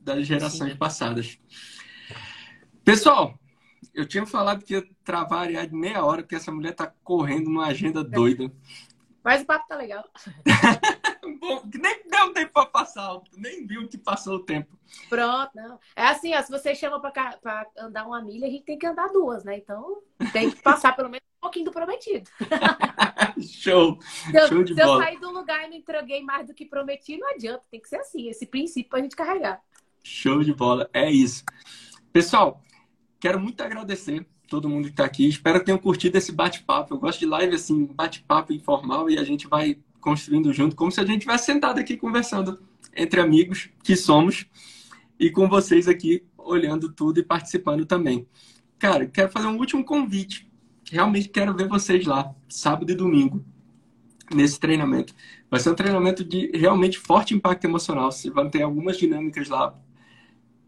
das 0.02 0.26
gerações 0.26 0.72
Sim. 0.72 0.78
passadas. 0.78 1.38
Pessoal, 2.84 3.38
eu 3.94 4.06
tinha 4.08 4.26
falado 4.26 4.63
que 4.63 4.74
ia 4.74 4.88
travar 5.04 5.39
a 5.39 5.42
Ariadne 5.44 5.80
meia 5.80 6.04
hora, 6.04 6.22
porque 6.22 6.36
essa 6.36 6.52
mulher 6.52 6.74
tá 6.74 6.92
correndo 7.04 7.46
numa 7.46 7.68
agenda 7.68 8.04
doida. 8.04 8.52
Mas 9.24 9.42
o 9.42 9.46
papo 9.46 9.68
tá 9.68 9.76
legal. 9.76 10.04
Bom, 11.39 11.62
nem 11.74 12.04
deu 12.10 12.34
tempo 12.34 12.54
pra 12.54 12.65
passar, 12.65 13.20
nem 13.38 13.65
viu 13.65 13.88
que 13.88 13.98
passou 13.98 14.36
o 14.36 14.44
tempo. 14.44 14.78
Pronto, 15.10 15.52
não. 15.56 15.80
É 15.96 16.08
assim, 16.08 16.34
ó, 16.34 16.42
se 16.42 16.50
você 16.50 16.74
chama 16.74 17.00
pra, 17.00 17.12
pra 17.38 17.68
andar 17.78 18.08
uma 18.08 18.22
milha, 18.22 18.48
a 18.48 18.50
gente 18.50 18.63
tem 18.63 18.78
que 18.78 18.86
andar 18.88 19.08
duas, 19.10 19.44
né? 19.44 19.58
Então 19.58 20.02
tem 20.32 20.50
que 20.50 20.62
passar 20.62 20.96
pelo 20.96 21.10
menos 21.10 21.24
um 21.38 21.42
pouquinho 21.42 21.65
do 21.65 21.72
prometido. 21.72 22.30
Show! 23.42 24.00
Se 24.02 24.48
Show 24.48 24.63
de 24.63 24.74
se 24.74 24.82
bola. 24.82 25.04
eu 25.04 25.06
sair 25.06 25.20
do 25.20 25.32
lugar 25.32 25.65
e 25.65 25.70
me 25.70 25.78
entreguei 25.78 26.22
mais 26.24 26.48
do 26.48 26.54
que 26.54 26.65
prometi, 26.65 27.18
não 27.18 27.30
adianta. 27.30 27.63
Tem 27.70 27.80
que 27.80 27.88
ser 27.88 27.98
assim, 27.98 28.30
esse 28.30 28.46
princípio 28.46 28.89
pra 28.89 29.02
gente 29.02 29.15
carregar. 29.15 29.62
Show 30.04 30.44
de 30.44 30.54
bola, 30.54 30.89
é 30.94 31.10
isso. 31.12 31.44
Pessoal, 32.12 32.62
quero 33.20 33.40
muito 33.40 33.62
agradecer 33.62 34.26
todo 34.48 34.70
mundo 34.70 34.86
que 34.86 34.92
está 34.92 35.06
aqui. 35.06 35.28
Espero 35.28 35.60
que 35.60 35.66
tenham 35.66 35.78
curtido 35.78 36.18
esse 36.18 36.32
bate-papo. 36.32 36.94
Eu 36.94 37.00
gosto 37.00 37.20
de 37.20 37.26
live 37.26 37.56
assim, 37.56 37.86
bate-papo 37.86 38.52
informal 38.52 39.10
e 39.10 39.18
a 39.18 39.24
gente 39.24 39.48
vai 39.48 39.78
construindo 40.02 40.52
junto, 40.54 40.76
como 40.76 40.92
se 40.92 41.00
a 41.00 41.06
gente 41.06 41.22
tivesse 41.22 41.46
sentado 41.46 41.80
aqui 41.80 41.98
conversando 41.98 42.60
entre 42.96 43.20
amigos 43.20 43.70
que 43.84 43.96
somos 43.96 44.46
e 45.20 45.30
com 45.30 45.48
vocês 45.48 45.88
aqui 45.88 46.24
olhando 46.38 46.90
tudo 46.92 47.20
e 47.20 47.24
participando 47.24 47.86
também. 47.86 48.26
Cara, 48.80 49.06
quero 49.06 49.30
fazer 49.30 49.48
um 49.48 49.58
último 49.58 49.84
convite. 49.84 50.50
Realmente 50.90 51.30
quero 51.30 51.54
ver 51.54 51.67
vocês 51.67 52.06
lá, 52.06 52.34
sábado 52.48 52.92
e 52.92 52.96
domingo, 52.96 53.44
nesse 54.34 54.60
treinamento. 54.60 55.13
Vai 55.52 55.60
ser 55.60 55.70
um 55.70 55.76
treinamento 55.76 56.24
de 56.24 56.50
realmente 56.56 56.98
forte 56.98 57.36
impacto 57.36 57.65
emocional. 57.65 58.12
Vocês 58.12 58.34
vão 58.34 58.50
ter 58.50 58.63
algumas 58.63 58.98
dinâmicas 58.98 59.50
lá 59.50 59.76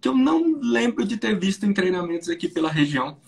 que 0.01 0.07
eu 0.07 0.15
não 0.15 0.59
lembro 0.59 1.05
de 1.05 1.15
ter 1.15 1.39
visto 1.39 1.63
em 1.65 1.73
treinamentos 1.73 2.27
aqui 2.27 2.49
pela 2.49 2.71
região. 2.71 3.19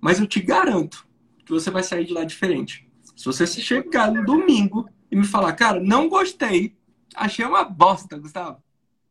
Mas 0.00 0.20
eu 0.20 0.26
te 0.28 0.40
garanto 0.40 1.04
que 1.44 1.50
você 1.50 1.70
vai 1.70 1.82
sair 1.82 2.04
de 2.04 2.12
lá 2.12 2.22
diferente. 2.22 2.88
Se 3.16 3.24
você 3.24 3.46
se 3.46 3.60
chegar 3.60 4.12
no 4.12 4.24
domingo 4.24 4.88
e 5.10 5.16
me 5.16 5.24
falar, 5.24 5.52
cara, 5.54 5.80
não 5.80 6.08
gostei, 6.08 6.76
achei 7.16 7.44
uma 7.44 7.64
bosta, 7.64 8.16
Gustavo, 8.16 8.62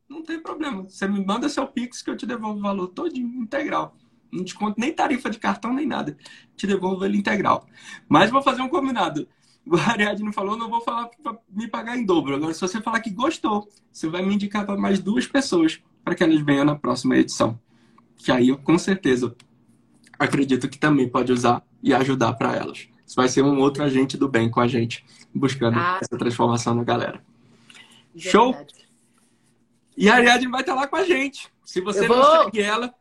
não 0.07 0.23
tem 0.23 0.39
problema. 0.39 0.83
Você 0.83 1.05
me 1.07 1.23
manda 1.23 1.49
seu 1.49 1.67
Pix 1.67 2.01
que 2.01 2.09
eu 2.09 2.15
te 2.15 2.25
devolvo 2.25 2.59
o 2.59 2.61
valor 2.61 2.87
todo 2.87 3.17
integral. 3.17 3.97
Não 4.31 4.43
desconto 4.43 4.79
nem 4.79 4.93
tarifa 4.93 5.29
de 5.29 5.39
cartão, 5.39 5.73
nem 5.73 5.85
nada. 5.85 6.17
Te 6.55 6.65
devolvo 6.65 7.03
ele 7.03 7.17
integral. 7.17 7.67
Mas 8.07 8.31
vou 8.31 8.41
fazer 8.41 8.61
um 8.61 8.69
combinado. 8.69 9.27
O 9.69 9.75
Ariadne 9.75 10.31
falou, 10.31 10.55
não 10.55 10.69
vou 10.69 10.79
falar 10.79 11.09
para 11.21 11.37
me 11.49 11.67
pagar 11.67 11.97
em 11.97 12.05
dobro. 12.05 12.33
Agora, 12.33 12.53
se 12.53 12.61
você 12.61 12.79
falar 12.79 13.01
que 13.01 13.09
gostou, 13.09 13.67
você 13.91 14.07
vai 14.07 14.25
me 14.25 14.33
indicar 14.33 14.65
para 14.65 14.77
mais 14.77 14.97
duas 14.97 15.27
pessoas 15.27 15.81
para 16.07 16.15
que 16.15 16.23
elas 16.23 16.39
venham 16.39 16.63
na 16.63 16.73
próxima 16.73 17.17
edição. 17.17 17.59
Que 18.15 18.31
aí 18.31 18.47
eu, 18.47 18.57
com 18.57 18.77
certeza, 18.77 19.35
acredito 20.17 20.69
que 20.69 20.79
também 20.79 21.09
pode 21.09 21.33
usar 21.33 21.61
e 21.83 21.93
ajudar 21.93 22.31
para 22.31 22.55
elas. 22.55 22.87
Isso 23.05 23.17
vai 23.17 23.27
ser 23.27 23.41
um 23.41 23.59
outro 23.59 23.83
agente 23.83 24.15
do 24.15 24.29
bem 24.29 24.49
com 24.49 24.61
a 24.61 24.69
gente, 24.69 25.05
buscando 25.35 25.77
ah, 25.77 25.99
essa 26.01 26.17
transformação 26.17 26.73
na 26.75 26.85
galera. 26.85 27.21
Show? 28.15 28.55
E 29.97 30.07
a 30.07 30.15
Ariadne 30.15 30.47
vai 30.47 30.61
estar 30.61 30.75
lá 30.75 30.87
com 30.87 30.95
a 30.95 31.03
gente. 31.03 31.49
Se 31.65 31.81
você 31.81 32.07
não 32.07 32.43
segue 32.43 32.61
ela, 32.61 32.93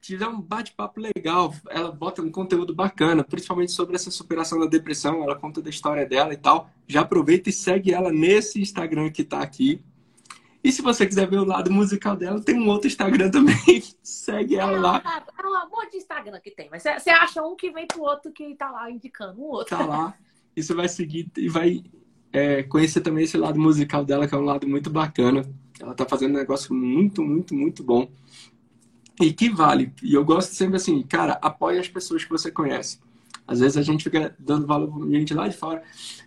tiver 0.00 0.26
um 0.26 0.40
bate-papo 0.40 1.00
legal. 1.00 1.54
Ela 1.70 1.92
bota 1.92 2.20
um 2.20 2.32
conteúdo 2.32 2.74
bacana, 2.74 3.22
principalmente 3.22 3.70
sobre 3.70 3.94
essa 3.94 4.10
superação 4.10 4.58
da 4.58 4.66
depressão. 4.66 5.22
Ela 5.22 5.36
conta 5.36 5.62
da 5.62 5.70
história 5.70 6.04
dela 6.04 6.32
e 6.32 6.36
tal. 6.36 6.68
Já 6.88 7.02
aproveita 7.02 7.48
e 7.48 7.52
segue 7.52 7.92
ela 7.92 8.10
nesse 8.10 8.60
Instagram 8.60 9.08
que 9.12 9.22
está 9.22 9.38
aqui. 9.38 9.80
E 10.64 10.72
se 10.72 10.80
você 10.80 11.06
quiser 11.06 11.28
ver 11.28 11.36
o 11.36 11.44
lado 11.44 11.70
musical 11.70 12.16
dela, 12.16 12.40
tem 12.40 12.58
um 12.58 12.68
outro 12.68 12.88
Instagram 12.88 13.30
também. 13.30 13.82
segue 14.02 14.56
ela 14.56 14.80
lá. 14.80 15.02
É, 15.04 15.42
é 15.42 15.46
um 15.46 15.54
amor 15.54 15.90
de 15.90 15.98
Instagram 15.98 16.40
que 16.40 16.50
tem. 16.50 16.70
Mas 16.70 16.82
você 16.82 17.10
acha 17.10 17.42
um 17.42 17.54
que 17.54 17.70
vem 17.70 17.86
pro 17.86 18.00
outro 18.00 18.32
que 18.32 18.54
tá 18.54 18.70
lá 18.70 18.90
indicando 18.90 19.42
um 19.42 19.44
outro. 19.44 19.76
Tá 19.76 19.84
lá. 19.84 20.14
E 20.56 20.62
você 20.62 20.72
vai 20.72 20.88
seguir 20.88 21.30
e 21.36 21.50
vai 21.50 21.84
é, 22.32 22.62
conhecer 22.62 23.02
também 23.02 23.24
esse 23.24 23.36
lado 23.36 23.60
musical 23.60 24.06
dela, 24.06 24.26
que 24.26 24.34
é 24.34 24.38
um 24.38 24.44
lado 24.44 24.66
muito 24.66 24.88
bacana. 24.88 25.44
Ela 25.78 25.92
tá 25.92 26.06
fazendo 26.06 26.30
um 26.30 26.38
negócio 26.38 26.74
muito, 26.74 27.22
muito, 27.22 27.54
muito 27.54 27.84
bom 27.84 28.08
e 29.20 29.32
que 29.32 29.50
vale. 29.50 29.92
E 30.02 30.14
eu 30.14 30.24
gosto 30.24 30.54
sempre 30.54 30.76
assim, 30.76 31.02
cara, 31.02 31.38
apoie 31.42 31.78
as 31.78 31.88
pessoas 31.88 32.24
que 32.24 32.30
você 32.30 32.50
conhece. 32.50 32.98
Às 33.46 33.60
vezes 33.60 33.76
a 33.76 33.82
gente 33.82 34.04
fica 34.04 34.34
dando 34.38 34.66
valor 34.66 34.88
pra 34.88 35.06
gente 35.08 35.34
lá 35.34 35.46
de 35.46 35.56
fora. 35.56 35.82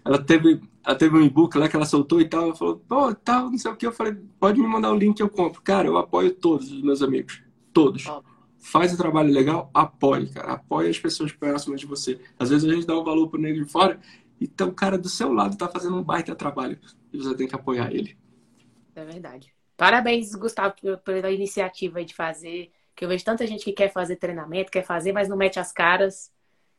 Ela 0.06 0.24
teve, 0.24 0.62
ela 0.86 0.96
teve 0.96 1.18
um 1.18 1.22
e-book 1.22 1.58
lá 1.58 1.68
que 1.68 1.76
ela 1.76 1.86
soltou 1.86 2.22
e 2.22 2.26
tal. 2.30 2.44
Ela 2.44 2.56
falou, 2.56 2.78
pô, 2.88 3.14
tal, 3.16 3.50
não 3.50 3.58
sei 3.58 3.72
o 3.72 3.76
que. 3.76 3.88
Eu 3.88 3.92
falei, 3.92 4.16
pode 4.40 4.60
me 4.60 4.68
mandar 4.68 4.92
o 4.92 4.96
link 4.96 5.18
que 5.18 5.24
eu 5.24 5.30
compro. 5.30 5.62
Cara, 5.62 5.88
eu 5.88 5.98
apoio 5.98 6.34
todos 6.34 6.72
os 6.72 6.82
meus 6.82 7.02
amigos. 7.02 7.42
Todos. 7.74 8.06
Faz 8.60 8.94
o 8.94 8.98
trabalho 8.98 9.32
legal, 9.32 9.70
apoie, 9.74 10.28
cara. 10.28 10.54
Apoie 10.54 10.90
as 10.90 11.00
pessoas 11.00 11.32
próximas 11.32 11.80
de 11.80 11.86
você. 11.86 12.20
Às 12.38 12.50
vezes 12.50 12.70
a 12.70 12.74
gente 12.74 12.86
dá 12.86 13.00
um 13.00 13.04
valor 13.04 13.28
pro 13.30 13.40
negro 13.40 13.64
de 13.64 13.72
fora, 13.72 14.00
então 14.40 14.70
o 14.70 14.74
cara 14.74 14.98
do 14.98 15.10
seu 15.10 15.32
lado 15.34 15.58
tá 15.58 15.68
fazendo 15.68 15.96
um 15.96 16.04
baita 16.04 16.36
trabalho. 16.36 16.78
E 17.12 17.18
você 17.18 17.36
tem 17.36 17.48
que 17.48 17.56
apoiar 17.56 17.92
ele. 17.92 18.18
É 18.96 19.06
verdade. 19.06 19.54
Parabéns, 19.76 20.34
Gustavo, 20.36 20.74
pela 21.04 21.32
iniciativa 21.32 22.04
de 22.04 22.14
fazer 22.14 22.72
que 22.96 23.06
eu 23.06 23.10
vejo 23.10 23.24
tanta 23.24 23.46
gente 23.46 23.64
que 23.64 23.72
quer 23.72 23.94
fazer 23.94 24.16
treinamento, 24.16 24.72
quer 24.72 24.84
fazer, 24.84 25.12
mas 25.12 25.30
não 25.30 25.38
mete 25.38 25.60
as 25.60 25.72
caras. 25.72 26.32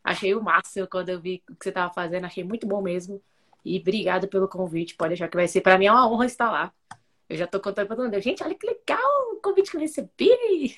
Achei 0.02 0.34
o 0.34 0.42
máximo 0.42 0.86
quando 0.86 1.10
eu 1.10 1.20
vi 1.20 1.42
o 1.48 1.54
que 1.54 1.64
você 1.64 1.68
estava 1.70 1.92
fazendo, 1.92 2.24
achei 2.24 2.44
muito 2.44 2.66
bom 2.66 2.80
mesmo. 2.80 3.20
E 3.64 3.78
obrigado 3.78 4.28
pelo 4.28 4.48
convite. 4.48 4.94
Pode 4.94 5.10
deixar 5.10 5.28
que 5.28 5.36
vai 5.36 5.48
ser 5.48 5.60
para 5.60 5.76
mim 5.76 5.86
é 5.86 5.92
uma 5.92 6.08
honra 6.10 6.26
estar 6.26 6.50
lá. 6.50 6.72
Eu 7.28 7.36
já 7.36 7.46
tô 7.46 7.60
contando 7.60 7.86
para 7.86 7.96
todo 7.96 8.06
mundo. 8.06 8.20
Gente, 8.20 8.42
olha 8.42 8.54
que 8.54 8.66
legal 8.66 9.32
o 9.32 9.36
convite 9.36 9.70
que 9.70 9.76
eu 9.76 9.80
recebi. 9.80 10.76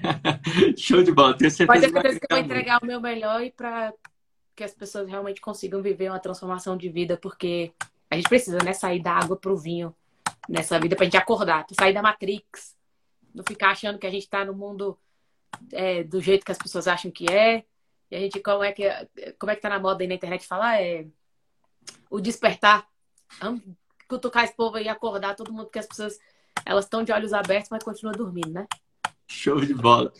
Show 0.78 1.02
de 1.02 1.12
bola. 1.12 1.36
Tenho 1.36 1.50
certeza, 1.50 1.66
Pode 1.66 1.80
ter 1.80 1.92
certeza 1.92 2.20
que 2.20 2.26
eu 2.30 2.36
vou 2.36 2.44
entregar 2.44 2.82
o 2.82 2.86
meu 2.86 3.00
melhor 3.00 3.42
e 3.42 3.50
para 3.50 3.92
que 4.54 4.64
as 4.64 4.72
pessoas 4.72 5.08
realmente 5.08 5.40
consigam 5.40 5.82
viver 5.82 6.08
uma 6.08 6.18
transformação 6.18 6.76
de 6.76 6.88
vida, 6.88 7.16
porque 7.16 7.72
a 8.10 8.16
gente 8.16 8.28
precisa, 8.28 8.58
né, 8.62 8.72
sair 8.72 9.02
da 9.02 9.12
água 9.12 9.36
pro 9.36 9.56
vinho 9.56 9.94
nessa 10.48 10.78
vida 10.78 10.96
pra 10.96 11.04
gente 11.04 11.16
acordar, 11.16 11.64
sair 11.78 11.94
da 11.94 12.02
Matrix, 12.02 12.76
não 13.34 13.44
ficar 13.44 13.70
achando 13.70 13.98
que 13.98 14.06
a 14.06 14.10
gente 14.10 14.24
está 14.24 14.44
no 14.44 14.54
mundo 14.54 14.98
é, 15.72 16.02
do 16.04 16.20
jeito 16.20 16.44
que 16.44 16.52
as 16.52 16.58
pessoas 16.58 16.86
acham 16.88 17.10
que 17.10 17.30
é. 17.30 17.64
E 18.12 18.14
a 18.14 18.20
gente, 18.20 18.40
como 18.40 18.62
é 18.62 18.72
que, 18.72 18.84
como 19.38 19.50
é 19.50 19.56
que 19.56 19.62
tá 19.62 19.70
na 19.70 19.80
moda 19.80 20.04
aí 20.04 20.06
na 20.06 20.16
internet 20.16 20.46
falar? 20.46 20.82
É 20.82 21.06
o 22.10 22.20
despertar. 22.20 22.86
Vamos 23.40 23.62
cutucar 24.06 24.44
esse 24.44 24.54
povo 24.54 24.76
aí, 24.76 24.86
acordar 24.86 25.34
todo 25.34 25.50
mundo, 25.50 25.64
porque 25.64 25.78
as 25.78 25.86
pessoas 25.86 26.18
elas 26.66 26.84
estão 26.84 27.02
de 27.02 27.10
olhos 27.10 27.32
abertos, 27.32 27.70
mas 27.70 27.82
continuam 27.82 28.14
dormindo, 28.14 28.50
né? 28.50 28.66
Show 29.26 29.58
de 29.62 29.72
bola. 29.72 30.12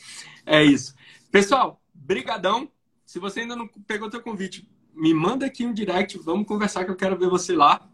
É 0.46 0.64
isso. 0.64 0.94
Pessoal, 1.30 1.82
brigadão. 1.92 2.72
Se 3.04 3.18
você 3.18 3.40
ainda 3.40 3.54
não 3.54 3.68
pegou 3.68 4.08
teu 4.08 4.22
convite, 4.22 4.66
me 4.94 5.12
manda 5.12 5.44
aqui 5.44 5.66
um 5.66 5.74
direct, 5.74 6.16
vamos 6.16 6.48
conversar 6.48 6.86
que 6.86 6.90
eu 6.90 6.96
quero 6.96 7.18
ver 7.18 7.28
você 7.28 7.54
lá. 7.54 7.86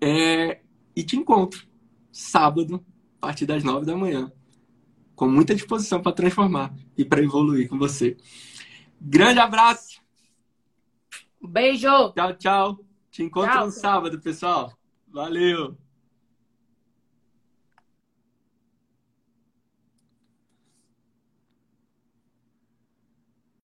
É... 0.00 0.60
E 0.96 1.04
te 1.04 1.16
encontro 1.16 1.68
sábado, 2.10 2.84
a 3.22 3.28
partir 3.28 3.46
das 3.46 3.62
nove 3.62 3.86
da 3.86 3.96
manhã, 3.96 4.32
com 5.14 5.28
muita 5.28 5.54
disposição 5.54 6.02
para 6.02 6.10
transformar 6.10 6.74
e 6.96 7.04
para 7.04 7.22
evoluir 7.22 7.68
com 7.68 7.78
você. 7.78 8.16
Grande 9.00 9.40
abraço! 9.40 10.00
Beijo! 11.40 12.12
Tchau, 12.12 12.34
tchau! 12.36 12.84
Te 13.10 13.22
encontro 13.22 13.52
tchau, 13.52 13.66
no 13.66 13.72
sábado, 13.72 14.20
pessoal. 14.20 14.72
Valeu! 15.08 15.76